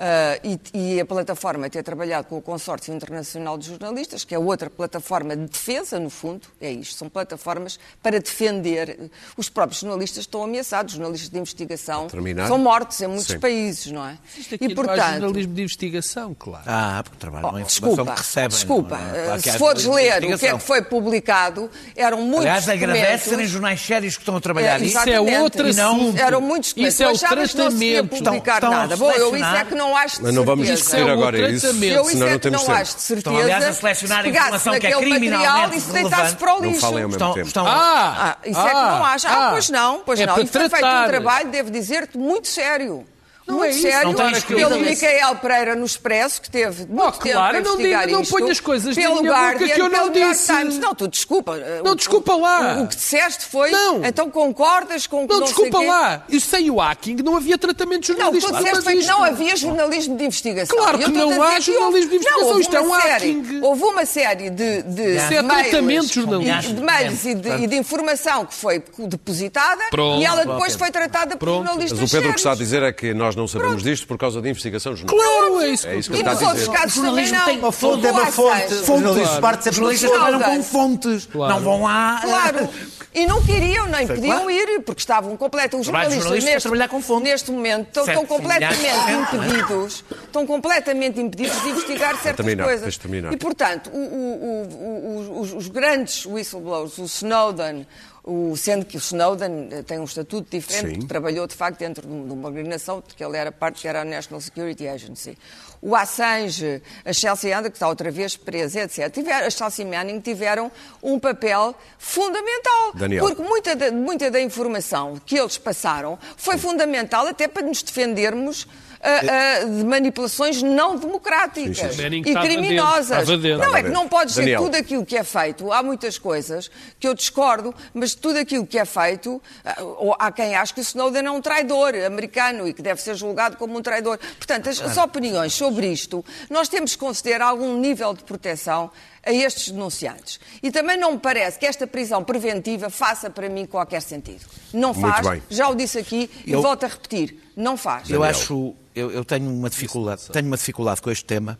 ah, 0.00 0.38
e, 0.42 0.58
e 0.96 1.00
a 1.00 1.04
plataforma 1.04 1.68
ter 1.68 1.82
trabalhado 1.82 2.26
com 2.26 2.38
o 2.38 2.40
Consórcio 2.42 2.94
Internacional 2.94 3.58
de 3.58 3.66
Jornalistas, 3.68 4.24
que 4.24 4.34
é 4.34 4.38
outra 4.38 4.70
plataforma 4.70 5.36
de 5.36 5.44
defesa, 5.46 6.00
no 6.00 6.08
fundo, 6.08 6.48
é 6.60 6.70
isto, 6.72 6.94
são 6.96 7.08
plataformas 7.08 7.78
para 8.02 8.18
defender. 8.18 9.10
Os 9.36 9.50
próprios 9.50 9.80
jornalistas 9.82 10.20
estão 10.24 10.42
ameaçados, 10.42 10.94
jornalistas 10.94 11.28
de 11.28 11.38
investigação 11.38 12.08
são 12.48 12.58
mortos 12.58 12.98
em 13.02 13.06
muitos 13.08 13.26
Sim. 13.26 13.38
países, 13.38 13.92
não 13.92 14.06
é? 14.06 14.16
Isto 14.38 14.54
aqui 14.54 14.64
E, 14.64 14.68
não 14.68 14.82
há 14.82 14.86
portanto, 14.86 15.10
jornalismo 15.20 15.54
de 15.54 15.62
investigação, 15.62 16.34
claro. 16.38 16.64
Ah, 16.66 17.00
porque 17.04 17.18
trabalham 17.18 17.50
Oh, 17.52 17.58
informação 17.58 17.90
desculpa, 18.04 18.12
que 18.12 18.18
recebem. 18.20 18.48
desculpa. 18.48 18.96
não 18.98 19.34
é? 19.34 19.38
Que 19.38 19.50
se 19.52 19.58
fores 19.58 19.84
ler 19.84 20.24
o 20.34 20.38
que 20.38 20.46
é 20.46 20.52
que 20.54 20.58
foi 20.62 20.82
publicado, 20.82 21.70
eram 21.94 22.22
muitos 22.22 22.40
Aliás, 22.46 22.68
agradece 22.68 23.28
serem 23.30 23.46
jornais 23.46 23.80
sérios 23.80 24.16
que 24.16 24.22
estão 24.22 24.36
a 24.36 24.40
trabalhar 24.40 24.76
É, 24.76 24.78
nisso. 24.78 24.98
Isso 24.98 25.08
é 25.10 25.20
E 25.68 25.74
não-. 25.76 26.16
Eram 26.16 26.40
muitos 26.40 26.70
documentos. 26.70 26.94
Isso 26.94 27.02
é 27.02 27.08
o 27.08 27.18
que 27.18 27.24
não 27.34 27.46
se 27.70 28.02
publicar 28.08 28.54
Estão- 28.54 28.54
estão 28.54 28.70
nada. 28.70 28.96
Bom, 28.96 29.10
eu 29.12 29.36
isso 29.36 29.44
é 29.44 29.64
que 29.64 29.74
não 29.74 29.89
acho 29.96 30.16
de 30.16 30.22
Mas 30.22 30.34
não 30.34 30.44
vamos 30.44 30.66
certeza. 30.66 30.84
discutir 30.90 31.08
é 31.08 31.12
agora 31.12 31.50
isso, 31.50 31.60
tratamento. 31.66 31.92
Eu 31.94 32.02
isso 32.02 32.10
senão 32.12 32.26
é 32.26 32.30
não 32.30 32.38
que 32.38 32.42
temos 32.42 32.60
não 32.60 32.66
tempo. 32.66 32.78
acho 32.80 32.96
de 32.96 33.02
certeza. 33.02 33.18
Estão, 33.30 33.36
aliás, 33.42 33.64
a 33.64 33.72
selecionar 33.72 34.26
informação 34.26 34.78
que 34.78 34.86
é 34.86 34.90
naquele 34.90 35.10
material 35.10 35.20
criminalmente 35.20 35.76
e 35.76 35.80
se 35.80 35.90
deitasse 35.92 36.14
relevante. 36.16 36.36
para 36.36 36.54
o 36.54 36.60
Não 36.60 36.68
lixo. 36.68 36.80
falem 36.80 36.96
ao 37.02 37.08
mesmo 37.08 37.12
Estão, 37.16 37.32
tempo. 37.34 37.46
estão, 37.46 37.66
Ah, 37.66 38.14
Ah, 38.30 38.36
isso 38.44 38.60
é 38.60 38.68
que 38.68 38.74
não 38.74 39.04
acho. 39.04 39.26
Ah, 39.28 39.30
ah, 39.48 39.50
pois 39.52 39.70
não, 39.70 39.98
pois 40.04 40.20
é 40.20 40.26
não. 40.26 40.34
para 40.34 40.42
E 40.42 40.46
foi 40.46 40.60
feito 40.60 40.74
um 40.76 40.78
tratar. 40.80 41.08
trabalho, 41.08 41.48
devo 41.50 41.70
dizer-te, 41.70 42.16
muito 42.18 42.48
sério. 42.48 43.04
Não 43.50 43.58
muito 43.58 43.70
é 43.70 43.70
isso, 43.70 43.82
sério, 43.82 44.12
não 44.12 44.14
pelo 44.46 44.76
isso. 44.76 44.90
Micael 44.90 45.36
Pereira 45.36 45.74
no 45.76 45.84
Expresso, 45.84 46.40
que 46.42 46.50
teve 46.50 46.86
muito 46.86 47.00
Oh, 47.02 47.10
tempo 47.12 47.34
claro, 47.34 47.56
a 47.56 47.60
não 47.60 47.72
investigar 47.72 48.00
diga- 48.06 48.12
não 48.12 48.22
isto, 48.22 48.30
ponhas 48.38 48.60
coisas 48.60 48.94
pelo 48.94 49.20
minha 49.22 49.32
boca 49.32 49.42
Guardian, 49.44 49.74
que 49.74 49.80
eu 49.80 49.88
não 49.88 50.10
disse. 50.10 50.46
Times. 50.56 50.78
Não, 50.78 50.94
tu 50.94 51.08
desculpa. 51.08 51.56
Não, 51.84 51.92
O- 51.92 51.96
desculpa 51.96 52.34
lá. 52.36 52.76
O, 52.78 52.82
o 52.84 52.88
que 52.88 52.96
disseste 52.96 53.44
foi, 53.46 53.70
Não. 53.70 54.04
então 54.04 54.30
concordas 54.30 55.06
com 55.06 55.24
o 55.24 55.28
que 55.28 55.32
Não, 55.34 55.40
não 55.40 55.46
sei 55.46 55.54
desculpa 55.56 55.78
quê? 55.80 55.90
lá. 55.90 56.24
Isso 56.28 56.46
sem 56.50 56.70
o 56.70 56.80
hacking 56.80 57.16
não 57.22 57.36
havia 57.36 57.58
tratamento 57.58 58.08
Não, 58.08 58.16
jornalístico. 58.16 58.52
tu 58.52 58.58
disseste 58.64 58.82
foi 58.84 58.96
que 58.96 59.06
não 59.06 59.24
havia 59.24 59.56
jornalismo 59.56 60.16
de 60.16 60.24
investigação. 60.24 60.76
Claro 60.76 61.00
E 61.00 61.04
que 61.04 61.10
não 61.10 61.42
há 61.42 61.60
jornalismo 61.60 62.10
de 62.10 62.16
investigação, 62.16 62.40
Não, 62.40 62.48
houve 62.48 62.60
isto 62.62 62.76
é 62.76 62.80
uma 62.80 62.96
um 62.96 63.00
série- 63.00 63.12
hacking. 63.12 63.60
Houve 63.62 63.82
uma 63.84 64.06
série 64.06 64.50
de, 64.50 64.82
de 64.82 65.16
Isso 65.16 65.34
é 65.34 65.42
tratamento 65.42 66.12
jornalístico. 66.12 66.72
e- 66.72 66.74
de 66.74 66.82
mails 66.82 67.24
e 67.24 67.34
de, 67.34 67.48
e 67.48 67.66
informação 67.76 68.44
que 68.46 68.54
foi 68.54 68.82
depositada 68.98 69.82
e 70.18 70.24
ela 70.24 70.44
depois 70.44 70.74
foi 70.74 70.90
tratada 70.90 71.36
por 71.36 71.48
jornalistas 71.48 71.98
Mas 72.00 72.10
o 72.10 72.12
Pedro 72.14 72.30
o 72.30 72.32
que 72.32 72.38
está 72.40 72.52
a 72.52 72.54
dizer 72.54 72.82
é 72.82 72.92
que 72.92 73.12
nós 73.14 73.34
não 73.40 73.48
sabemos 73.48 73.82
disto 73.82 74.06
por 74.06 74.18
causa 74.18 74.40
de 74.42 74.48
investigação 74.48 74.94
jornalística. 74.94 75.32
Claro, 75.40 75.60
é 75.62 75.68
isso. 75.70 75.88
É 75.88 75.96
isso 75.96 76.10
que 76.10 76.18
E 76.18 76.22
nos 76.22 76.42
outros 76.42 76.68
casos 76.68 76.92
O 76.98 77.02
jornalismo 77.04 77.36
também 77.38 77.44
tem 77.46 77.56
não. 77.56 77.62
uma 77.64 77.72
fonte, 77.72 78.06
É 78.06 78.10
uma 78.12 78.26
fonte. 78.26 78.74
Os 78.74 78.86
jornalistas 78.86 79.38
parte 79.40 79.58
Os 79.58 79.64
sempre 79.64 79.76
jornalistas 79.78 80.10
da 80.10 80.16
trabalham 80.16 80.40
com 80.56 80.62
fontes, 80.62 81.26
Claro. 81.26 81.54
não 81.54 81.60
vão 81.60 81.82
lá... 81.82 82.20
Claro. 82.22 82.68
E 83.12 83.26
não 83.26 83.42
queriam, 83.42 83.86
nem 83.86 84.06
podiam 84.06 84.36
claro. 84.36 84.50
ir, 84.52 84.82
porque 84.82 85.00
estavam 85.00 85.36
completamente. 85.36 85.80
Os 85.80 85.86
jornalistas, 85.86 86.22
jornalista 86.22 86.48
é 86.50 86.54
neste, 86.54 86.62
trabalhar 86.68 86.88
com 86.88 87.02
fonte. 87.02 87.24
neste 87.24 87.50
momento, 87.50 87.88
estão, 87.88 88.04
estão 88.04 88.24
completamente 88.24 88.78
milhares 88.78 89.18
impedidos, 89.34 90.04
estão 90.26 90.46
completamente 90.46 91.20
impedidos 91.20 91.60
de 91.60 91.68
investigar 91.70 92.16
certas 92.18 92.36
terminar, 92.46 92.64
coisas. 92.68 92.96
terminar. 92.96 93.32
E, 93.32 93.36
portanto, 93.36 93.90
o- 93.92 93.96
o- 93.98 94.44
o- 94.44 95.36
o- 95.36 95.40
os, 95.40 95.52
os 95.52 95.66
grandes 95.66 96.24
whistleblowers, 96.24 96.98
o 96.98 97.04
Snowden, 97.04 97.84
o, 98.22 98.54
sendo 98.56 98.84
que 98.84 98.96
o 98.96 98.98
Snowden 98.98 99.68
eh, 99.70 99.82
tem 99.82 99.98
um 99.98 100.04
estatuto 100.04 100.50
diferente, 100.50 100.86
Sim. 100.86 100.94
porque 100.94 101.06
trabalhou 101.06 101.46
de 101.46 101.54
facto 101.54 101.78
dentro 101.78 102.06
de 102.06 102.12
uma 102.12 102.48
organização 102.48 103.02
de 103.06 103.14
que 103.14 103.24
ele 103.24 103.36
era 103.36 103.50
parte, 103.50 103.80
que 103.80 103.88
era 103.88 104.02
a 104.02 104.04
National 104.04 104.40
Security 104.40 104.86
Agency. 104.86 105.38
O 105.80 105.96
Assange, 105.96 106.82
a 107.04 107.12
Chelsea 107.12 107.56
Handler, 107.56 107.70
que 107.70 107.76
está 107.76 107.88
outra 107.88 108.10
vez 108.10 108.36
presa, 108.36 108.80
etc. 108.80 109.10
Tiver, 109.10 109.42
a 109.42 109.50
Chelsea 109.50 109.86
Manning 109.86 110.20
tiveram 110.20 110.70
um 111.02 111.18
papel 111.18 111.74
fundamental. 111.98 112.92
Daniel. 112.94 113.24
Porque 113.24 113.42
muita 113.42 113.74
da, 113.74 113.90
muita 113.90 114.30
da 114.30 114.40
informação 114.40 115.18
que 115.24 115.38
eles 115.38 115.56
passaram 115.56 116.18
foi 116.36 116.58
fundamental 116.58 117.26
até 117.26 117.48
para 117.48 117.66
nos 117.66 117.82
defendermos 117.82 118.66
ah, 119.02 119.62
ah, 119.62 119.64
de 119.64 119.84
manipulações 119.84 120.62
não 120.62 120.96
democráticas 120.96 121.78
Sim, 121.78 122.10
sim, 122.10 122.22
e 122.26 122.34
criminosas. 122.34 123.26
Não, 123.28 123.76
é 123.76 123.82
que 123.82 123.88
não 123.88 124.08
pode 124.08 124.32
ser 124.32 124.56
tudo 124.58 124.74
aquilo 124.74 125.04
que 125.06 125.16
é 125.16 125.24
feito. 125.24 125.72
Há 125.72 125.82
muitas 125.82 126.18
coisas 126.18 126.70
que 126.98 127.08
eu 127.08 127.14
discordo, 127.14 127.74
mas 127.94 128.14
tudo 128.14 128.38
aquilo 128.38 128.66
que 128.66 128.78
é 128.78 128.84
feito, 128.84 129.40
ah, 129.64 129.82
ou 129.82 130.14
há 130.18 130.30
quem 130.30 130.54
ache 130.54 130.74
que 130.74 130.80
o 130.80 130.82
Snowden 130.82 131.26
é 131.26 131.30
um 131.30 131.40
traidor 131.40 131.94
americano 132.06 132.68
e 132.68 132.72
que 132.74 132.82
deve 132.82 133.00
ser 133.00 133.14
julgado 133.14 133.56
como 133.56 133.78
um 133.78 133.82
traidor. 133.82 134.18
Portanto, 134.36 134.68
as, 134.68 134.80
as 134.80 134.96
opiniões 134.96 135.54
sobre 135.54 135.86
isto, 135.86 136.24
nós 136.50 136.68
temos 136.68 136.92
que 136.92 136.98
conceder 136.98 137.40
algum 137.40 137.76
nível 137.78 138.12
de 138.14 138.22
proteção 138.24 138.90
a 139.24 139.32
estes 139.32 139.70
denunciantes. 139.70 140.40
E 140.62 140.70
também 140.70 140.96
não 140.98 141.12
me 141.12 141.18
parece 141.18 141.58
que 141.58 141.66
esta 141.66 141.86
prisão 141.86 142.24
preventiva 142.24 142.88
faça 142.90 143.28
para 143.28 143.48
mim 143.48 143.66
qualquer 143.66 144.00
sentido. 144.02 144.44
Não 144.72 144.94
faz, 144.94 145.42
já 145.48 145.68
o 145.68 145.74
disse 145.74 145.98
aqui 145.98 146.30
e 146.46 146.52
Eu- 146.52 146.62
volto 146.62 146.84
a 146.84 146.88
repetir, 146.88 147.38
não 147.56 147.76
faz. 147.76 148.08
Eu 148.08 148.20
Daniel. 148.20 148.30
acho, 148.30 148.74
eu, 148.94 149.10
eu 149.10 149.24
tenho 149.24 149.48
uma 149.50 149.68
dificuldade, 149.70 150.28
tenho 150.30 150.46
uma 150.46 150.56
dificuldade 150.56 151.00
com 151.02 151.10
este 151.10 151.24
tema, 151.24 151.58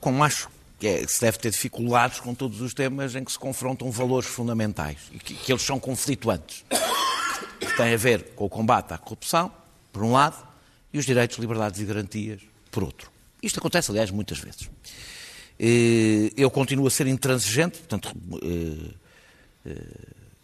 como 0.00 0.22
acho 0.24 0.48
que 0.78 0.86
é- 0.86 1.06
se 1.06 1.20
deve 1.20 1.38
ter 1.38 1.50
dificuldades 1.50 2.20
com 2.20 2.34
todos 2.34 2.60
os 2.60 2.74
temas 2.74 3.14
em 3.14 3.24
que 3.24 3.32
se 3.32 3.38
confrontam 3.38 3.90
valores 3.90 4.28
fundamentais 4.28 4.98
e 5.12 5.18
que, 5.18 5.34
que 5.34 5.52
eles 5.52 5.62
são 5.62 5.78
conflituantes, 5.80 6.64
que 7.60 7.76
têm 7.76 7.94
a 7.94 7.96
ver 7.96 8.32
com 8.36 8.44
o 8.44 8.48
combate 8.50 8.92
à 8.92 8.98
corrupção, 8.98 9.52
por 9.92 10.02
um 10.02 10.12
lado, 10.12 10.36
e 10.92 10.98
os 10.98 11.04
direitos, 11.06 11.38
liberdades 11.38 11.80
e 11.80 11.84
garantias, 11.84 12.40
por 12.70 12.82
outro. 12.84 13.10
Isto 13.42 13.58
acontece, 13.58 13.90
aliás, 13.90 14.10
muitas 14.10 14.38
vezes. 14.38 14.68
Eh, 15.58 16.32
Eu 16.36 16.50
continuo 16.50 16.86
a 16.86 16.90
ser 16.90 17.06
intransigente, 17.06 17.78
portanto, 17.78 18.12
eh, 18.42 19.74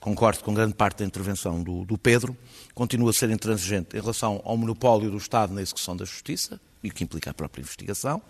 concordo 0.01 0.43
com 0.43 0.55
grande 0.55 0.75
parte 0.75 0.99
da 0.99 1.05
intervenção 1.05 1.63
do, 1.63 1.85
do 1.85 1.99
Pedro, 1.99 2.37
continua 2.74 3.11
a 3.11 3.12
ser 3.12 3.31
intransigente 3.31 3.97
em 3.97 4.01
relação 4.01 4.41
ao 4.45 4.57
monopólio 4.57 5.11
do 5.11 5.18
Estado 5.18 5.53
na 5.53 5.61
execução 5.61 5.95
da 5.95 6.07
justiça, 6.07 6.59
e 6.83 6.89
o 6.89 6.93
que 6.93 7.05
implica 7.05 7.31
a 7.31 7.35
própria 7.35 7.61
investigação. 7.61 8.22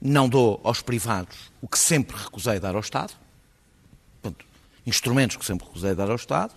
Não 0.00 0.28
dou 0.28 0.60
aos 0.64 0.80
privados 0.80 1.52
o 1.60 1.68
que 1.68 1.78
sempre 1.78 2.16
recusei 2.16 2.58
dar 2.58 2.74
ao 2.74 2.80
Estado, 2.80 3.12
instrumentos 4.86 5.36
que 5.36 5.44
sempre 5.44 5.66
recusei 5.66 5.94
dar 5.94 6.08
ao 6.08 6.16
Estado. 6.16 6.54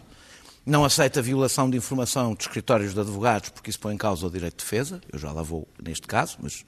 Não 0.66 0.86
aceito 0.86 1.20
a 1.20 1.22
violação 1.22 1.70
de 1.70 1.76
informação 1.76 2.34
de 2.34 2.43
escritórios 2.43 2.93
de 2.93 2.99
advogados, 2.99 3.49
porque 3.49 3.70
isso 3.70 3.80
põe 3.80 3.93
em 3.93 3.97
causa 3.97 4.26
o 4.26 4.30
direito 4.30 4.58
de 4.58 4.64
defesa, 4.64 5.01
eu 5.12 5.20
já 5.20 5.32
lá 5.32 5.41
vou 5.41 5.68
neste 5.84 6.08
caso, 6.08 6.38
mas 6.39 6.64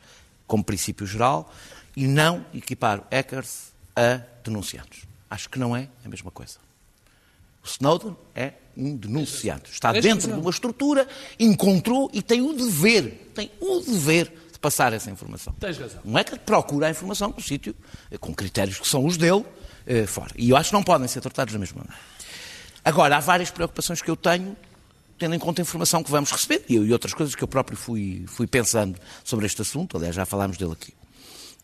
como 0.45 0.63
princípio 0.63 1.05
geral, 1.05 1.49
e 1.95 2.07
não 2.07 2.45
equipar 2.53 3.03
hackers 3.09 3.71
a 3.95 4.19
denunciados. 4.43 5.03
Acho 5.29 5.49
que 5.49 5.59
não 5.59 5.77
é 5.77 5.87
a 6.03 6.09
mesma 6.09 6.31
coisa. 6.31 6.57
O 7.63 7.67
Snowden 7.67 8.15
é 8.35 8.53
um 8.75 8.95
denunciado. 8.95 9.69
Está 9.71 9.91
dentro 9.93 10.31
de 10.31 10.39
uma 10.39 10.49
estrutura, 10.49 11.07
encontrou 11.39 12.09
e 12.13 12.21
tem 12.21 12.41
o 12.41 12.53
dever, 12.53 13.31
tem 13.33 13.51
o 13.59 13.79
dever 13.79 14.33
de 14.51 14.59
passar 14.59 14.91
essa 14.93 15.09
informação. 15.09 15.53
Tens 15.59 15.77
razão. 15.77 16.01
Não 16.03 16.19
é 16.19 16.23
que 16.23 16.37
procura 16.39 16.87
a 16.87 16.89
informação 16.89 17.33
no 17.35 17.41
sítio, 17.41 17.75
eh, 18.11 18.17
com 18.17 18.33
critérios 18.33 18.79
que 18.79 18.87
são 18.87 19.05
os 19.05 19.15
dele, 19.15 19.45
eh, 19.85 20.05
fora. 20.05 20.31
E 20.35 20.49
eu 20.49 20.57
acho 20.57 20.69
que 20.69 20.75
não 20.75 20.83
podem 20.83 21.07
ser 21.07 21.21
tratados 21.21 21.53
da 21.53 21.59
mesma 21.59 21.79
maneira. 21.79 22.01
Agora, 22.83 23.17
há 23.17 23.19
várias 23.19 23.49
preocupações 23.49 24.01
que 24.01 24.09
eu 24.09 24.17
tenho, 24.17 24.57
tendo 25.17 25.35
em 25.35 25.39
conta 25.39 25.61
a 25.61 25.63
informação 25.63 26.03
que 26.03 26.11
vamos 26.11 26.31
receber 26.31 26.65
e, 26.67 26.73
e 26.73 26.91
outras 26.91 27.13
coisas 27.13 27.33
que 27.33 27.43
eu 27.43 27.47
próprio 27.47 27.77
fui, 27.77 28.25
fui 28.27 28.45
pensando 28.45 28.99
sobre 29.23 29.45
este 29.45 29.61
assunto, 29.61 29.95
aliás, 29.95 30.15
já 30.15 30.25
falámos 30.25 30.57
dele 30.57 30.73
aqui. 30.73 30.93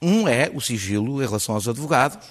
Um 0.01 0.27
é 0.27 0.49
o 0.53 0.61
sigilo 0.61 1.21
em 1.21 1.25
relação 1.25 1.55
aos 1.55 1.67
advogados. 1.67 2.25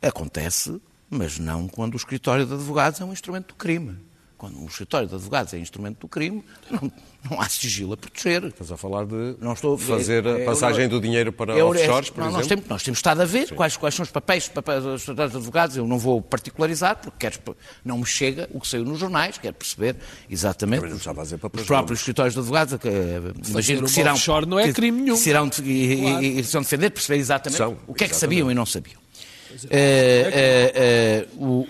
Acontece, 0.00 0.80
mas 1.14 1.38
não 1.38 1.66
quando 1.68 1.94
o 1.94 1.96
escritório 1.96 2.44
de 2.44 2.52
advogados 2.54 3.00
é 3.00 3.04
um 3.04 3.12
instrumento 3.12 3.48
do 3.48 3.54
crime. 3.54 3.96
Quando 4.36 4.58
um 4.60 4.66
escritório 4.66 5.08
de 5.08 5.14
advogados 5.14 5.54
é 5.54 5.58
instrumento 5.58 6.00
do 6.00 6.08
crime, 6.08 6.44
não, 6.70 6.92
não 7.30 7.40
há 7.40 7.48
sigilo 7.48 7.94
a 7.94 7.96
proteger. 7.96 8.44
Estás 8.44 8.70
a 8.70 8.76
falar 8.76 9.06
de 9.06 9.36
Não 9.40 9.52
estou- 9.54 9.78
fazer 9.78 10.26
é- 10.26 10.42
a 10.42 10.44
passagem 10.44 10.84
é- 10.84 10.88
do 10.88 11.00
dinheiro 11.00 11.32
para 11.32 11.56
é- 11.56 11.62
offshores, 11.64 12.08
é- 12.08 12.12
por 12.12 12.20
não, 12.20 12.26
exemplo? 12.26 12.38
nós, 12.40 12.46
temos, 12.48 12.64
nós 12.68 12.82
temos 12.82 12.98
estado 12.98 13.22
a 13.22 13.24
ver 13.24 13.54
quais, 13.54 13.76
quais 13.76 13.94
são 13.94 14.02
os 14.02 14.10
papéis, 14.10 14.48
papéis 14.48 14.82
dos 14.82 15.00
escritórios 15.02 15.32
de 15.32 15.38
advogados. 15.38 15.76
Eu 15.76 15.86
não 15.86 15.98
vou 15.98 16.20
particularizar, 16.20 16.96
porque 16.96 17.16
queres- 17.20 17.40
não 17.84 17.98
me 17.98 18.04
chega 18.04 18.50
o 18.52 18.60
que 18.60 18.68
saiu 18.68 18.84
nos 18.84 18.98
jornais, 18.98 19.38
quero 19.38 19.54
perceber 19.54 19.96
exatamente 20.28 20.84
os 20.84 21.02
pôr 21.40 21.50
próprios 21.64 22.00
escritórios 22.00 22.34
de 22.34 22.40
advogados. 22.40 22.74
que, 22.78 22.88
eh, 22.88 23.20
imagino 23.48 23.82
que 23.84 23.90
se 23.92 24.00
irão, 24.00 24.12
offshore 24.14 24.46
não 24.46 24.58
é 24.58 24.72
crime 24.72 25.00
nenhum. 25.00 25.16
se 25.16 25.30
irão, 25.30 25.48
e, 25.62 25.70
e- 25.92 26.00
Claro. 26.02 26.22
e- 26.22 26.38
e 26.40 26.44
se 26.44 26.50
irão 26.50 26.62
defender, 26.62 26.90
perceber 26.90 27.18
exatamente 27.20 27.56
São, 27.56 27.78
o 27.86 27.94
que 27.94 28.04
é 28.04 28.08
que 28.08 28.12
exatamente. 28.12 28.18
sabiam 28.20 28.50
e 28.50 28.54
não 28.54 28.66
sabiam. 28.66 29.03
Eh, 29.70 30.30
eh, 30.32 30.72
eh, 30.74 31.26
o, 31.36 31.66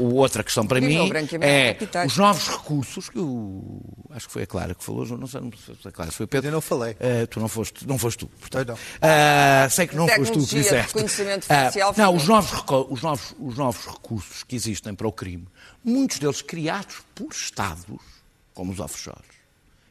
o- 0.00 0.02
o 0.02 0.14
outra 0.16 0.42
questão 0.44 0.66
para 0.66 0.80
mim 0.80 1.08
é 1.40 1.74
capitais. 1.74 2.12
os 2.12 2.18
novos 2.18 2.48
recursos 2.48 3.08
que 3.08 3.18
o 3.18 3.80
acho 4.10 4.26
que 4.26 4.32
foi 4.32 4.42
a 4.44 4.46
Clara 4.46 4.74
que 4.74 4.82
falou, 4.84 5.04
não 5.18 5.26
sei, 5.26 5.40
não 5.40 5.50
foi 5.50 5.74
a 5.84 5.92
Clara, 5.92 6.10
foi 6.10 6.24
o 6.24 6.28
Pedro. 6.28 6.48
Eu 6.48 6.52
não 6.52 6.60
falei. 6.60 6.96
Tu 7.30 7.38
não 7.40 7.48
foste, 7.48 7.86
não 7.86 7.98
foste 7.98 8.18
tu. 8.18 8.26
Portanto, 8.28 8.68
não. 8.68 8.78
ah, 9.02 9.68
sei 9.70 9.86
que 9.86 9.94
não 9.96 10.06
foste 10.08 10.32
tu 10.32 10.38
que 10.40 10.54
disseste. 10.56 10.92
Ah, 11.48 11.70
não, 11.96 12.14
os 12.16 12.26
novos, 12.26 12.64
os, 12.90 13.02
novos, 13.02 13.34
os 13.38 13.56
novos 13.56 13.86
recursos 13.86 14.42
que 14.44 14.56
existem 14.56 14.94
para 14.94 15.06
o 15.06 15.12
crime, 15.12 15.46
muitos 15.84 16.18
deles 16.18 16.40
criados 16.42 16.96
por 17.14 17.30
Estados, 17.32 17.84
como 18.54 18.72
os 18.72 18.80
offshores. 18.80 19.35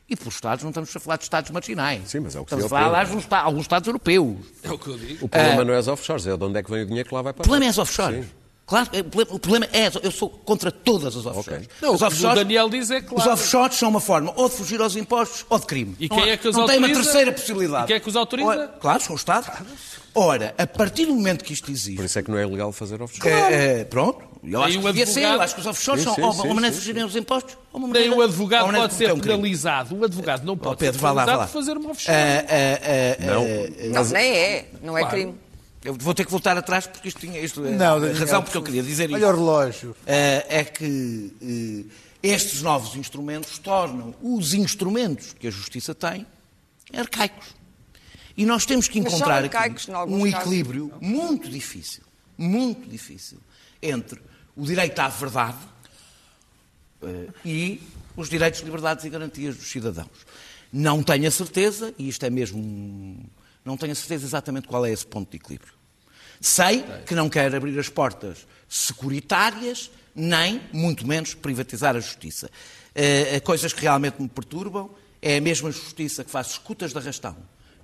E 0.08 0.16
por 0.16 0.28
Estados 0.30 0.64
não 0.64 0.70
estamos 0.70 0.96
a 0.96 1.00
falar 1.00 1.18
de 1.18 1.24
Estados 1.24 1.50
marginais. 1.50 2.02
Sim, 2.06 2.20
mas 2.20 2.36
é 2.36 2.40
o 2.40 2.44
que 2.46 2.54
Estamos 2.54 2.66
a 2.66 2.70
falar 2.70 2.90
de 3.04 3.10
alguns 3.10 3.24
Esta- 3.24 3.40
alguns 3.40 3.62
Estados 3.62 3.88
europeus. 3.88 4.38
É 4.62 4.72
o 4.72 4.78
que 4.78 4.88
eu 4.88 4.98
digo. 4.98 5.26
O 5.26 5.30
problema 5.30 5.64
não 5.66 5.74
é 5.74 5.78
as 5.78 5.88
offshores, 5.88 6.28
é 6.28 6.38
de 6.38 6.44
onde 6.44 6.60
é 6.60 6.64
que 6.64 6.70
vem 6.70 6.84
o 6.84 6.86
dinheiro 6.86 7.10
que 7.10 7.16
lá 7.16 7.22
vai 7.24 7.32
O 7.32 7.34
para. 7.34 7.44
problema 7.44 7.66
é 7.66 7.70
as 7.70 7.78
offshores. 7.80 8.26
Claro, 8.68 8.90
é, 8.94 9.00
o 9.00 9.04
problema- 9.04 9.36
o 9.36 9.40
problema 9.40 9.68
é, 9.74 9.92
eu 10.04 10.12
sou 10.12 10.28
contra 10.30 10.72
todas 10.72 11.16
as 11.16 11.26
offshores. 11.26 11.68
Não, 11.82 11.94
Os 11.94 12.02
o 12.02 12.08
que 12.10 12.26
o 12.26 12.36
Daniel 12.36 12.68
diz 12.70 12.90
é 12.92 12.98
Os 13.00 13.06
claro. 13.06 13.32
offshores 13.34 13.78
são 13.78 13.90
uma 13.90 14.00
forma 14.00 14.32
ou 14.36 14.48
de 14.50 14.56
fugir 14.56 14.80
aos 14.82 14.96
impostos 14.96 15.46
ou 15.50 15.60
de 15.60 15.66
crime. 15.68 15.96
E 16.00 16.08
Não 16.08 16.18
quem 16.18 16.30
há- 16.30 16.34
é 16.34 16.38
que 16.38 16.48
os 16.48 16.56
Não 16.56 16.66
tem 16.68 16.78
uma 16.78 16.88
autoriza? 16.88 17.12
terceira 17.12 17.32
possibilidade. 17.32 17.84
E 17.84 17.88
quem 17.88 17.96
é 17.96 18.00
que 18.00 18.10
os 18.10 18.16
autoriza? 18.16 18.48
Ora, 18.50 18.68
claro, 18.80 19.02
são 19.04 19.14
o 19.14 19.18
Estado. 19.18 19.52
Ora, 20.16 20.56
a 20.58 20.66
partir 20.66 21.06
do 21.06 21.14
momento 21.14 21.44
que 21.44 21.52
isto 21.52 21.70
existe, 21.70 21.98
Por 21.98 22.06
isso 22.06 22.18
é 22.18 22.24
que 22.24 22.32
não 22.32 22.38
é 22.38 22.46
legal 22.46 22.72
fazer 22.72 23.02
offshores. 23.02 23.30
é, 23.34 23.82
é, 23.82 23.84
pronto, 23.84 24.24
eu 24.44 24.64
acho 24.64 24.80
que 24.80 24.86
devia 24.86 25.06
ser, 25.06 25.24
eu 25.24 25.42
acho 25.42 25.54
que 25.56 25.60
os 25.62 25.68
offshores 25.68 26.04
Sim, 26.04 26.14
são 26.16 26.32
sim, 26.32 26.42
uma 26.42 26.54
maneira 26.54 26.70
de 26.74 26.78
fugirem 26.80 27.04
aos 27.04 27.16
impostos 27.16 27.58
ou 27.74 27.80
uma 27.80 27.88
Nem 27.90 28.04
maneira, 28.04 28.16
o 28.16 28.22
advogado 28.22 28.72
pode 28.72 28.88
de 28.90 28.94
ser 28.94 29.12
um 29.12 29.20
penalizado. 29.20 29.96
O 29.98 30.06
advogado 30.06 30.46
não 30.46 30.58
pode 30.58 30.76
Oh, 30.76 30.78
Pedro, 30.78 30.94
ser 30.94 31.00
penalizado 31.02 31.38
lá. 31.40 31.46
por 31.48 31.52
fazer 31.54 31.78
uma 31.78 31.90
offshore. 31.92 32.18
Ah, 32.18 32.46
ah, 32.48 33.18
ah, 33.20 33.26
Não. 33.26 34.04
Não, 34.04 34.10
nem 34.12 34.32
é. 34.38 34.70
Não 34.82 34.98
é 34.98 35.06
crime. 35.10 35.36
eu 35.84 35.94
vou 35.96 36.14
ter 36.14 36.24
que 36.24 36.32
voltar 36.32 36.58
atrás 36.58 36.88
porque 36.88 37.10
isto 37.10 37.20
tinha 37.20 37.40
isto, 37.42 37.60
Não, 37.62 37.98
a 38.04 38.14
razão 38.14 38.42
porque 38.42 38.58
eu 38.58 38.64
queria 38.64 38.84
dizer 38.84 39.06
isto. 39.10 39.16
Olha 39.16 39.28
o 39.28 39.36
relógio. 39.36 39.96
é 40.06 40.64
que 40.64 41.34
eh, 42.24 42.30
estes 42.34 42.62
novos 42.62 42.96
instrumentos 42.96 43.58
tornam 43.60 44.16
os 44.22 44.54
instrumentos 44.54 45.36
que 45.38 45.48
a 45.48 45.52
justiça 45.52 45.94
tem 45.94 46.26
arcaicos. 46.96 47.48
E 48.38 48.46
nós 48.46 48.66
temos 48.66 48.88
que 48.88 49.00
encontrar 49.00 49.44
arcaicos, 49.44 49.90
aqui 49.90 50.12
um 50.12 50.30
casos. 50.30 50.40
equilíbrio 50.42 50.92
muito 51.00 51.50
difícil, 51.50 52.04
muito 52.38 52.90
difícil, 52.90 53.40
entre 53.82 54.22
o 54.56 54.66
direito 54.66 55.00
à 55.00 55.08
verdade 55.08 55.58
eh, 57.02 57.28
e 57.46 57.82
os 58.16 58.30
direitos, 58.30 58.62
liberdades 58.62 59.06
e 59.06 59.10
garantias 59.10 59.56
dos 59.56 59.70
cidadãos. 59.70 60.26
Não 60.72 61.02
tenho 61.02 61.28
a 61.28 61.32
certeza, 61.32 61.94
e 61.98 62.10
isto 62.10 62.26
é 62.26 62.30
mesmo. 62.30 63.18
Não 63.64 63.78
tenho 63.78 63.94
a 63.94 63.96
certeza 63.96 64.26
exatamente 64.26 64.68
qual 64.68 64.86
é 64.86 64.92
esse 64.92 65.06
ponto 65.06 65.30
de 65.32 65.38
equilíbrio. 65.38 65.74
Sei 66.42 66.84
que 67.06 67.16
não 67.16 67.30
quer 67.30 67.54
abrir 67.56 67.78
as 67.80 67.90
portas 67.90 68.46
securitárias, 68.68 69.90
nem, 70.14 70.62
muito 70.74 71.08
menos, 71.08 71.34
privatizar 71.34 71.96
a 71.96 72.00
justiça. 72.00 72.50
Eh, 72.94 73.40
coisas 73.40 73.72
que 73.74 73.82
realmente 73.82 74.22
me 74.22 74.28
perturbam 74.28 74.90
é 75.22 75.38
a 75.38 75.42
mesma 75.42 75.72
justiça 75.72 76.24
que 76.24 76.32
faz 76.32 76.52
escutas 76.52 76.92
de 76.92 76.98
arrastão. 76.98 77.36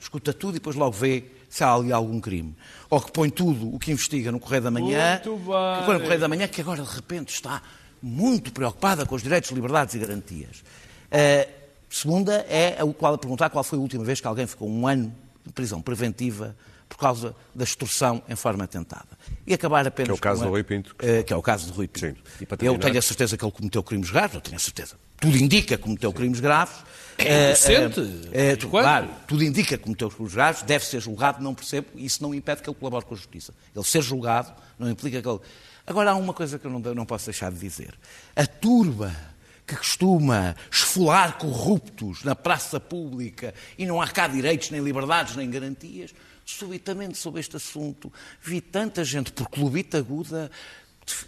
Escuta 0.01 0.33
tudo 0.33 0.51
e 0.51 0.59
depois 0.59 0.75
logo 0.75 0.91
vê 0.91 1.23
se 1.47 1.63
há 1.63 1.73
ali 1.73 1.91
algum 1.93 2.19
crime. 2.19 2.55
Ou 2.89 2.99
que 2.99 3.11
põe 3.11 3.29
tudo 3.29 3.73
o 3.73 3.77
que 3.77 3.91
investiga 3.91 4.31
no 4.31 4.39
Correio 4.39 4.63
da 4.63 4.71
Manhã. 4.71 5.19
Muito 5.23 5.37
que 5.39 5.45
põe 5.45 5.93
no 5.93 5.99
bem. 5.99 5.99
Correio 6.01 6.19
da 6.19 6.27
Manhã, 6.27 6.47
que 6.47 6.59
agora 6.61 6.81
de 6.81 6.89
repente 6.95 7.33
está 7.33 7.61
muito 8.01 8.51
preocupada 8.51 9.05
com 9.05 9.13
os 9.15 9.21
direitos, 9.21 9.51
liberdades 9.51 9.93
e 9.93 9.99
garantias. 9.99 10.63
Eh, 11.11 11.47
segunda 11.89 12.45
é 12.49 12.83
o 12.83 12.93
qual 12.93 13.13
a 13.13 13.17
perguntar 13.17 13.49
qual 13.51 13.63
foi 13.63 13.77
a 13.77 13.81
última 13.81 14.03
vez 14.03 14.19
que 14.19 14.27
alguém 14.27 14.47
ficou 14.47 14.67
um 14.67 14.87
ano 14.87 15.13
de 15.45 15.53
prisão 15.53 15.81
preventiva 15.81 16.55
por 16.89 16.97
causa 16.97 17.35
da 17.53 17.63
extorsão 17.63 18.21
em 18.27 18.35
forma 18.35 18.67
tentada. 18.67 19.07
E 19.45 19.53
acabar 19.53 19.85
apenas 19.87 20.07
Que 20.07 20.11
é 20.11 20.15
o 20.15 20.19
caso 20.19 20.41
a- 20.41 20.45
do 20.45 20.49
Rui 20.51 20.63
Pinto. 20.63 20.95
Eh, 20.99 21.23
que 21.23 21.31
é 21.31 21.35
o 21.35 21.41
caso 21.41 21.67
do 21.67 21.73
Rui 21.73 21.87
Pinto. 21.87 22.07
Sim. 22.15 22.15
E 22.41 22.45
para 22.45 22.65
Eu 22.65 22.77
tenho 22.79 22.97
a 22.97 23.01
certeza 23.01 23.37
que 23.37 23.45
ele 23.45 23.51
cometeu 23.51 23.83
crimes 23.83 24.09
graves, 24.09 24.35
eu 24.35 24.41
tenho 24.41 24.57
a 24.57 24.59
certeza. 24.59 24.95
Tudo 25.21 25.37
indica 25.37 25.77
que 25.77 25.83
cometeu 25.83 26.11
crimes 26.11 26.41
graves. 26.41 26.75
Inocente, 27.19 27.93
por 27.93 28.03
tu- 28.03 28.65
enquanto. 28.65 28.83
claro, 28.83 29.09
tudo 29.27 29.43
indica 29.43 29.77
que 29.77 29.83
cometeu 29.83 30.09
crimes 30.09 30.33
graves, 30.33 30.63
deve 30.63 30.83
ser 30.85 30.99
julgado, 30.99 31.41
não 31.43 31.53
percebo, 31.53 31.87
isso 31.95 32.23
não 32.23 32.33
impede 32.33 32.61
que 32.63 32.69
ele 32.69 32.75
colabore 32.77 33.05
com 33.05 33.13
a 33.13 33.17
justiça. 33.17 33.53
Ele 33.75 33.85
ser 33.85 34.01
julgado 34.01 34.51
não 34.79 34.89
implica 34.89 35.21
que 35.21 35.27
ele. 35.29 35.39
Agora 35.85 36.11
há 36.11 36.15
uma 36.15 36.33
coisa 36.33 36.57
que 36.57 36.65
eu 36.65 36.71
não, 36.71 36.79
não 36.95 37.05
posso 37.05 37.25
deixar 37.25 37.51
de 37.51 37.59
dizer. 37.59 37.93
A 38.35 38.45
turba 38.47 39.15
que 39.67 39.75
costuma 39.75 40.55
esfolar 40.71 41.37
corruptos 41.37 42.23
na 42.23 42.35
praça 42.35 42.79
pública 42.79 43.53
e 43.77 43.85
não 43.85 44.01
há 44.01 44.07
cá 44.07 44.27
direitos, 44.27 44.71
nem 44.71 44.81
liberdades, 44.81 45.35
nem 45.35 45.49
garantias, 45.49 46.13
subitamente 46.43 47.17
sobre 47.17 47.39
este 47.39 47.55
assunto 47.55 48.11
vi 48.41 48.59
tanta 48.59 49.05
gente 49.05 49.31
por 49.31 49.47
clubita 49.47 49.99
aguda 49.99 50.49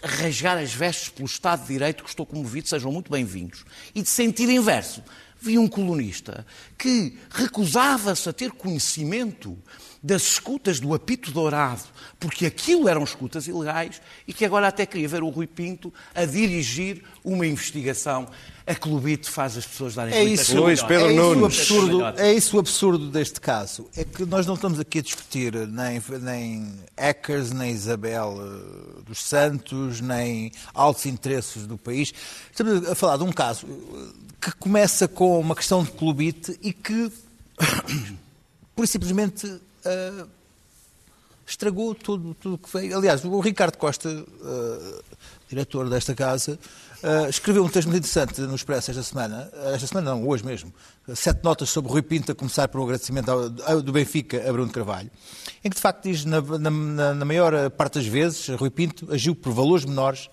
rasgar 0.03 0.57
as 0.57 0.73
vestes 0.73 1.09
pelo 1.09 1.25
Estado 1.25 1.61
de 1.61 1.67
Direito 1.67 2.03
que 2.03 2.09
estou 2.09 2.25
comovido, 2.25 2.67
sejam 2.67 2.91
muito 2.91 3.11
bem-vindos. 3.11 3.65
E 3.93 4.01
de 4.01 4.09
sentido 4.09 4.51
inverso, 4.51 5.03
vi 5.39 5.57
um 5.57 5.67
colunista 5.67 6.45
que 6.77 7.17
recusava-se 7.29 8.29
a 8.29 8.33
ter 8.33 8.51
conhecimento 8.51 9.57
das 10.01 10.21
escutas 10.23 10.79
do 10.79 10.93
apito 10.93 11.31
dourado, 11.31 11.83
porque 12.19 12.45
aquilo 12.45 12.87
eram 12.87 13.03
escutas 13.03 13.47
ilegais, 13.47 14.01
e 14.27 14.33
que 14.33 14.45
agora 14.45 14.67
até 14.67 14.85
queria 14.85 15.07
ver 15.07 15.23
o 15.23 15.29
Rui 15.29 15.47
Pinto 15.47 15.93
a 16.13 16.25
dirigir 16.25 17.03
uma 17.23 17.45
investigação. 17.47 18.27
A 18.65 18.75
Clubite 18.75 19.29
faz 19.29 19.57
as 19.57 19.65
pessoas 19.65 19.95
darem 19.95 20.13
É 20.13 20.23
isso, 20.23 20.57
Luís 20.57 20.81
Pedro 20.81 21.07
é 21.07 21.13
isso 21.13 21.21
o 21.21 21.35
Nunes. 21.35 21.59
absurdo, 21.59 22.03
é 22.17 22.33
isso 22.33 22.55
o 22.55 22.59
absurdo 22.59 23.09
deste 23.09 23.41
caso. 23.41 23.89
É 23.95 24.05
que 24.05 24.25
nós 24.25 24.45
não 24.45 24.53
estamos 24.55 24.79
aqui 24.79 24.99
a 24.99 25.01
discutir 25.01 25.53
nem, 25.67 26.01
nem 26.21 26.73
hackers, 26.97 27.51
nem 27.51 27.71
Isabel 27.71 28.37
eh, 28.39 29.01
dos 29.05 29.21
Santos, 29.21 29.99
nem 29.99 30.51
altos 30.73 31.05
interesses 31.05 31.67
do 31.67 31.77
país. 31.77 32.13
Estamos 32.51 32.89
a 32.89 32.95
falar 32.95 33.17
de 33.17 33.23
um 33.23 33.33
caso 33.33 33.67
eh, 33.67 34.23
que 34.39 34.51
começa 34.53 35.09
com 35.09 35.39
uma 35.39 35.55
questão 35.55 35.83
de 35.83 35.91
clubite 35.91 36.57
e 36.61 36.71
que, 36.71 37.11
por 38.73 38.87
simplesmente, 38.87 39.59
eh, 39.83 40.25
estragou 41.53 41.93
tudo 41.95 42.33
tudo 42.33 42.57
que 42.57 42.69
veio. 42.75 42.97
Aliás, 42.97 43.23
o 43.23 43.39
Ricardo 43.39 43.77
Costa, 43.77 44.09
eh, 44.09 45.01
diretor 45.49 45.87
desta 45.89 46.13
casa, 46.15 46.57
eh, 47.01 47.29
escreveu 47.29 47.63
um 47.63 47.69
texto 47.69 47.87
muito 47.87 47.99
interessante 48.05 48.41
no 48.41 48.55
Expresso 48.55 48.89
esta 48.91 49.03
semana, 49.03 49.49
eh, 49.53 49.73
esta 49.75 49.87
semana 49.87 50.11
não, 50.11 50.27
hoje 50.27 50.43
mesmo, 50.43 50.73
sete 51.15 51.43
notas 51.43 51.69
sobre 51.69 51.91
Rui 51.91 52.01
Pinto, 52.01 52.31
a 52.31 52.35
começar 52.35 52.67
por 52.69 52.81
um 52.81 52.83
agradecimento 52.85 53.29
ao- 53.29 53.81
do 53.81 53.91
Benfica 53.91 54.37
a 54.49 54.51
Bruno 54.51 54.71
Carvalho, 54.71 55.11
em 55.63 55.69
que 55.69 55.75
de 55.75 55.81
facto 55.81 56.03
diz, 56.03 56.25
na- 56.25 56.41
na- 56.41 57.13
na 57.13 57.25
maior 57.25 57.69
parte 57.71 57.95
das 57.99 58.07
vezes, 58.07 58.47
Rui 58.57 58.69
Pinto 58.71 59.07
agiu 59.13 59.35
por 59.35 59.53
valores 59.53 59.85
menores, 59.85 60.29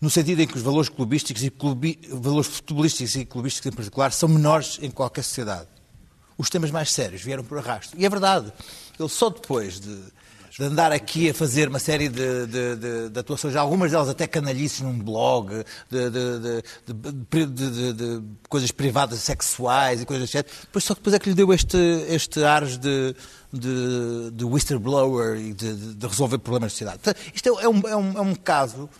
no 0.00 0.10
sentido 0.10 0.40
em 0.42 0.46
que 0.46 0.56
os 0.56 0.62
valores 0.62 0.88
clubísticos 0.88 1.42
e 1.44 1.50
clubi, 1.50 2.00
valores 2.10 2.48
futebolísticos 2.48 3.14
e 3.16 3.24
clubísticos 3.24 3.72
em 3.72 3.76
particular 3.76 4.12
são 4.12 4.28
menores 4.28 4.78
em 4.82 4.90
qualquer 4.90 5.22
sociedade 5.22 5.68
os 6.36 6.48
temas 6.48 6.70
mais 6.70 6.92
sérios 6.92 7.20
vieram 7.20 7.42
por 7.42 7.58
arrasto. 7.58 7.96
E 7.98 8.06
é 8.06 8.08
verdade. 8.08 8.52
Ele 8.96 9.08
só 9.08 9.28
depois 9.28 9.80
de, 9.80 9.98
de 10.58 10.64
andar 10.64 10.90
aqui 10.90 11.30
a 11.30 11.34
fazer 11.34 11.68
uma 11.68 11.78
série 11.78 12.08
de, 12.08 12.46
de- 12.46 12.76
de- 12.76 13.08
de 13.10 13.18
atuações, 13.20 13.54
algumas 13.54 13.92
delas 13.92 14.08
até 14.08 14.26
canalhices 14.26 14.80
num 14.80 14.98
blog, 14.98 15.64
de, 15.88 16.10
de- 16.10 16.38
de- 16.40 16.62
de- 16.92 17.46
de- 17.46 17.70
de- 17.70 17.92
de 17.92 18.22
coisas 18.48 18.72
privadas 18.72 19.20
sexuais 19.20 20.02
e 20.02 20.04
coisas 20.04 20.28
assim, 20.28 20.44
depois 20.62 20.84
só 20.84 20.94
depois 20.94 21.14
é 21.14 21.18
que 21.20 21.28
lhe 21.28 21.34
deu 21.36 21.52
este, 21.52 21.76
este 22.08 22.42
ares 22.42 22.76
de, 22.76 23.14
de, 23.52 24.30
de 24.32 24.44
whistleblower 24.44 25.36
e 25.38 25.52
de, 25.52 25.74
de- 25.74 25.94
de 25.94 26.06
resolver 26.06 26.38
problemas 26.38 26.72
da 26.72 26.76
sociedade. 26.94 27.00
Isto 27.32 27.56
é, 27.60 27.64
é 27.64 27.68
um, 27.68 27.80
é, 27.86 27.96
um, 27.96 28.18
é 28.18 28.20
um 28.20 28.34
caso 28.34 28.90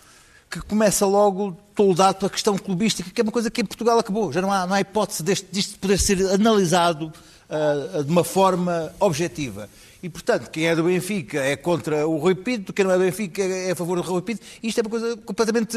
que 0.49 0.61
começa 0.61 1.05
logo 1.07 1.57
toldado 1.75 2.19
pela 2.19 2.31
questão 2.31 2.57
clubística, 2.57 3.11
que 3.11 3.21
é 3.21 3.25
uma 3.25 3.33
coisa 3.33 3.51
que 3.51 3.61
em 3.61 3.65
Portugal 3.67 3.99
acabou. 3.99 4.33
Já 4.33 4.41
não 4.41 4.53
há, 4.53 4.65
não 4.65 4.75
há 4.75 4.81
hipótese 4.81 5.23
deste, 5.25 5.49
disto 5.51 5.79
poder 5.79 5.99
ser 5.99 6.25
analisado 6.31 7.13
ah, 7.51 8.01
de 8.03 8.11
uma 8.11 8.23
forma 8.25 8.93
objetiva. 9.01 9.69
E, 10.03 10.09
portanto, 10.09 10.51
quem 10.51 10.69
é 10.69 10.77
do 10.77 10.85
Benfica 10.85 11.41
é 11.41 11.57
contra 11.57 12.07
o 12.07 12.19
Rui 12.19 12.35
Pinto, 12.35 12.73
quem 12.73 12.85
não 12.85 12.93
é 12.93 12.99
do 12.99 13.05
Benfica 13.05 13.43
é 13.43 13.73
a 13.73 13.77
favor 13.77 13.97
do 13.97 14.03
Rui 14.03 14.23
Pinto. 14.23 14.41
Isto 14.63 14.79
é 14.79 14.83
uma 14.83 14.91
coisa 14.91 15.17
completamente 15.19 15.77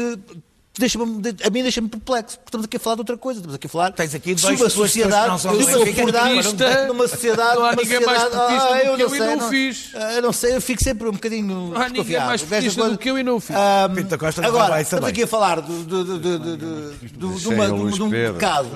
deixa-me, 0.78 1.04
a 1.44 1.50
mim 1.50 1.62
deixa-me 1.62 1.88
perplexo, 1.88 2.36
porque 2.38 2.48
estamos 2.48 2.64
aqui 2.64 2.76
a 2.76 2.80
falar 2.80 2.96
de 2.96 3.00
outra 3.02 3.16
coisa, 3.18 3.40
estamos 3.40 3.54
aqui 3.54 3.66
a 3.66 3.70
falar 3.70 3.92
Tens 3.92 4.14
aqui 4.14 4.34
de 4.34 4.46
uma 4.46 4.70
sociedade, 4.70 5.38
de 5.38 5.46
uma 5.48 5.72
sociedade, 6.42 6.86
numa 6.88 7.08
sociedade, 7.08 7.56
não 7.58 7.64
há 7.66 7.70
numa 7.72 7.82
ninguém 7.82 8.00
mais 8.06 8.22
portista 8.22 8.64
ah, 8.64 8.68
do 8.68 8.74
eu 8.74 8.96
que 8.96 9.02
não 9.02 9.08
eu 9.08 9.14
e 9.14 9.18
sei, 9.18 9.36
não 9.36 9.50
fiz. 9.50 9.90
eu 10.16 10.22
não 10.22 10.32
sei, 10.32 10.56
eu 10.56 10.60
fico 10.60 10.82
sempre 10.82 11.08
um 11.08 11.12
bocadinho 11.12 11.46
Não 11.46 11.76
há 11.76 11.88
ninguém 11.88 11.92
desconfiado 12.04 12.26
mais 12.26 12.42
coisa. 12.42 12.90
do 12.90 12.98
que 12.98 13.10
eu 13.10 13.18
e 13.18 13.22
não 13.22 13.38
fiz. 13.38 13.54
Pinto 13.94 14.18
Costa 14.18 14.40
não 14.40 14.48
Agora, 14.48 14.70
vai 14.70 14.82
estamos 14.82 15.08
aqui 15.08 15.22
a 15.24 15.26
falar 15.26 15.60
de, 15.60 15.70
um- 15.70 15.84
um 18.04 18.38
casos, 18.38 18.70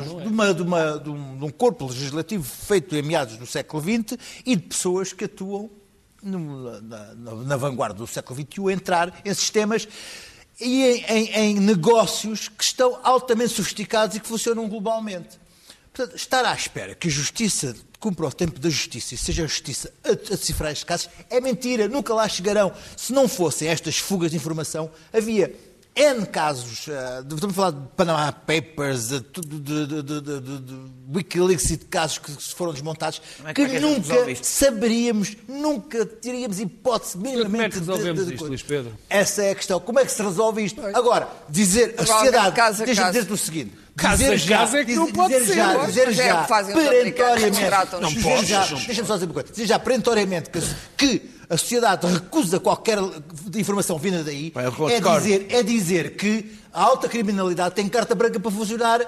de, 1.02 1.10
um, 1.10 1.38
de 1.38 1.44
um 1.44 1.50
corpo 1.50 1.86
legislativo 1.86 2.44
feito 2.44 2.94
em 2.94 3.02
meados 3.02 3.36
do 3.36 3.46
século 3.46 3.82
XX 3.82 4.18
e 4.44 4.56
de 4.56 4.62
pessoas 4.62 5.12
que 5.12 5.24
atuam 5.24 5.70
no- 6.22 6.80
na, 6.82 7.14
na- 7.14 7.34
na 7.44 7.56
vanguarda 7.56 7.94
do 7.98 8.06
século 8.06 8.38
XXI 8.40 8.68
a 8.68 8.72
entrar 8.72 9.20
em 9.24 9.32
sistemas 9.34 9.86
e 10.60 10.82
em, 10.84 11.04
em- 11.04 11.32
em 11.34 11.54
negócios 11.60 12.48
que 12.48 12.64
estão 12.64 12.98
altamente 13.02 13.50
sofisticados 13.54 14.16
e 14.16 14.20
que 14.20 14.26
funcionam 14.28 14.68
globalmente. 14.68 15.38
Portanto, 15.92 16.16
estar 16.16 16.44
à 16.44 16.54
espera 16.54 16.94
que 16.94 17.08
a 17.08 17.10
justiça 17.10 17.74
cumpra 17.98 18.26
o 18.26 18.32
tempo 18.32 18.60
da 18.60 18.68
justiça 18.68 19.14
e 19.14 19.18
seja 19.18 19.44
a 19.44 19.46
justiça 19.46 19.92
a, 20.04 20.10
a 20.10 20.14
decifrar 20.14 20.70
estes 20.70 20.84
casos 20.84 21.08
é 21.30 21.40
mentira, 21.40 21.88
nunca 21.88 22.12
lá 22.14 22.28
chegarão. 22.28 22.72
Se 22.96 23.12
não 23.12 23.26
fossem 23.28 23.68
estas 23.68 23.96
fugas 23.98 24.30
de 24.30 24.36
informação, 24.36 24.90
havia 25.12 25.54
N 25.96 26.26
casos, 26.26 26.84
de- 27.24 27.34
estamos 27.34 27.44
a 27.44 27.52
falar 27.56 27.70
de 27.70 27.88
Panama 27.96 28.30
Papers, 28.30 29.08
de, 29.08 29.20
de, 29.20 29.86
de- 29.86 29.86
de- 29.86 30.02
de- 30.02 30.40
de- 30.40 30.60
de 30.60 30.74
Wikileaks 31.14 31.70
e 31.70 31.76
de 31.78 31.84
casos 31.86 32.18
que 32.18 32.30
foram 32.54 32.72
desmontados, 32.74 33.22
é 33.46 33.54
que 33.54 33.66
que 33.66 33.76
é 33.76 33.80
nunca 33.80 34.14
saberíamos, 34.42 35.34
nunca 35.48 36.04
teríamos 36.04 36.60
hipótese 36.60 37.16
minimamente 37.16 37.50
como 37.50 37.62
é 37.62 37.68
que 37.70 37.74
de- 37.74 37.78
resolvemos 37.80 38.20
de- 38.20 38.26
de 38.26 38.32
isto, 38.34 38.38
coisa. 38.40 38.50
Luís 38.50 38.62
Pedro? 38.62 38.92
Essa 39.08 39.42
é 39.44 39.50
a 39.52 39.54
questão. 39.54 39.80
Como 39.80 39.98
é 39.98 40.04
que 40.04 40.12
se 40.12 40.22
resolve 40.22 40.62
isto? 40.64 40.82
Agora, 40.94 41.28
dizer 41.48 41.94
a 41.96 42.04
sociedade, 42.04 42.54
deixa-me 42.84 43.06
dizer-te 43.12 43.32
o 43.32 43.36
seguinte. 43.38 43.72
Caso 43.96 44.18
dizer 44.18 44.32
a 44.34 44.36
já, 44.36 44.58
caso 44.58 44.76
é 44.76 44.84
que 44.84 44.94
não 44.94 45.10
pode 45.10 45.32
dizer 45.32 45.46
ser. 45.46 45.54
Já, 45.56 45.74
Pois, 45.74 45.86
dizer 45.86 46.08
é 46.08 46.12
já, 46.12 46.24
americanos, 46.44 46.74
perentoriamente, 47.42 47.96
Não 48.02 48.10
já, 48.10 48.66
podes. 48.66 48.84
deixa-me 48.84 49.08
só 49.08 49.14
dizer 49.14 49.24
uma 49.26 49.32
coisa, 49.34 49.48
dizer 49.50 49.66
já 49.66 49.78
perentoriamente 49.78 50.50
que, 50.50 50.60
que 50.98 51.35
a 51.48 51.56
sociedade 51.56 52.06
recusa 52.06 52.58
qualquer 52.58 52.98
informação 53.54 53.98
vinda 53.98 54.24
daí, 54.24 54.52
é 54.90 55.00
dizer, 55.00 55.46
é 55.50 55.62
dizer 55.62 56.16
que 56.16 56.52
a 56.72 56.82
alta 56.82 57.08
criminalidade 57.08 57.74
tem 57.74 57.88
carta 57.88 58.14
branca 58.14 58.38
para 58.38 58.50
funcionar 58.50 59.00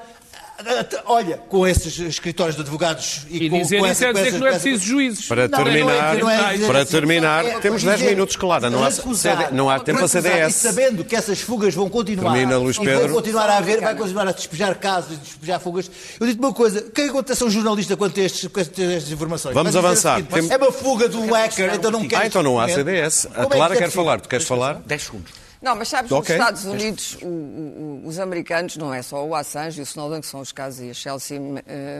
Olha, 1.07 1.37
com 1.49 1.65
esses 1.67 1.99
escritórios 2.01 2.57
de 2.57 2.63
advogados 2.63 3.21
e, 3.31 3.45
E 3.45 3.51
com, 3.51 3.59
dizer 3.63 3.79
com 3.79 3.87
isso 3.87 3.93
essa- 3.93 4.05
é 4.07 4.09
com 4.09 4.13
dizer 4.15 4.23
que 4.25 4.29
essas- 4.29 4.41
não 4.41 4.47
é 4.49 4.51
com 4.53 4.59
preciso 4.61 4.85
juízes. 4.85 5.27
Para 5.27 5.49
não, 5.49 5.59
não 5.59 5.61
é- 5.61 5.73
terminar, 5.73 6.17
não 6.19 6.31
é 6.31 6.53
dizer 6.53 6.67
para 6.67 6.85
terminar, 6.87 7.45
é 7.47 7.59
temos 7.61 7.81
dizer- 7.83 7.97
10 7.99 8.11
minutos, 8.11 8.35
claro, 8.37 8.69
não 8.71 8.83
há, 8.85 8.89
recusar, 8.89 9.39
CD 9.39 9.55
não 9.57 9.71
há 9.71 9.79
tempo 9.79 9.99
para 10.01 10.07
recusar, 10.09 10.23
CDS. 10.23 10.57
E 10.57 10.59
sabendo 10.69 11.05
que 11.05 11.15
essas 11.15 11.41
fugas 11.41 11.75
vão 11.75 11.89
continuar, 11.89 12.33
Termina, 12.33 12.59
Luís 12.59 12.77
e 12.77 12.81
Pedro. 12.81 13.07
vão 13.09 13.17
continuar 13.23 13.49
a 13.49 13.57
haver, 13.59 13.81
vai 13.81 13.95
continuar 13.95 14.27
a 14.29 14.33
despejar 14.33 14.75
casos 14.77 15.13
e 15.13 15.17
despejar 15.17 15.61
fugas. 15.61 15.89
Eu 16.19 16.27
digo-te 16.27 16.45
uma 16.45 16.53
coisa, 16.53 16.81
o 16.81 16.91
que 16.91 17.01
é 17.03 17.05
que 17.05 17.11
acontece 17.11 17.43
a 17.43 17.47
um 17.47 17.51
jornalista 17.51 17.97
estes- 18.21 18.49
com 18.49 18.59
estas 18.61 19.11
informações? 19.13 19.55
Vamos 19.55 19.73
Vai 19.73 19.85
avançar. 19.85 20.17
seguinte, 20.17 20.35
Tem- 20.35 20.53
É 20.53 20.57
uma 20.57 20.73
fuga 20.73 21.09
um 21.19 21.33
hacker, 21.33 21.73
então 21.75 21.91
não 21.91 22.07
quer 22.09 22.17
Ah, 22.17 22.27
então 22.27 22.43
não 22.43 22.59
há 22.61 22.69
CDS. 22.69 23.29
A 23.35 23.47
Clara 23.47 23.77
quer 23.77 23.91
falar. 23.91 24.21
Tu 24.21 24.29
queres 24.29 24.47
falar? 24.47 24.75
10 24.85 25.03
segundos. 25.05 25.31
Não, 25.61 25.75
mas 25.75 25.89
sabes, 25.89 26.11
Ok. 26.13 26.37
nos 26.37 26.41
Estados 26.41 26.65
Unidos, 26.65 27.19
o- 27.21 27.27
o- 27.27 28.03
os 28.07 28.19
americanos, 28.21 28.77
não 28.77 28.95
é 28.95 29.03
só 29.03 29.25
o 29.27 29.35
Assange 29.35 29.81
e 29.81 29.83
o 29.83 29.85
Snowden, 29.85 30.21
que 30.21 30.27
são 30.27 30.41
os 30.41 30.53
casos, 30.53 30.81
e 30.81 30.91
a 30.91 30.95
Chelsea 30.95 31.41
uh, 31.41 31.53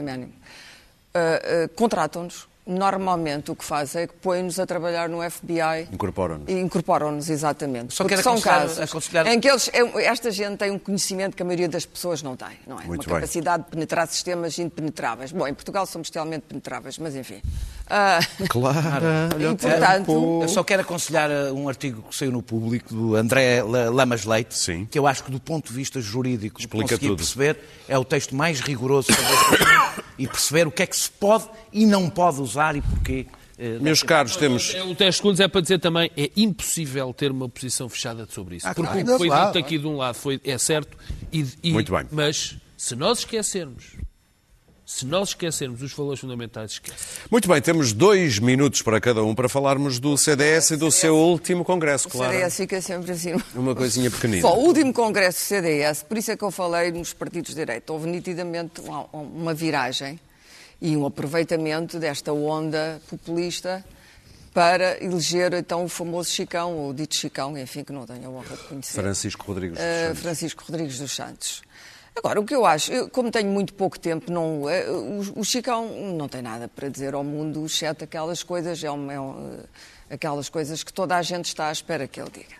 Manning, 0.03 0.33
uh, 1.13 1.65
uh, 1.65 1.69
contratam-nos. 1.75 2.47
Normalmente 2.71 3.49
o 3.49 3.55
que 3.55 3.65
fazem 3.65 4.03
é 4.03 4.07
que 4.07 4.13
põem-nos 4.13 4.59
a 4.59 4.65
trabalhar 4.65 5.09
no 5.09 5.27
FBI. 5.27 5.87
Incorporam-nos. 5.91 6.47
Incorporam-nos, 6.47 7.29
exatamente. 7.29 7.95
Só 7.95 8.05
quero 8.05 8.21
são 8.21 8.33
aconselhar- 8.33 8.59
casos 8.61 8.79
aconselhar- 8.79 9.27
em 9.27 9.39
que 9.39 9.49
eles, 9.49 9.69
é- 9.73 10.05
esta 10.05 10.29
gente 10.29 10.57
tem 10.57 10.69
um 10.69 10.77
conhecimento 10.77 11.35
que 11.35 11.41
a 11.41 11.45
maioria 11.45 11.67
das 11.67 11.85
pessoas 11.85 12.21
não 12.21 12.35
tem, 12.35 12.49
não 12.67 12.79
é? 12.79 12.83
Muito 12.85 13.01
Uma 13.07 13.13
bem. 13.15 13.21
capacidade 13.21 13.63
de 13.63 13.69
penetrar 13.71 14.07
sistemas 14.07 14.59
impenetráveis. 14.59 15.31
Bom, 15.31 15.47
em 15.47 15.53
Portugal 15.53 15.85
somos 15.87 16.09
realmente 16.13 16.43
penetráveis, 16.43 16.99
mas 16.99 17.15
enfim. 17.15 17.41
Ah, 17.89 18.19
Clara. 18.49 19.29
e, 19.39 19.55
portanto, 19.55 20.39
Eu 20.43 20.47
só 20.47 20.63
quero 20.63 20.83
aconselhar 20.83 21.29
uh, 21.31 21.53
um 21.55 21.67
artigo 21.67 22.03
que 22.07 22.15
saiu 22.15 22.31
no 22.31 22.43
público 22.43 22.93
do 22.93 23.15
André 23.15 23.63
La- 23.63 23.89
Lamas 23.89 24.25
Leite, 24.25 24.55
Sim. 24.55 24.85
que 24.89 24.99
eu 24.99 25.07
acho 25.07 25.23
que 25.23 25.31
do 25.31 25.39
ponto 25.39 25.69
de 25.69 25.73
vista 25.73 25.99
jurídico 25.99 26.59
Explica 26.59 26.83
consegui 26.83 27.07
tudo. 27.07 27.17
perceber 27.17 27.57
é 27.87 27.97
o 27.97 28.05
texto 28.05 28.35
mais 28.35 28.59
rigoroso 28.59 29.07
sobre 29.11 29.23
este 29.33 30.03
e 30.19 30.27
perceber 30.27 30.67
o 30.67 30.71
que 30.71 30.83
é 30.83 30.85
que 30.85 30.95
se 30.95 31.09
pode 31.09 31.45
e 31.73 31.85
não 31.85 32.09
pode 32.09 32.39
usar 32.41 32.75
e 32.75 32.81
porquê. 32.81 33.25
eh, 33.57 33.79
Meus 33.79 34.03
caros, 34.03 34.35
temos. 34.35 34.75
É, 34.75 34.83
O 34.83 34.93
10 34.93 35.15
segundos 35.15 35.39
é 35.39 35.47
para 35.47 35.61
dizer 35.61 35.79
também 35.79 36.11
é 36.15 36.29
impossível 36.37 37.11
ter 37.13 37.31
uma 37.31 37.49
posição 37.49 37.89
fechada 37.89 38.27
sobre 38.29 38.57
isso. 38.57 38.67
Ah, 38.67 38.75
porque 38.75 38.91
claro. 38.91 39.07
o 39.07 39.11
que 39.13 39.17
foi 39.17 39.27
Claro, 39.27 39.47
dito 39.47 39.57
aqui 39.65 39.77
de 39.79 39.87
um 39.87 39.97
lado 39.97 40.15
foi, 40.15 40.39
é 40.43 40.57
certo, 40.57 40.95
e, 41.33 41.45
e- 41.63 41.71
Muito 41.71 41.91
bem. 41.91 42.05
mas 42.11 42.57
se 42.77 42.95
nós 42.95 43.19
esquecermos, 43.19 43.85
se 44.89 45.05
nós 45.05 45.29
esquecermos 45.29 45.83
os 45.83 45.93
valores 45.93 46.19
fundamentais, 46.19 46.71
esquece. 46.71 47.19
Muito 47.29 47.47
bem, 47.47 47.61
temos 47.61 47.93
dois 47.93 48.39
minutos 48.39 48.81
para 48.81 48.99
cada 48.99 49.23
um 49.23 49.35
para 49.35 49.47
falarmos 49.47 49.99
do 49.99 50.17
CDS 50.17 50.71
e 50.71 50.77
do 50.77 50.89
seu 50.91 51.15
último 51.15 51.63
congresso, 51.63 52.07
o 52.07 52.11
claro. 52.11 52.33
CDS 52.33 52.57
fica 52.57 52.81
sempre 52.81 53.11
assim. 53.11 53.35
Uma 53.53 53.75
coisinha 53.75 54.09
pequenina. 54.09 54.41
Só 54.41 54.57
o 54.57 54.65
último 54.65 54.91
congresso 54.91 55.37
do 55.37 55.43
CDS, 55.43 56.01
por 56.01 56.17
isso 56.17 56.31
é 56.31 56.35
que 56.35 56.43
eu 56.43 56.49
falei 56.49 56.91
nos 56.91 57.13
partidos 57.13 57.51
de 57.51 57.57
direita, 57.57 57.93
houve 57.93 58.09
nitidamente 58.09 58.81
uma, 59.13 59.53
viragem 59.53 60.19
e 60.81 60.97
um 60.97 61.05
aproveitamento 61.05 61.99
desta 61.99 62.33
onda 62.33 62.99
populista 63.07 63.85
para 64.51 65.01
eleger 65.03 65.53
então 65.53 65.85
o 65.85 65.87
famoso 65.87 66.31
Chicão, 66.31 66.75
ou 66.75 66.95
dito 66.95 67.15
Chicão, 67.15 67.55
enfim, 67.55 67.83
que 67.83 67.93
não 67.93 68.07
tenho 68.07 68.25
a 68.25 68.29
honra 68.31 68.57
de 68.57 68.63
conhecer. 68.63 68.99
Francisco 68.99 69.45
Rodrigues 69.45 69.77
dos 69.77 69.85
Uh, 69.85 70.07
Santos. 70.07 70.21
Francisco 70.23 70.63
Rodrigues 70.67 70.97
dos 70.97 71.15
Santos. 71.15 71.68
Agora, 72.19 72.39
o 72.39 72.45
que 72.45 72.53
eu 72.53 72.65
acho, 72.65 72.91
eu, 72.91 73.09
como 73.09 73.31
tenho 73.31 73.49
muito 73.49 73.73
pouco 73.73 73.97
tempo, 73.99 74.29
não, 74.31 74.69
eh, 74.69 74.89
o, 74.89 75.39
o 75.39 75.43
Chicão 75.45 75.87
não 76.17 76.27
tem 76.27 76.41
nada 76.41 76.67
para 76.67 76.89
dizer 76.89 77.13
ao 77.13 77.23
mundo, 77.23 77.65
exceto 77.65 78.03
aquelas 78.03 78.43
coisas, 78.43 78.83
é 78.83 78.91
um- 78.91 79.09
é 79.11 79.19
um, 79.19 79.57
eh, 80.09 80.13
aquelas 80.15 80.49
coisas 80.49 80.83
que 80.83 80.91
toda 80.91 81.15
a 81.15 81.21
gente 81.21 81.45
está 81.45 81.69
à 81.69 81.71
espera 81.71 82.07
que 82.07 82.19
ele 82.19 82.29
diga. 82.29 82.59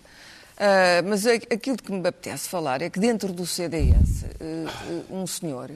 Ah, 0.58 1.02
mas 1.06 1.26
aquilo 1.28 1.78
que 1.78 1.92
me 1.92 2.08
apetece 2.08 2.48
falar 2.48 2.82
é 2.82 2.90
que 2.90 3.00
dentro 3.00 3.34
do 3.34 3.46
CDS, 3.46 4.24
eh, 4.40 4.66
eh, 4.66 5.02
um 5.10 5.28
senhor 5.28 5.72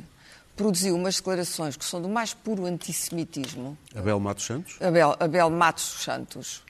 produziu 0.55 0.95
umas 0.95 1.15
declarações 1.17 1.75
que 1.75 1.83
são 1.83 2.01
do 2.01 2.07
mais 2.07 2.33
puro 2.33 2.65
antissemitismo, 2.65 3.77
Abel 3.95 4.19
Matos 4.19 4.45
Santos? 4.45 4.75
Abel, 4.81 5.15
Abel 5.19 5.49
Matos 5.49 6.03
Santos. 6.03 6.61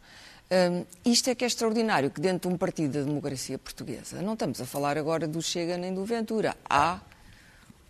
Hum, 0.54 0.86
isto 1.04 1.32
é 1.32 1.36
que 1.36 1.44
é 1.44 1.48
extraordinário, 1.48 2.12
que 2.12 2.22
dentro 2.22 2.48
de 2.48 2.54
um 2.54 2.58
partido 2.60 3.00
da 3.00 3.04
democracia 3.04 3.58
portuguesa, 3.58 4.22
não 4.22 4.34
estamos 4.34 4.62
a 4.62 4.66
falar 4.66 5.00
agora 5.00 5.28
do 5.28 5.42
Chega 5.42 5.78
nem 5.78 5.92
do 5.92 6.06
Ventura, 6.06 6.56
há 6.70 7.00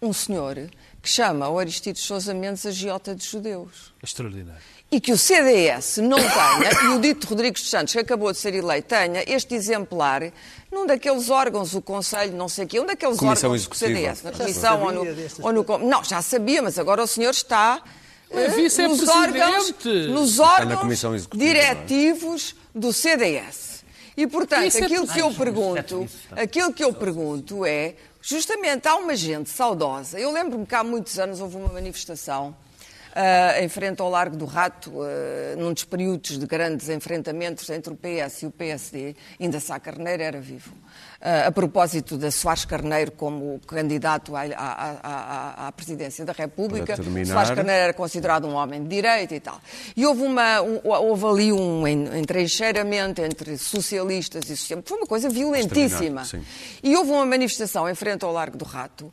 um 0.01 0.13
senhor 0.13 0.55
que 1.01 1.09
chama 1.09 1.49
o 1.49 1.59
Aristides 1.59 2.03
Sousa 2.03 2.33
Mendes 2.33 2.65
a 2.65 2.71
giota 2.71 3.13
de 3.13 3.25
judeus. 3.25 3.93
Extraordinário. 4.01 4.61
E 4.89 5.01
que 5.01 5.11
o 5.11 5.17
CDS 5.17 5.97
não 5.97 6.17
tenha, 6.17 6.71
e 6.85 6.87
o 6.95 7.01
dito 7.01 7.27
Rodrigues 7.27 7.63
dos 7.63 7.69
Santos, 7.69 7.91
que 7.91 7.99
acabou 7.99 8.31
de 8.31 8.37
ser 8.37 8.53
eleito, 8.53 8.87
tenha 8.87 9.25
este 9.27 9.55
exemplar 9.55 10.31
num 10.71 10.85
daqueles 10.85 11.29
órgãos, 11.29 11.73
o 11.73 11.81
Conselho, 11.81 12.33
não 12.37 12.47
sei 12.47 12.63
o 12.63 12.67
quê, 12.69 12.79
um 12.79 12.85
daqueles 12.85 13.17
Comissão 13.17 13.51
órgãos 13.51 13.67
do 13.67 13.73
Executiva. 13.73 14.15
CDS, 14.15 14.23
na 14.23 14.31
Comissão 14.31 14.83
ou 14.83 14.91
no, 14.93 15.05
ou 15.41 15.51
no... 15.51 15.77
Não, 15.79 16.01
já 16.01 16.21
sabia, 16.21 16.61
mas 16.61 16.79
agora 16.79 17.03
o 17.03 17.07
senhor 17.07 17.31
está 17.31 17.83
Eh, 18.33 18.81
é 18.81 18.87
nos 18.87 19.07
órgãos, 19.07 19.73
nos 20.09 20.39
órgãos 20.39 21.03
é? 21.03 21.37
diretivos 21.37 22.55
do 22.73 22.91
CDS. 22.91 23.83
E, 24.17 24.27
portanto, 24.27 24.67
Isso 24.67 24.79
é 24.79 24.85
aquilo 24.85 25.07
que 25.07 25.19
eu 25.19 25.33
pergunto, 25.33 26.07
aquilo 26.31 26.73
que 26.73 26.83
eu 26.83 26.93
pergunto 26.93 27.65
é, 27.65 27.95
justamente, 28.21 28.87
há 28.87 28.95
uma 28.95 29.15
gente 29.15 29.49
saudosa. 29.49 30.19
Eu 30.19 30.31
lembro-me 30.31 30.65
que 30.65 30.75
há 30.75 30.83
muitos 30.83 31.17
anos 31.17 31.39
houve 31.39 31.57
uma 31.57 31.73
manifestação 31.73 32.55
ah, 33.15 33.61
em 33.61 33.69
frente 33.69 34.01
ao 34.01 34.09
Largo 34.09 34.35
do 34.35 34.45
Rato, 34.45 34.91
ah, 35.01 35.55
num 35.57 35.73
dos 35.73 35.83
períodos 35.83 36.37
de 36.37 36.45
grandes 36.45 36.89
enfrentamentos 36.89 37.69
entre 37.69 37.93
o 37.93 37.95
PS 37.95 38.43
e 38.43 38.45
o 38.47 38.51
PSD, 38.51 39.15
ainda 39.39 39.59
Sá 39.59 39.79
Carneiro 39.79 40.23
era 40.23 40.39
vivo. 40.41 40.73
Ah, 41.21 41.47
a 41.47 41.51
propósito 41.51 42.17
da 42.17 42.29
Soares 42.31 42.65
Carneiro 42.65 43.11
como 43.11 43.59
candidato 43.67 44.35
à, 44.35 44.41
à- 44.41 44.99
à- 45.03 45.67
à- 45.67 45.71
presidência 45.71 46.25
da 46.25 46.33
República. 46.33 46.95
Soares 47.33 47.49
Carneiro 47.55 47.81
era 47.83 47.93
considerado 47.93 48.45
um 48.47 48.53
homem 48.55 48.83
de 48.83 48.89
direita 48.89 49.33
e 49.35 49.39
tal. 49.39 49.59
E 49.95 50.05
houve, 50.05 50.21
uma, 50.23 50.61
um- 50.61 50.81
houve 50.83 51.25
ali 51.25 51.53
um 51.53 51.87
en- 51.87 52.19
entrincheiramento 52.19 53.21
entre 53.21 53.57
socialistas 53.57 54.43
e 54.49 54.57
socialistas. 54.57 54.89
Foi 54.89 54.97
uma 54.97 55.07
coisa 55.07 55.29
violentíssima. 55.29 56.23
E 56.83 56.95
houve 56.95 57.11
uma 57.11 57.25
manifestação 57.25 57.89
em 57.89 57.95
frente 57.95 58.25
ao 58.25 58.31
Largo 58.33 58.57
do 58.57 58.65
Rato 58.65 59.11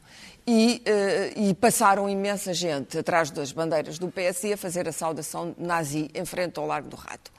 e, 0.50 0.82
eh, 0.84 1.32
e 1.36 1.54
passaram 1.54 2.10
imensa 2.10 2.52
gente 2.52 2.98
atrás 2.98 3.30
das 3.30 3.52
bandeiras 3.52 4.00
do 4.00 4.08
PSD 4.08 4.54
a 4.54 4.56
fazer 4.56 4.88
a 4.88 4.92
saudação 4.92 5.54
nazi 5.56 6.10
em 6.12 6.24
frente 6.24 6.58
ao 6.58 6.66
Largo 6.66 6.88
do 6.88 6.96
Rato. 6.96 7.30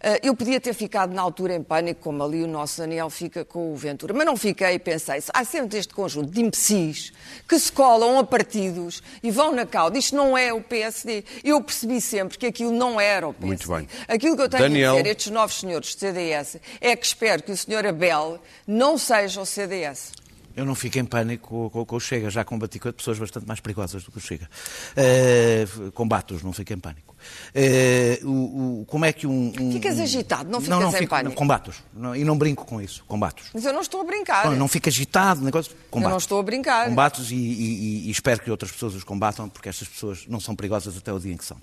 Eh, 0.00 0.20
eu 0.24 0.34
podia 0.34 0.60
ter 0.60 0.74
ficado 0.74 1.14
na 1.14 1.22
altura 1.22 1.54
em 1.54 1.62
pânico, 1.62 2.00
como 2.00 2.24
ali 2.24 2.42
o 2.42 2.48
nosso 2.48 2.78
Daniel 2.80 3.08
fica 3.08 3.44
com 3.44 3.72
o 3.72 3.76
Ventura, 3.76 4.12
mas 4.12 4.26
não 4.26 4.36
fiquei 4.36 4.74
e 4.74 4.78
pensei, 4.80 5.22
há 5.32 5.44
sempre 5.44 5.78
este 5.78 5.94
conjunto 5.94 6.28
de 6.28 6.40
imbecis 6.40 7.12
que 7.48 7.56
se 7.56 7.70
colam 7.70 8.18
a 8.18 8.24
partidos 8.24 9.00
e 9.22 9.30
vão 9.30 9.52
na 9.52 9.64
cauda. 9.64 9.96
Isto 9.96 10.16
não 10.16 10.36
é 10.36 10.52
o 10.52 10.60
PSD. 10.60 11.22
Eu 11.44 11.62
percebi 11.62 12.00
sempre 12.00 12.36
que 12.36 12.46
aquilo 12.46 12.72
não 12.72 13.00
era 13.00 13.28
o 13.28 13.32
PSD. 13.32 13.46
Muito 13.46 13.68
bem. 13.68 13.88
Aquilo 14.08 14.34
que 14.34 14.42
eu 14.42 14.48
tenho 14.48 14.64
Daniel. 14.64 14.94
a 14.94 14.96
dizer, 14.96 15.10
estes 15.10 15.30
novos 15.30 15.60
senhores 15.60 15.94
do 15.94 16.00
CDS, 16.00 16.56
é 16.80 16.96
que 16.96 17.06
espero 17.06 17.44
que 17.44 17.52
o 17.52 17.56
senhor 17.56 17.86
Abel 17.86 18.40
não 18.66 18.98
seja 18.98 19.40
o 19.40 19.46
CDS. 19.46 20.25
Eu 20.56 20.64
não 20.64 20.74
fico 20.74 20.98
em 20.98 21.04
pânico 21.04 21.68
com, 21.70 21.84
com- 21.84 21.96
o 21.96 22.00
Chega, 22.00 22.30
já 22.30 22.42
combati 22.44 22.78
com 22.78 22.90
pessoas 22.90 23.18
bastante 23.18 23.46
mais 23.46 23.60
perigosas 23.60 24.02
do 24.02 24.10
que 24.10 24.16
o 24.16 24.20
Chega. 24.20 24.48
Eh, 24.96 25.66
Combato-os, 25.94 26.42
não 26.42 26.52
fico 26.52 26.72
em 26.72 26.78
pânico. 26.78 27.14
Eh, 27.54 28.20
o- 28.24 28.80
o- 28.80 28.84
como 28.86 29.04
é 29.04 29.12
que 29.12 29.26
um. 29.26 29.52
um- 29.60 29.72
Ficas 29.72 30.00
agitado, 30.00 30.50
não 30.50 30.60
ficas 30.60 30.94
em 30.94 30.98
fico, 30.98 31.10
pânico. 31.10 31.28
Não, 31.30 31.34
combato-os. 31.36 31.76
Não- 31.92 32.16
e 32.16 32.24
não 32.24 32.38
brinco 32.38 32.64
com 32.64 32.80
isso, 32.80 33.04
combato-os. 33.06 33.50
Mas 33.52 33.64
eu 33.66 33.72
não 33.72 33.80
estou 33.82 34.00
a 34.00 34.04
brincar. 34.04 34.46
Não, 34.46 34.56
não 34.56 34.68
fico 34.68 34.88
agitado, 34.88 35.42
negócio, 35.42 35.72
combato. 35.90 36.10
não 36.10 36.18
estou 36.18 36.40
a 36.40 36.42
brincar. 36.42 36.88
Combato-os 36.88 37.30
e, 37.30 37.34
e- 37.36 38.06
e 38.08 38.10
espero 38.10 38.40
que 38.40 38.50
outras 38.50 38.72
pessoas 38.72 38.94
os 38.94 39.04
combatam, 39.04 39.48
porque 39.50 39.68
estas 39.68 39.88
pessoas 39.88 40.24
não 40.26 40.40
são 40.40 40.56
perigosas 40.56 40.96
até 40.96 41.12
o 41.12 41.18
dia 41.18 41.32
em 41.32 41.36
que 41.36 41.44
são. 41.44 41.56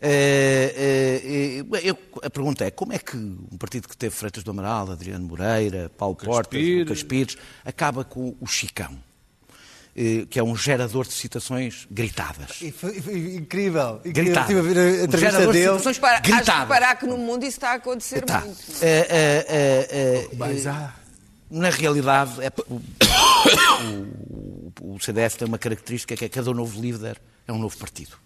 Eh, 0.00 0.74
eh, 0.76 1.64
eh, 1.72 1.80
eu- 1.88 1.98
a 2.22 2.28
pergunta 2.30 2.64
é, 2.64 2.70
como 2.70 2.92
é 2.92 2.98
que 2.98 3.16
um 3.16 3.56
partido 3.58 3.88
que 3.88 3.96
teve 3.96 4.14
Freitas 4.14 4.44
do 4.44 4.50
Amaral, 4.50 4.90
Adriano 4.90 5.26
Moreira, 5.26 5.90
Paulo 5.96 6.14
Portas, 6.16 6.50
Pires. 6.60 6.80
Lucas 6.80 7.02
Pires, 7.02 7.36
acaba 7.64 8.04
com 8.04 8.36
o 8.38 8.46
Chicão, 8.46 8.96
eh, 9.96 10.26
que 10.28 10.38
é 10.38 10.44
um 10.44 10.54
gerador 10.54 11.06
de 11.06 11.14
citações 11.14 11.86
gritadas. 11.90 12.60
E 12.60 12.70
foi- 12.70 13.00
foi 13.00 13.36
incrível. 13.36 14.00
Gritadas. 14.04 14.50
Estive 14.50 14.60
a 14.60 14.62
ver 14.62 14.76
a 14.78 14.80
Um 14.80 15.04
entrevista 15.04 15.18
gerador 15.30 15.52
de 15.54 15.58
dele. 15.60 15.70
citações 15.72 15.98
Para, 15.98 16.12
acho 16.14 16.22
que 16.22 16.32
gritadas. 16.32 16.68
parar 16.68 16.96
que 16.96 17.06
no 17.06 17.16
mundo 17.16 17.42
isso 17.44 17.56
está 17.56 17.70
a 17.70 17.74
acontecer 17.74 18.22
Tá. 18.24 18.40
muito. 18.42 18.58
Eh, 18.82 19.06
eh, 19.08 19.88
eh, 19.90 20.28
Mas 20.36 20.66
há. 20.66 20.94
Na 21.50 21.70
realidade, 21.70 22.32
é, 22.42 22.50
o, 22.68 22.82
o- 24.82 24.94
o 24.96 25.00
CDS 25.00 25.36
tem 25.36 25.46
uma 25.48 25.58
característica 25.58 26.16
que 26.16 26.24
é 26.24 26.28
cada 26.28 26.52
novo 26.52 26.80
líder 26.80 27.20
é 27.46 27.52
um 27.52 27.58
novo 27.58 27.76
partido, 27.78 28.16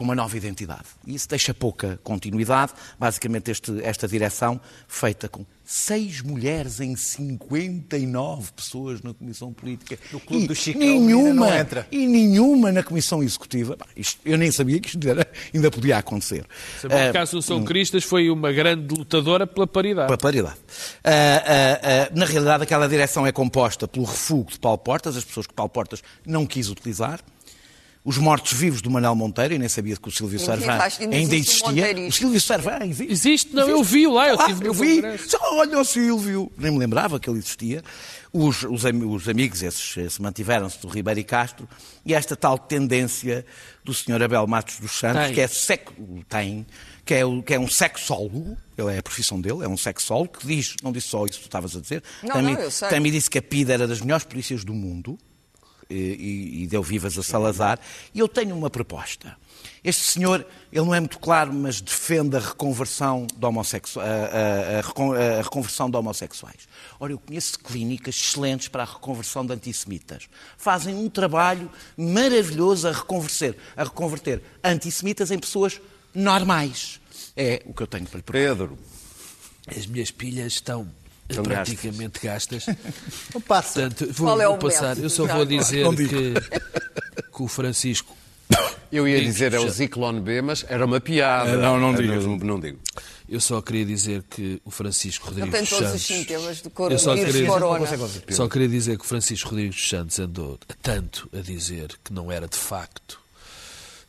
com 0.00 0.04
uma 0.04 0.14
nova 0.14 0.34
identidade. 0.34 0.86
E 1.06 1.14
isso 1.14 1.28
deixa 1.28 1.52
pouca 1.52 2.00
continuidade. 2.02 2.72
Basicamente, 2.98 3.50
este- 3.50 3.82
esta 3.84 4.08
direção, 4.08 4.58
feita 4.88 5.28
com 5.28 5.44
seis 5.62 6.22
mulheres 6.22 6.80
em 6.80 6.96
59 6.96 8.50
pessoas 8.52 9.02
na 9.02 9.12
Comissão 9.12 9.52
Política. 9.52 9.98
No 10.10 10.18
clube 10.18 10.44
e 10.44 10.48
do 10.48 10.54
Chicão, 10.54 10.80
nenhuma, 10.80 11.28
ainda 11.28 11.34
não 11.34 11.54
entra. 11.54 11.86
E 11.92 12.06
nenhuma 12.06 12.72
na 12.72 12.82
Comissão 12.82 13.22
Executiva. 13.22 13.76
Bah, 13.76 13.84
isto- 13.94 14.18
eu 14.24 14.38
nem 14.38 14.50
sabia 14.50 14.80
que 14.80 14.88
isto 14.88 15.06
era- 15.06 15.30
ainda 15.54 15.70
podia 15.70 15.98
acontecer. 15.98 16.46
Sabe, 16.80 16.94
Eh, 16.94 17.10
o 17.10 17.12
caso 17.12 17.32
do 17.32 17.42
São 17.42 17.62
Cristas 17.62 18.02
foi 18.02 18.30
uma 18.30 18.50
grande 18.52 18.94
lutadora 18.94 19.46
pela 19.46 19.66
paridade. 19.66 20.06
para 20.06 20.14
a 20.14 20.18
paridade. 20.18 20.56
Ah, 21.04 21.10
ah, 21.12 21.80
ah, 21.82 22.10
na 22.14 22.24
realidade, 22.24 22.62
aquela 22.62 22.88
direção 22.88 23.26
é 23.26 23.32
composta 23.32 23.86
pelo 23.86 24.06
refúgio 24.06 24.46
de 24.52 24.58
Paulo 24.58 24.78
Portas, 24.78 25.14
as 25.14 25.24
pessoas 25.26 25.46
que 25.46 25.52
Paulo 25.52 25.68
Portas 25.68 26.02
não 26.26 26.46
quis 26.46 26.70
utilizar, 26.70 27.20
os 28.02 28.16
mortos-vivos 28.16 28.80
do 28.80 28.90
Manel 28.90 29.14
Monteiro, 29.14 29.52
e 29.54 29.58
nem 29.58 29.68
sabia 29.68 29.94
que 29.94 30.08
o 30.08 30.10
Silvio 30.10 30.36
existe- 30.36 31.02
ainda 31.04 31.34
existe 31.36 31.62
existia. 31.68 32.08
O 32.08 32.12
Silvio 32.12 32.40
Sarvan 32.40 32.78
existe. 32.86 33.12
Existe? 33.12 33.54
Não, 33.54 33.68
eu 33.68 33.84
vi-o 33.84 34.12
lá, 34.12 34.28
eu 34.28 34.40
Ah, 34.40 34.46
eu 34.62 34.72
vi. 34.72 35.02
Só, 35.18 35.38
Olha 35.58 35.78
o 35.78 35.84
Silvio. 35.84 36.50
Nem 36.56 36.72
me 36.72 36.78
lembrava 36.78 37.20
que 37.20 37.28
ele 37.28 37.38
existia. 37.38 37.82
Os, 38.32 38.62
os, 38.62 38.84
os 38.84 39.28
amigos, 39.28 39.62
esses, 39.62 39.96
esses 39.98 40.18
mantiveram-se 40.18 40.78
do 40.80 40.88
Ribeiro 40.88 41.20
e 41.20 41.24
Castro, 41.24 41.68
e 42.06 42.14
esta 42.14 42.34
tal 42.36 42.56
tendência 42.56 43.44
do 43.84 43.92
Sr. 43.92 44.22
Abel 44.22 44.46
Matos 44.46 44.78
dos 44.78 44.92
Santos, 44.92 45.24
Tem. 45.26 45.34
que 45.34 45.40
é, 45.40 45.48
sec, 45.48 45.88
tem, 46.28 46.64
que, 47.04 47.12
é, 47.14 47.22
que 47.44 47.54
é 47.54 47.58
um 47.58 47.66
sexólogo, 47.68 48.56
ele 48.78 48.94
é 48.94 48.98
a 48.98 49.02
profissão 49.02 49.40
dele, 49.40 49.64
é 49.64 49.68
um 49.68 49.76
sexólogo, 49.76 50.38
que 50.38 50.46
diz, 50.46 50.76
não 50.82 50.92
disse 50.92 51.08
só 51.08 51.24
isso 51.26 51.34
que 51.38 51.40
tu 51.44 51.48
estavas 51.48 51.74
a 51.76 51.80
dizer, 51.80 52.02
Não, 52.22 52.30
também, 52.34 52.54
não, 52.54 52.60
eu 52.60 52.70
sei. 52.70 52.88
também 52.88 53.10
disse 53.10 53.28
que 53.28 53.36
a 53.38 53.42
PIDE 53.42 53.72
era 53.72 53.86
das 53.88 54.00
melhores 54.00 54.24
polícias 54.24 54.62
do 54.64 54.72
mundo, 54.72 55.18
e, 55.90 56.62
e- 56.62 56.66
deu 56.66 56.82
vivas 56.82 57.18
a 57.18 57.22
Salazar. 57.22 57.78
E 58.14 58.18
eu 58.18 58.28
tenho 58.28 58.56
uma 58.56 58.70
proposta. 58.70 59.36
Este 59.82 60.02
senhor, 60.02 60.46
ele 60.70 60.84
não 60.84 60.94
é 60.94 61.00
muito 61.00 61.18
claro, 61.18 61.52
mas 61.52 61.80
defende 61.80 62.36
a 62.36 62.40
reconversão 62.40 63.26
de, 63.34 63.44
homossexu- 63.46 63.98
a- 64.00 64.04
a- 64.04 65.38
a 65.38 65.42
reconversão 65.42 65.90
de 65.90 65.96
homossexuais. 65.96 66.68
Ora, 66.98 67.12
eu 67.12 67.18
conheço 67.18 67.58
clínicas 67.58 68.14
excelentes 68.14 68.68
para 68.68 68.82
a 68.82 68.86
reconversão 68.86 69.44
de 69.44 69.52
antissemitas. 69.54 70.28
Fazem 70.58 70.94
um 70.94 71.08
trabalho 71.08 71.70
maravilhoso 71.96 72.88
a 72.88 72.92
reconverter, 72.92 73.56
a 73.76 73.84
reconverter 73.84 74.42
antissemitas 74.62 75.30
em 75.30 75.38
pessoas 75.38 75.80
normais. 76.14 77.00
É 77.36 77.62
o 77.64 77.72
que 77.72 77.82
eu 77.82 77.86
tenho 77.86 78.06
para 78.06 78.16
lhe 78.18 78.22
propor. 78.22 78.40
Pedro. 78.40 78.78
As 79.66 79.86
minhas 79.86 80.10
pilhas 80.10 80.54
estão 80.54 80.90
Praticamente 81.36 82.20
gastas. 82.22 82.66
Não 83.34 83.40
passa. 83.40 83.80
Portanto, 83.80 84.12
vou, 84.12 84.26
Qual 84.28 84.40
é 84.40 84.46
o 84.48 84.50
vou 84.50 84.58
passar. 84.58 84.88
método? 84.90 85.06
Eu 85.06 85.10
só 85.10 85.26
vou 85.26 85.44
dizer 85.44 85.84
Não 85.84 85.94
digo. 85.94 86.10
que, 86.10 86.32
que 87.32 87.42
o 87.42 87.48
Francisco. 87.48 88.16
Eu 88.92 89.06
ia 89.06 89.18
Digo, 89.20 89.30
dizer 89.30 89.54
é 89.54 89.60
o. 89.60 89.68
Ziclone 89.70 90.20
B, 90.20 90.42
mas 90.42 90.64
era 90.68 90.84
uma 90.84 91.00
piada. 91.00 91.56
Não, 91.56 91.78
não 91.78 91.94
digo. 91.94 92.12
Não, 92.12 92.36
não 92.38 92.58
digo. 92.60 92.78
Eu 93.28 93.40
só 93.40 93.62
queria 93.62 93.84
dizer 93.84 94.24
que 94.28 94.60
o 94.64 94.70
Francisco 94.72 95.26
Não 95.30 95.44
Rodrigues 95.46 95.52
tem 95.52 95.60
dos 95.60 95.70
todos 95.70 95.94
os 95.94 96.02
Santos. 96.02 96.26
sintomas 96.26 96.60
do 96.60 96.72
Eu 96.90 96.98
só 96.98 97.14
queria, 97.14 97.46
corona. 97.46 97.86
só 98.30 98.48
queria 98.48 98.68
dizer 98.68 98.98
que 98.98 99.04
o 99.04 99.06
Francisco 99.06 99.50
Rodrigues 99.50 99.76
dos 99.76 99.88
Santos 99.88 100.18
andou 100.18 100.58
a 100.68 100.74
tanto 100.82 101.30
a 101.32 101.40
dizer 101.40 101.90
que 102.02 102.12
não 102.12 102.32
era 102.32 102.48
de 102.48 102.56
facto 102.56 103.20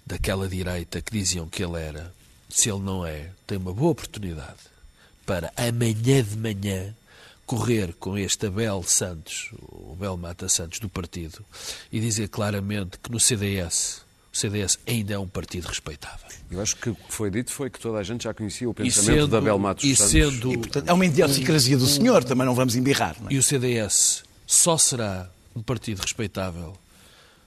daquela 0.04 0.48
direita 0.48 1.00
que 1.00 1.12
diziam 1.12 1.48
que 1.48 1.64
ele 1.64 1.80
era. 1.80 2.12
Se 2.50 2.68
ele 2.72 2.80
não 2.82 3.06
é, 3.06 3.28
tem 3.46 3.60
uma 3.60 3.72
boa 3.72 3.92
oportunidade 3.92 4.58
para 5.28 5.54
amanhã 5.56 6.24
de 6.24 6.36
manhã 6.38 6.96
correr 7.52 7.94
com 8.00 8.18
este 8.18 8.46
Abel 8.46 8.82
Santos, 8.82 9.52
o 9.62 9.92
Abel 9.92 10.16
Mata 10.16 10.48
Santos 10.48 10.80
do 10.80 10.88
partido, 10.88 11.44
e 11.92 12.00
dizer 12.00 12.30
claramente 12.30 12.98
que 12.98 13.12
no 13.12 13.20
CDS, 13.20 14.04
o 14.34 14.38
CDS 14.38 14.80
ainda 14.88 15.16
é 15.16 15.20
um 15.20 15.28
partido 15.28 15.68
respeitável. 15.68 16.30
Eu 16.50 16.62
acho 16.62 16.78
que 16.78 16.92
o 16.92 16.96
que 16.96 17.14
foi 17.14 17.30
dito 17.30 17.52
foi 17.52 17.70
que 17.70 17.78
toda 17.78 17.98
a 17.98 18.04
gente 18.04 18.24
já 18.24 18.34
conhecia 18.34 18.70
o 18.70 18.72
E 18.72 18.76
pensamento 18.76 19.20
sendo, 19.20 19.28
da 19.28 19.40
Abel 19.40 19.60
Matos 19.60 19.84
e 19.84 19.94
Santos. 19.94 20.12
sendo 20.14 20.60
Portanto, 20.60 20.88
é 20.88 20.94
uma 20.94 21.06
idiosincrasia 21.06 21.76
do 21.76 21.86
senhor, 21.88 22.24
também 22.24 22.46
não 22.46 22.56
vamos 22.56 22.74
embirrar. 22.78 23.18
Não 23.20 23.30
é? 23.30 23.34
E 23.34 23.38
o 23.38 23.44
CDS 23.44 24.24
só 24.48 24.78
será 24.78 25.30
um 25.54 25.62
partido 25.62 26.00
respeitável 26.00 26.78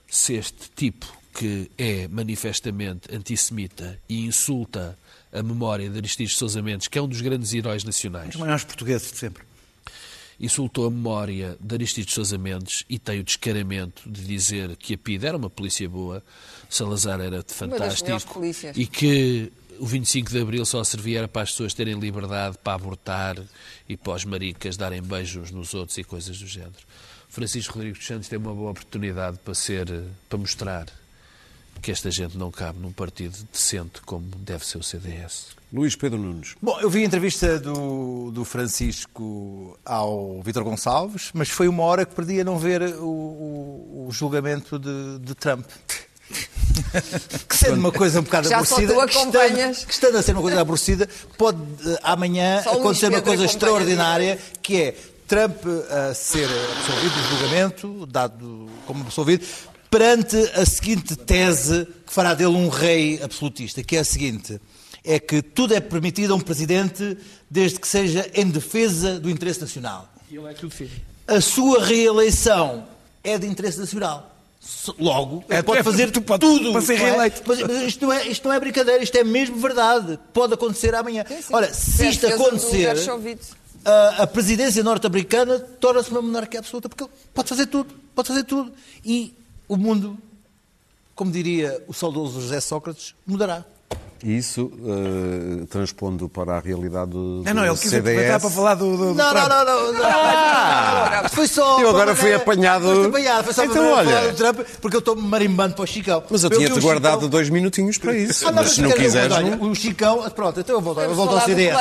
se 0.07 0.35
este 0.35 0.69
tipo 0.75 1.11
que 1.33 1.71
é 1.79 2.07
manifestamente 2.07 3.11
antissemita 3.11 3.99
e 4.07 4.23
insulta 4.23 4.95
a 5.33 5.41
memória 5.41 5.89
de 5.89 5.97
Aristides 5.97 6.37
Sousa 6.37 6.61
Mendes, 6.61 6.87
que 6.87 6.99
é 6.99 7.01
um 7.01 7.07
dos 7.07 7.21
grandes 7.21 7.51
heróis 7.55 7.83
nacionais, 7.83 8.29
Os 8.29 8.39
maiores 8.39 8.63
portugueses 8.63 9.11
de 9.11 9.17
sempre. 9.17 9.54
Insultou 10.39 10.87
a 10.87 10.91
memória 10.91 11.57
de 11.59 11.75
Aristides 11.75 12.13
Sousa 12.13 12.37
Mendes 12.37 12.83
e 12.89 12.99
tem 12.99 13.19
o 13.19 13.23
descaramento 13.23 14.09
de 14.09 14.23
dizer 14.23 14.75
que 14.75 14.93
a 14.93 14.97
PID 14.97 15.25
era 15.25 15.37
uma 15.37 15.49
polícia 15.49 15.87
boa, 15.87 16.23
Salazar 16.69 17.19
era 17.21 17.43
fantástico 17.47 18.41
e 18.75 18.85
que 18.85 19.51
o 19.79 19.85
25 19.85 20.31
de 20.31 20.41
Abril 20.41 20.65
só 20.65 20.83
servia 20.83 21.27
para 21.27 21.43
as 21.43 21.51
pessoas 21.51 21.73
terem 21.73 21.99
liberdade 21.99 22.57
para 22.63 22.73
abortar 22.73 23.37
e 23.87 23.97
para 23.97 24.13
os 24.13 24.25
maricas 24.25 24.77
darem 24.77 25.01
beijos 25.01 25.51
nos 25.51 25.73
outros 25.73 25.97
e 25.97 26.03
coisas 26.03 26.37
do 26.39 26.47
género. 26.47 26.73
Francisco 27.29 27.73
Rodrigues 27.73 27.99
dos 27.99 28.07
Santos 28.07 28.29
tem 28.29 28.39
uma 28.39 28.53
boa 28.53 28.71
oportunidade 28.71 29.37
para 29.43 29.53
ser, 29.53 29.87
para 30.29 30.37
mostrar 30.37 30.87
que 31.81 31.91
esta 31.91 32.09
gente 32.09 32.37
não 32.37 32.49
cabe 32.51 32.79
num 32.79 32.91
partido 32.91 33.37
decente 33.51 34.01
como 34.01 34.27
deve 34.37 34.65
ser 34.65 34.77
o 34.77 34.83
CDS. 34.83 35.54
Luís 35.73 35.95
Pedro 35.95 36.17
Nunes. 36.19 36.55
Bom, 36.61 36.79
eu 36.79 36.89
vi 36.89 37.01
a 37.01 37.05
entrevista 37.05 37.59
do, 37.59 38.31
do 38.31 38.45
Francisco 38.45 39.77
ao 39.85 40.41
Vítor 40.41 40.63
Gonçalves, 40.63 41.31
mas 41.33 41.49
foi 41.49 41.67
uma 41.67 41.83
hora 41.83 42.05
que 42.05 42.15
perdi 42.15 42.39
a 42.39 42.43
não 42.43 42.57
ver 42.57 42.81
o, 42.99 43.03
o- 43.05 44.05
o 44.07 44.11
julgamento 44.11 44.79
de, 44.79 45.19
de 45.19 45.35
Trump. 45.35 45.65
Que 47.47 47.55
sendo 47.55 47.75
uma 47.79 47.91
coisa 47.91 48.19
um 48.19 48.23
bocado 48.23 48.49
Já 48.49 48.63
só 48.63 48.75
aborrecida, 48.75 48.93
tu 48.93 48.99
que 49.07 49.17
estando, 49.17 49.35
acompanhas. 49.37 49.85
que 49.85 49.93
estando 49.93 50.17
a 50.17 50.21
ser 50.21 50.31
uma 50.31 50.41
coisa 50.41 50.61
aborrecida, 50.61 51.09
pode 51.37 51.59
eh, 51.85 51.99
amanhã 52.03 52.61
Só 52.63 52.71
acontecer 52.73 53.07
uma 53.09 53.21
coisa 53.21 53.45
extraordinária, 53.45 54.39
que 54.61 54.81
é 54.81 54.95
Trump 55.27 55.57
a 55.89 56.13
ser 56.13 56.47
absolvido 56.49 57.13
do 57.15 57.29
julgamento, 57.29 58.05
dado 58.07 58.67
como 58.87 59.03
absolvido, 59.03 59.45
perante 59.89 60.35
a 60.55 60.65
seguinte 60.65 61.15
tese 61.15 61.85
que 62.05 62.13
fará 62.13 62.33
dele 62.33 62.55
um 62.55 62.69
rei 62.69 63.21
absolutista, 63.21 63.83
que 63.83 63.95
é 63.95 63.99
a 63.99 64.05
seguinte, 64.05 64.59
é 65.05 65.19
que 65.19 65.41
tudo 65.41 65.73
é 65.73 65.79
permitido 65.79 66.33
a 66.33 66.35
um 66.35 66.39
presidente 66.39 67.17
desde 67.49 67.79
que 67.79 67.87
seja 67.87 68.29
em 68.33 68.49
defesa 68.49 69.19
do 69.19 69.29
interesse 69.29 69.61
nacional. 69.61 70.09
E 70.29 70.35
ele 70.37 70.47
é 70.47 70.53
que 70.53 70.65
o 70.65 70.69
defende. 70.69 71.01
A 71.27 71.39
sua 71.41 71.83
reeleição 71.83 72.85
é 73.23 73.37
de 73.37 73.47
interesse 73.47 73.79
nacional. 73.79 74.31
Logo, 74.97 75.43
É, 75.47 75.61
pode 75.61 75.79
é, 75.79 75.83
fazer 75.83 76.11
tu 76.11 76.21
pode- 76.21 76.41
tudo 76.41 76.71
para 76.71 76.81
ser 76.81 76.93
é? 76.93 76.97
reeleito. 76.97 77.41
Mas, 77.45 77.61
mas 77.61 77.81
isto, 77.83 78.05
não 78.05 78.13
é, 78.13 78.27
isto 78.27 78.47
não 78.47 78.53
é 78.55 78.59
brincadeira, 78.59 79.03
isto 79.03 79.15
é 79.15 79.23
mesmo 79.23 79.57
verdade. 79.57 80.19
Pode 80.33 80.53
acontecer 80.55 80.95
amanhã. 80.95 81.23
Sim, 81.27 81.41
sim. 81.41 81.53
Ora, 81.53 81.71
se 81.71 82.03
É 82.03 82.07
a 82.07 82.09
isto 82.09 82.27
acontecer, 82.27 82.95
a, 83.85 84.23
a 84.23 84.27
presidência 84.27 84.83
norte-americana 84.83 85.59
torna-se 85.59 86.09
uma 86.09 86.21
monarquia 86.21 86.59
absoluta, 86.59 86.89
porque 86.89 87.03
ele 87.03 87.11
pode 87.31 87.47
fazer 87.47 87.67
tudo, 87.67 87.93
pode 88.15 88.27
fazer 88.27 88.43
tudo. 88.43 88.71
E 89.05 89.35
o 89.67 89.77
mundo, 89.77 90.17
como 91.13 91.31
diria 91.31 91.83
o 91.87 91.93
saudoso 91.93 92.41
José 92.41 92.59
Sócrates, 92.59 93.13
mudará. 93.25 93.63
E 94.23 94.37
isso, 94.37 94.71
eh, 94.85 95.65
transpondo 95.69 96.27
para 96.29 96.55
a 96.55 96.59
realidade 96.59 97.11
do, 97.11 97.43
Não, 97.45 97.53
não, 97.53 97.65
ele 97.65 97.75
quis 97.77 97.89
CDS... 97.91 97.99
aproveitar 98.15 98.39
para 98.39 98.49
falar 98.49 98.73
do. 98.75 98.91
do, 98.91 98.97
do 99.09 99.13
Não, 99.13 99.33
não, 99.33 99.33
Trump. 99.33 99.49
não, 99.49 99.65
não. 99.65 99.93
não. 99.93 101.29
Foi 101.29 101.47
só. 101.47 101.79
Eu 101.81 101.89
agora 101.89 102.15
fui 102.15 102.23
maneira- 102.31 102.41
apanhado- 102.43 103.03
apanhado, 103.07 103.43
foi 103.43 103.53
só 103.53 103.65
Então, 103.65 103.75
para 103.83 103.93
olha. 103.93 104.09
falar 104.09 104.27
do 104.31 104.35
Trump, 104.37 104.59
porque 104.81 104.95
eu 104.95 104.99
estou 104.99 105.15
marimbando 105.15 105.75
para 105.75 105.83
o 105.83 105.87
Chicão. 105.87 106.23
Mas 106.29 106.43
eu 106.43 106.49
tinha-te 106.49 106.79
guardado 106.79 107.13
Chicão- 107.15 107.29
dois 107.29 107.49
minutinhos 107.49 107.97
para 107.97 108.15
isso. 108.17 108.47
Ah, 108.47 108.51
não, 108.51 108.63
mas 108.63 108.71
se 108.71 108.81
não 108.81 108.91
quiseres... 108.91 109.31
olha, 109.35 109.55
não- 109.57 109.69
O 109.69 109.75
Chicão, 109.75 110.29
pronto, 110.31 110.59
então 110.59 110.75
eu 110.75 110.81
volto, 110.81 111.01
eu 111.01 111.13
volto 111.13 111.35
ao 111.35 111.41
CDS. 111.41 111.75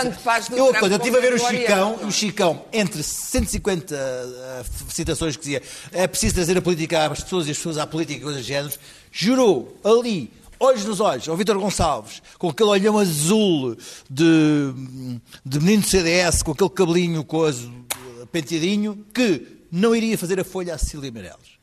Eu, 0.57 0.67
Trump 0.73 0.83
eu 0.93 0.97
estive 0.97 1.17
a 1.17 1.21
ver 1.21 1.35
o 1.35 1.39
Chicão, 1.39 1.99
o 2.03 2.11
Chicão, 2.13 2.63
entre 2.73 3.03
150 3.03 3.95
uh, 3.95 4.93
citações 4.93 5.37
que 5.37 5.43
dizia 5.43 5.63
é 5.93 6.07
preciso 6.07 6.35
trazer 6.35 6.59
a 6.59 6.63
política 6.63 7.07
às 7.07 7.23
pessoas 7.23 7.47
e 7.47 7.53
as 7.53 7.57
pessoas 7.57 7.79
à 7.79 7.87
política 7.87 8.19
e 8.21 8.23
coisas 8.23 8.43
do 8.43 8.47
género, 8.47 8.75
jurou 9.13 9.77
ali, 9.85 10.31
olhos 10.59 10.85
nos 10.85 11.01
olhos, 11.01 11.29
ao 11.29 11.37
Vítor 11.37 11.59
Gonçalves, 11.59 12.23
com 12.39 12.49
aquele 12.49 12.71
olhão 12.71 12.99
azul 12.99 13.77
de, 14.09 14.73
de 15.45 15.61
menino 15.61 15.83
do 15.83 15.89
CDS, 15.89 16.43
com 16.43 16.53
aquele 16.53 16.71
cabelinho 16.71 17.25
coisa, 17.25 17.71
penteadinho, 18.33 19.05
que 19.13 19.47
não 19.71 19.95
iria 19.95 20.17
fazer 20.17 20.39
a 20.41 20.45
folha 20.45 20.75
à 20.75 20.79
Cecília 20.79 21.11
Meirelles. 21.11 21.55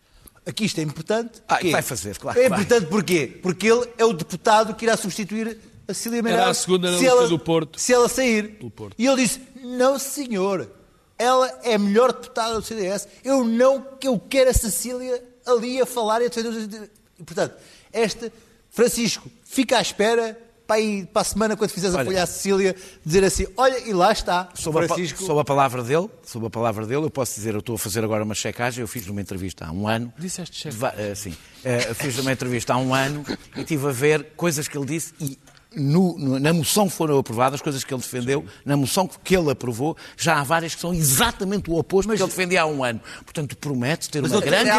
Aqui 0.46 0.66
isto 0.66 0.80
é 0.80 0.84
importante. 0.84 1.42
Ah, 1.48 1.60
vai 1.62 1.82
fazer, 1.82 2.18
claro 2.18 2.40
É 2.40 2.44
que 2.44 2.50
vai. 2.50 2.62
importante 2.62 2.88
porquê? 2.90 3.40
Porque 3.42 3.68
ele 3.68 3.88
é 3.98 4.06
o 4.06 4.14
deputado 4.14 4.74
que 4.74 4.86
irá 4.86 4.98
substituir 4.98 5.58
a 5.88 5.94
Cecília 5.94 6.22
Meirelles. 6.24 6.48
a 6.50 6.54
segunda 6.54 6.92
na 6.92 6.98
se 6.98 7.04
lista 7.04 7.18
ela, 7.20 7.28
do 7.28 7.40
Porto. 7.40 7.80
Se 7.80 7.94
ela 7.94 8.10
sair. 8.10 8.58
Porto. 8.76 8.96
E 8.98 9.06
ele 9.06 9.22
disse, 9.22 9.40
não 9.64 10.00
senhor, 10.00 10.70
ela 11.18 11.48
é 11.64 11.76
a 11.76 11.80
melhor 11.80 12.12
deputada 12.12 12.56
do 12.56 12.66
CDS. 12.66 13.08
Eu 13.24 13.44
não 13.44 13.82
que 14.00 14.08
eu 14.08 14.20
quero 14.20 14.50
a 14.50 14.54
Cecília 14.54 15.24
ali 15.46 15.80
a 15.80 15.86
falar 15.86 16.22
e 16.22 16.26
a 16.26 16.30
defender 16.30 16.50
os... 16.50 16.90
E, 17.20 17.24
portanto, 17.24 17.56
esta, 17.94 18.32
Francisco, 18.72 19.30
fica 19.44 19.78
à 19.78 19.82
espera 19.82 20.38
para, 20.66 20.78
aí, 20.78 21.06
para 21.06 21.22
a 21.22 21.26
semana, 21.26 21.58
quando 21.58 21.70
fizeres 21.72 21.94
a 21.94 22.00
Olha. 22.00 22.06
folha 22.06 22.24
à 22.24 22.26
Cecília, 22.26 22.76
dizer 23.06 23.24
assim, 23.26 23.46
olha, 23.58 23.78
e 23.80 23.92
lá 23.92 24.12
está, 24.14 24.48
Sob 24.54 24.80
a, 24.80 24.88
Francisco... 24.88 25.22
sob 25.24 25.40
a 25.42 25.44
palavra 25.44 25.84
dele, 25.84 26.10
sob 26.26 26.48
a 26.48 26.50
palavra 26.50 26.88
dele, 26.88 27.04
eu 27.04 27.10
posso 27.10 27.36
dizer, 27.36 27.54
eu 27.54 27.60
estou 27.60 27.76
a 27.76 27.78
fazer 27.78 28.02
agora 28.04 28.24
uma 28.24 28.34
checagem, 28.34 28.82
eu 28.82 28.88
fiz 28.88 29.06
uma 29.08 29.20
entrevista 29.20 29.66
há 29.66 29.72
um 29.74 29.86
ano. 29.88 30.14
Disseste 30.18 30.56
cheque. 30.56 30.76
Va- 30.78 30.94
eh, 30.98 31.14
sim. 31.14 31.36
Eh, 31.66 31.94
fiz 31.94 32.18
uma 32.20 32.32
entrevista 32.32 32.74
há 32.74 32.78
um 32.78 32.94
ano 32.96 33.26
e 33.56 33.60
estive 33.60 33.86
a 33.88 33.92
ver 33.92 34.28
coisas 34.38 34.68
que 34.70 34.78
ele 34.78 34.86
disse 34.86 35.14
e 35.20 35.38
no- 35.76 36.18
no- 36.18 36.40
na 36.40 36.52
moção 36.54 36.90
que 36.90 36.96
foram 36.96 37.18
aprovadas, 37.18 37.62
coisas 37.62 37.84
que 37.84 37.94
ele 37.94 38.02
defendeu, 38.02 38.44
na 38.66 38.76
moção 38.76 39.10
que 39.24 39.36
ele 39.36 39.50
aprovou, 39.52 39.96
já 40.18 40.40
há 40.40 40.44
várias 40.44 40.76
que 40.76 40.82
são 40.82 40.94
exatamente 40.94 41.70
o 41.70 41.78
oposto 41.78 42.10
do 42.10 42.16
que 42.18 42.22
ele 42.22 42.30
defendia 42.30 42.64
há 42.64 42.66
um 42.66 42.84
ano. 42.84 43.00
Portanto, 43.24 43.56
promete 43.56 44.10
ter 44.10 44.22
Mas 44.22 44.32
uma 44.32 44.40
eu, 44.40 44.42
grande 44.42 44.70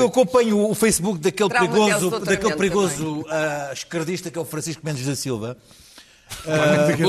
eu, 0.00 0.06
acompanho, 0.06 0.70
o 0.70 0.74
Facebook 0.74 1.18
daquele 1.20 1.48
Trauma 1.50 1.68
perigoso, 1.68 2.10
daquele 2.20 2.54
perigoso 2.56 3.24
ah, 3.28 3.70
esquerdista 3.72 4.30
que 4.30 4.38
é 4.38 4.40
o 4.40 4.44
Francisco 4.44 4.82
Mendes 4.84 5.04
da 5.06 5.14
Silva. 5.14 5.56
Francisco. 6.42 7.02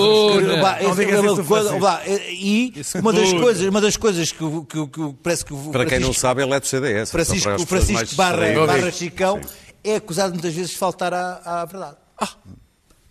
bah, 1.79 2.01
E 2.29 2.73
Isso 2.75 2.99
uma 2.99 3.13
das 3.13 3.33
coisas, 3.33 3.67
uma 3.67 3.81
das 3.81 3.97
coisas 3.97 4.31
que, 4.31 4.43
o- 4.43 4.63
que, 4.63 4.87
que 4.87 5.01
o- 5.01 5.13
parece 5.13 5.45
que 5.45 5.53
o 5.53 5.57
Para 5.71 5.85
quem 5.85 5.99
não 5.99 6.13
sabe, 6.13 6.43
ele 6.43 6.53
é 6.53 6.59
do 6.59 6.67
CDS. 6.67 7.11
Francisco, 7.11 7.49
as 7.49 7.63
Francisco 7.63 8.15
barra, 8.15 8.65
barra 8.65 8.91
Chicão 8.91 9.39
é 9.83 9.95
acusado 9.95 10.33
muitas 10.33 10.53
vezes 10.53 10.71
de 10.71 10.77
faltar 10.77 11.13
à, 11.13 11.61
à 11.61 11.65
verdade. 11.65 11.97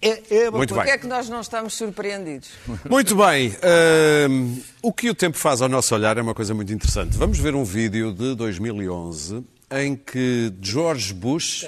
É, 0.02 0.22
é 0.42 0.48
uma 0.50 0.58
Muito 0.58 0.74
coisa- 0.74 0.74
Porquê 0.74 0.90
é 0.90 0.98
que 0.98 1.06
nós 1.06 1.28
não 1.28 1.40
estamos 1.40 1.74
surpreendidos? 1.74 2.50
Muito 2.88 3.16
bem. 3.16 3.56
hum, 4.30 4.60
o 4.82 4.92
que 4.92 5.08
o 5.08 5.14
tempo 5.14 5.36
faz 5.38 5.62
ao 5.62 5.68
nosso 5.68 5.94
olhar 5.94 6.18
é 6.18 6.22
uma 6.22 6.34
coisa 6.34 6.52
muito 6.54 6.72
interessante. 6.72 7.16
Vamos 7.16 7.38
ver 7.38 7.54
um 7.54 7.64
vídeo 7.64 8.12
de 8.12 8.34
2011 8.34 9.42
em 9.70 9.96
que 9.96 10.52
George 10.60 11.12
Bush 11.14 11.66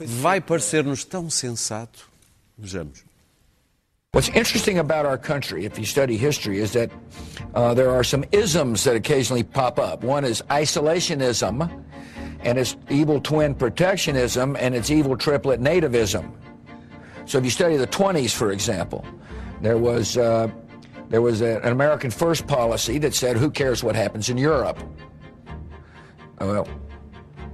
vai 0.00 0.40
parecer-nos 0.40 1.04
tão 1.04 1.30
sensato. 1.30 2.10
Vejamos. 2.58 3.04
What's 4.14 4.28
interesting 4.30 4.78
about 4.78 5.06
our 5.06 5.16
country, 5.18 5.64
if 5.64 5.78
you 5.78 5.84
study 5.86 6.16
history, 6.16 6.58
is 6.58 6.72
that 6.72 6.90
uh, 7.54 7.74
there 7.74 7.90
are 7.90 8.02
some 8.04 8.24
isms 8.32 8.82
that 8.84 8.96
occasionally 8.96 9.44
pop 9.44 9.78
up. 9.78 10.02
One 10.04 10.26
is 10.28 10.42
isolationism, 10.50 11.70
and 12.40 12.58
its 12.58 12.76
evil 12.88 13.20
twin 13.20 13.54
protectionism, 13.54 14.56
and 14.56 14.74
its 14.74 14.90
evil 14.90 15.16
triplet 15.16 15.60
nativism. 15.60 16.32
So 17.26 17.38
if 17.38 17.44
you 17.44 17.50
study 17.50 17.76
the 17.76 17.86
20s, 17.86 18.32
for 18.32 18.52
example, 18.52 19.04
there 19.60 19.76
was, 19.78 20.16
uh, 20.16 20.48
there 21.08 21.20
was 21.20 21.42
a- 21.42 21.58
an 21.62 21.72
American 21.72 22.10
first 22.10 22.46
policy 22.46 22.98
that 22.98 23.14
said, 23.14 23.36
who 23.36 23.50
cares 23.50 23.82
what 23.84 23.96
happens 23.96 24.28
in 24.28 24.38
Europe? 24.38 24.78
Well, 26.40 26.68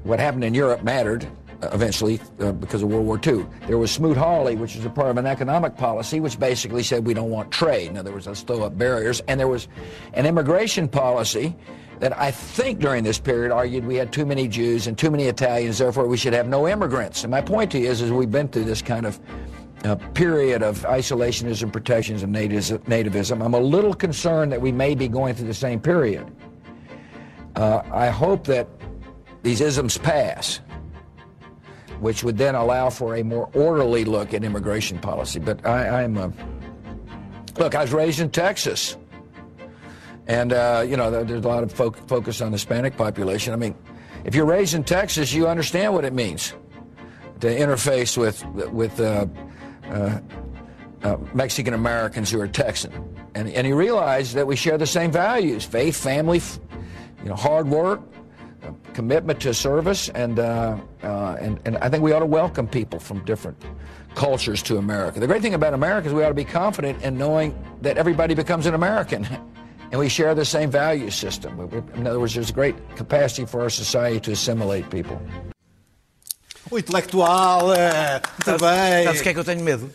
what 0.03 0.21
happened 0.21 0.45
in 0.45 0.55
Europe 0.55 0.83
mattered 0.85 1.27
uh, 1.63 1.69
eventually 1.73 2.21
uh, 2.41 2.53
because 2.53 2.83
of 2.83 2.89
World 2.91 3.07
War 3.07 3.19
II. 3.27 3.47
There 3.67 3.79
was 3.79 3.91
Smoot-Hawley, 3.91 4.57
which 4.57 4.77
was 4.77 4.85
a 4.85 4.91
part 4.91 5.09
of 5.09 5.17
an 5.17 5.27
economic 5.27 5.77
policy, 5.77 6.21
which 6.21 6.39
basically 6.39 6.83
said 6.83 7.07
we 7.07 7.15
don't 7.15 7.31
want 7.31 7.51
trade. 7.51 7.89
In 7.89 7.97
other 7.97 8.13
words, 8.13 8.27
let's 8.27 8.43
throw 8.43 8.63
up 8.65 8.77
barriers. 8.77 9.21
And 9.29 9.41
there 9.41 9.49
was 9.49 9.69
an 10.13 10.27
immigration 10.27 10.89
policy 10.89 11.57
that 12.01 12.19
I 12.19 12.31
think 12.31 12.81
during 12.81 13.05
this 13.05 13.19
period 13.19 13.53
argued 13.53 13.85
we 13.85 13.97
had 13.97 14.13
too 14.13 14.27
many 14.27 14.49
Jews 14.49 14.87
and 14.87 14.99
too 14.99 15.11
many 15.11 15.25
Italians, 15.25 15.79
therefore 15.79 16.07
we 16.07 16.17
should 16.17 16.33
have 16.33 16.49
no 16.49 16.69
immigrants. 16.69 17.25
And 17.25 17.31
my 17.31 17.41
point 17.41 17.71
to 17.73 17.79
you 17.79 17.89
is, 17.89 18.01
is 18.03 18.11
we've 18.11 18.31
been 18.31 18.49
through 18.49 18.65
this 18.65 18.83
kind 18.83 19.07
of 19.07 19.21
uh, 19.85 19.97
period 20.15 20.63
of 20.63 20.81
isolationism, 20.83 21.71
protectionism, 21.71 22.33
nativism, 22.33 22.79
nativism. 22.85 23.45
I'm 23.45 23.55
a 23.55 23.61
little 23.61 23.95
concerned 23.95 24.51
that 24.53 24.61
we 24.61 24.73
may 24.73 24.95
be 24.95 25.09
going 25.09 25.35
through 25.35 25.47
the 25.47 25.55
same 25.55 25.81
period. 25.81 26.27
Uh, 27.55 27.83
I 27.93 28.09
hope 28.09 28.45
that 28.45 28.67
these 29.43 29.61
isms 29.61 29.99
pass, 29.99 30.61
which 32.01 32.25
would 32.25 32.39
then 32.39 32.55
allow 32.55 32.91
for 32.91 33.17
a 33.17 33.23
more 33.23 33.51
orderly 33.55 34.05
look 34.05 34.35
at 34.35 34.43
immigration 34.43 34.99
policy. 34.99 35.39
But 35.39 35.65
I, 35.67 36.03
I'm, 36.03 36.17
uh, 36.17 36.31
look, 37.59 37.75
I 37.75 37.83
was 37.83 37.93
raised 37.93 38.21
in 38.21 38.31
Texas, 38.31 38.97
and 40.27 40.53
uh, 40.53 40.85
you 40.87 40.97
know 40.97 41.11
there's 41.11 41.45
a 41.45 41.49
lot 41.49 41.63
of 41.63 41.73
fo- 41.73 41.91
focus 41.91 42.41
on 42.41 42.51
the 42.51 42.57
Hispanic 42.57 42.97
population. 42.97 43.53
I 43.53 43.57
mean, 43.57 43.75
if 44.25 44.35
you're 44.35 44.47
raised 44.47 44.75
in 44.75 44.85
Texas, 44.85 45.33
you 45.33 45.47
understand 45.49 45.93
what 45.93 46.05
it 46.05 46.13
means 46.13 46.55
to 47.41 47.49
interface 47.49 48.17
with 48.17 48.45
with 48.71 48.99
uh, 49.01 49.27
uh, 49.91 50.19
uh, 51.03 51.17
Mexican 51.35 51.75
Americans 51.75 52.31
who 52.31 52.41
are 52.41 52.49
Texan, 52.49 52.93
and 53.35 53.49
and 53.49 53.67
you 53.67 53.77
realize 53.77 54.33
that 54.35 54.47
we 54.47 54.57
share 54.57 54.79
the 54.79 54.87
same 54.87 55.11
values: 55.11 55.65
faith, 55.65 55.97
family, 55.97 56.41
you 57.23 57.29
know, 57.29 57.37
hard 57.37 57.69
work, 57.69 58.01
commitment 58.95 59.41
to 59.41 59.53
service, 59.53 60.09
and 60.11 60.39
uh, 60.39 60.79
uh, 61.03 61.37
and 61.39 61.61
and 61.67 61.77
I 61.79 61.91
think 61.91 62.03
we 62.03 62.13
ought 62.13 62.21
to 62.21 62.27
welcome 62.27 62.67
people 62.67 62.99
from 62.99 63.23
different 63.25 63.63
cultures 64.15 64.63
to 64.63 64.79
America. 64.79 65.21
The 65.21 65.27
great 65.27 65.43
thing 65.43 65.55
about 65.55 65.75
America 65.75 66.09
is 66.09 66.15
we 66.15 66.23
ought 66.23 66.29
to 66.29 66.35
be 66.35 66.45
confident 66.45 67.03
in 67.03 67.19
knowing 67.19 67.53
that 67.83 67.99
everybody 67.99 68.35
becomes 68.35 68.65
an 68.67 68.75
American. 68.75 69.27
And 69.95 70.01
we 70.01 70.09
share 70.09 70.35
the 70.35 70.45
same 70.45 70.73
value 70.73 71.09
system. 71.09 71.53
In 71.95 72.05
other 72.05 72.19
words, 72.19 72.35
there's 72.35 72.51
great 72.51 72.75
capacity 72.97 73.47
for 73.47 73.61
our 73.61 73.71
society 73.71 74.19
to 74.23 74.33
assimilate 74.33 74.91
people. 74.91 75.21
O 76.69 76.77
intelectual, 76.77 77.73
é, 77.73 78.21
muito 78.45 78.61
bem. 78.61 79.05
Sabes 79.05 79.21
o 79.21 79.23
que 79.23 79.29
é 79.29 79.33
que 79.35 79.39
eu 79.39 79.45
tenho 79.45 79.63
medo? 79.63 79.89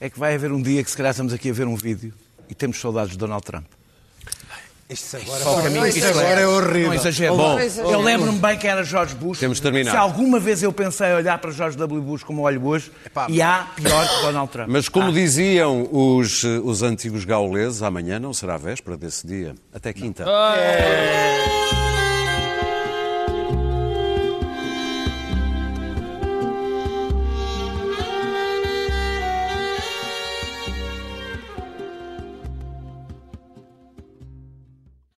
É 0.00 0.08
que 0.08 0.18
vai 0.18 0.34
haver 0.34 0.50
um 0.52 0.62
dia 0.62 0.82
que 0.82 0.90
se 0.90 0.96
calhar 0.96 1.10
estamos 1.10 1.34
aqui 1.34 1.50
a 1.50 1.52
ver 1.52 1.66
um 1.66 1.76
vídeo 1.76 2.14
e 2.48 2.54
temos 2.54 2.80
saudades 2.80 3.12
de 3.12 3.18
Donald 3.18 3.44
Trump. 3.44 3.66
Isto 4.88 5.16
agora, 5.16 5.42
Só 5.42 5.58
o 5.58 5.62
caminho 5.64 5.82
que 5.82 5.88
isto 5.88 5.98
isto 5.98 6.10
agora 6.10 6.40
é. 6.40 6.42
é 6.44 6.46
horrível. 6.46 6.86
Não 6.88 6.94
exagero. 6.94 7.36
Bom, 7.36 7.58
eu 7.58 8.00
lembro-me 8.00 8.38
bem 8.38 8.56
que 8.56 8.68
era 8.68 8.84
George 8.84 9.16
Bush. 9.16 9.38
Temos 9.40 9.56
de 9.56 9.62
terminar. 9.62 9.90
Se 9.90 9.96
alguma 9.96 10.38
vez 10.38 10.62
eu 10.62 10.72
pensei 10.72 11.12
olhar 11.12 11.38
para 11.38 11.50
George 11.50 11.76
W. 11.76 12.00
Bush 12.02 12.22
como 12.22 12.42
olho 12.42 12.64
hoje, 12.64 12.92
e 13.28 13.42
há 13.42 13.66
pior 13.74 14.08
que 14.08 14.22
Donald 14.22 14.50
Trump. 14.52 14.68
Mas 14.68 14.88
como 14.88 15.08
Há. 15.08 15.12
diziam 15.12 15.88
os, 15.90 16.44
os 16.44 16.82
antigos 16.82 17.24
gauleses, 17.24 17.82
amanhã 17.82 18.20
não 18.20 18.32
será 18.32 18.56
véspera 18.56 18.96
desse 18.96 19.26
dia. 19.26 19.56
Até 19.74 19.92
quinta. 19.92 20.24
Ah, 20.24 20.54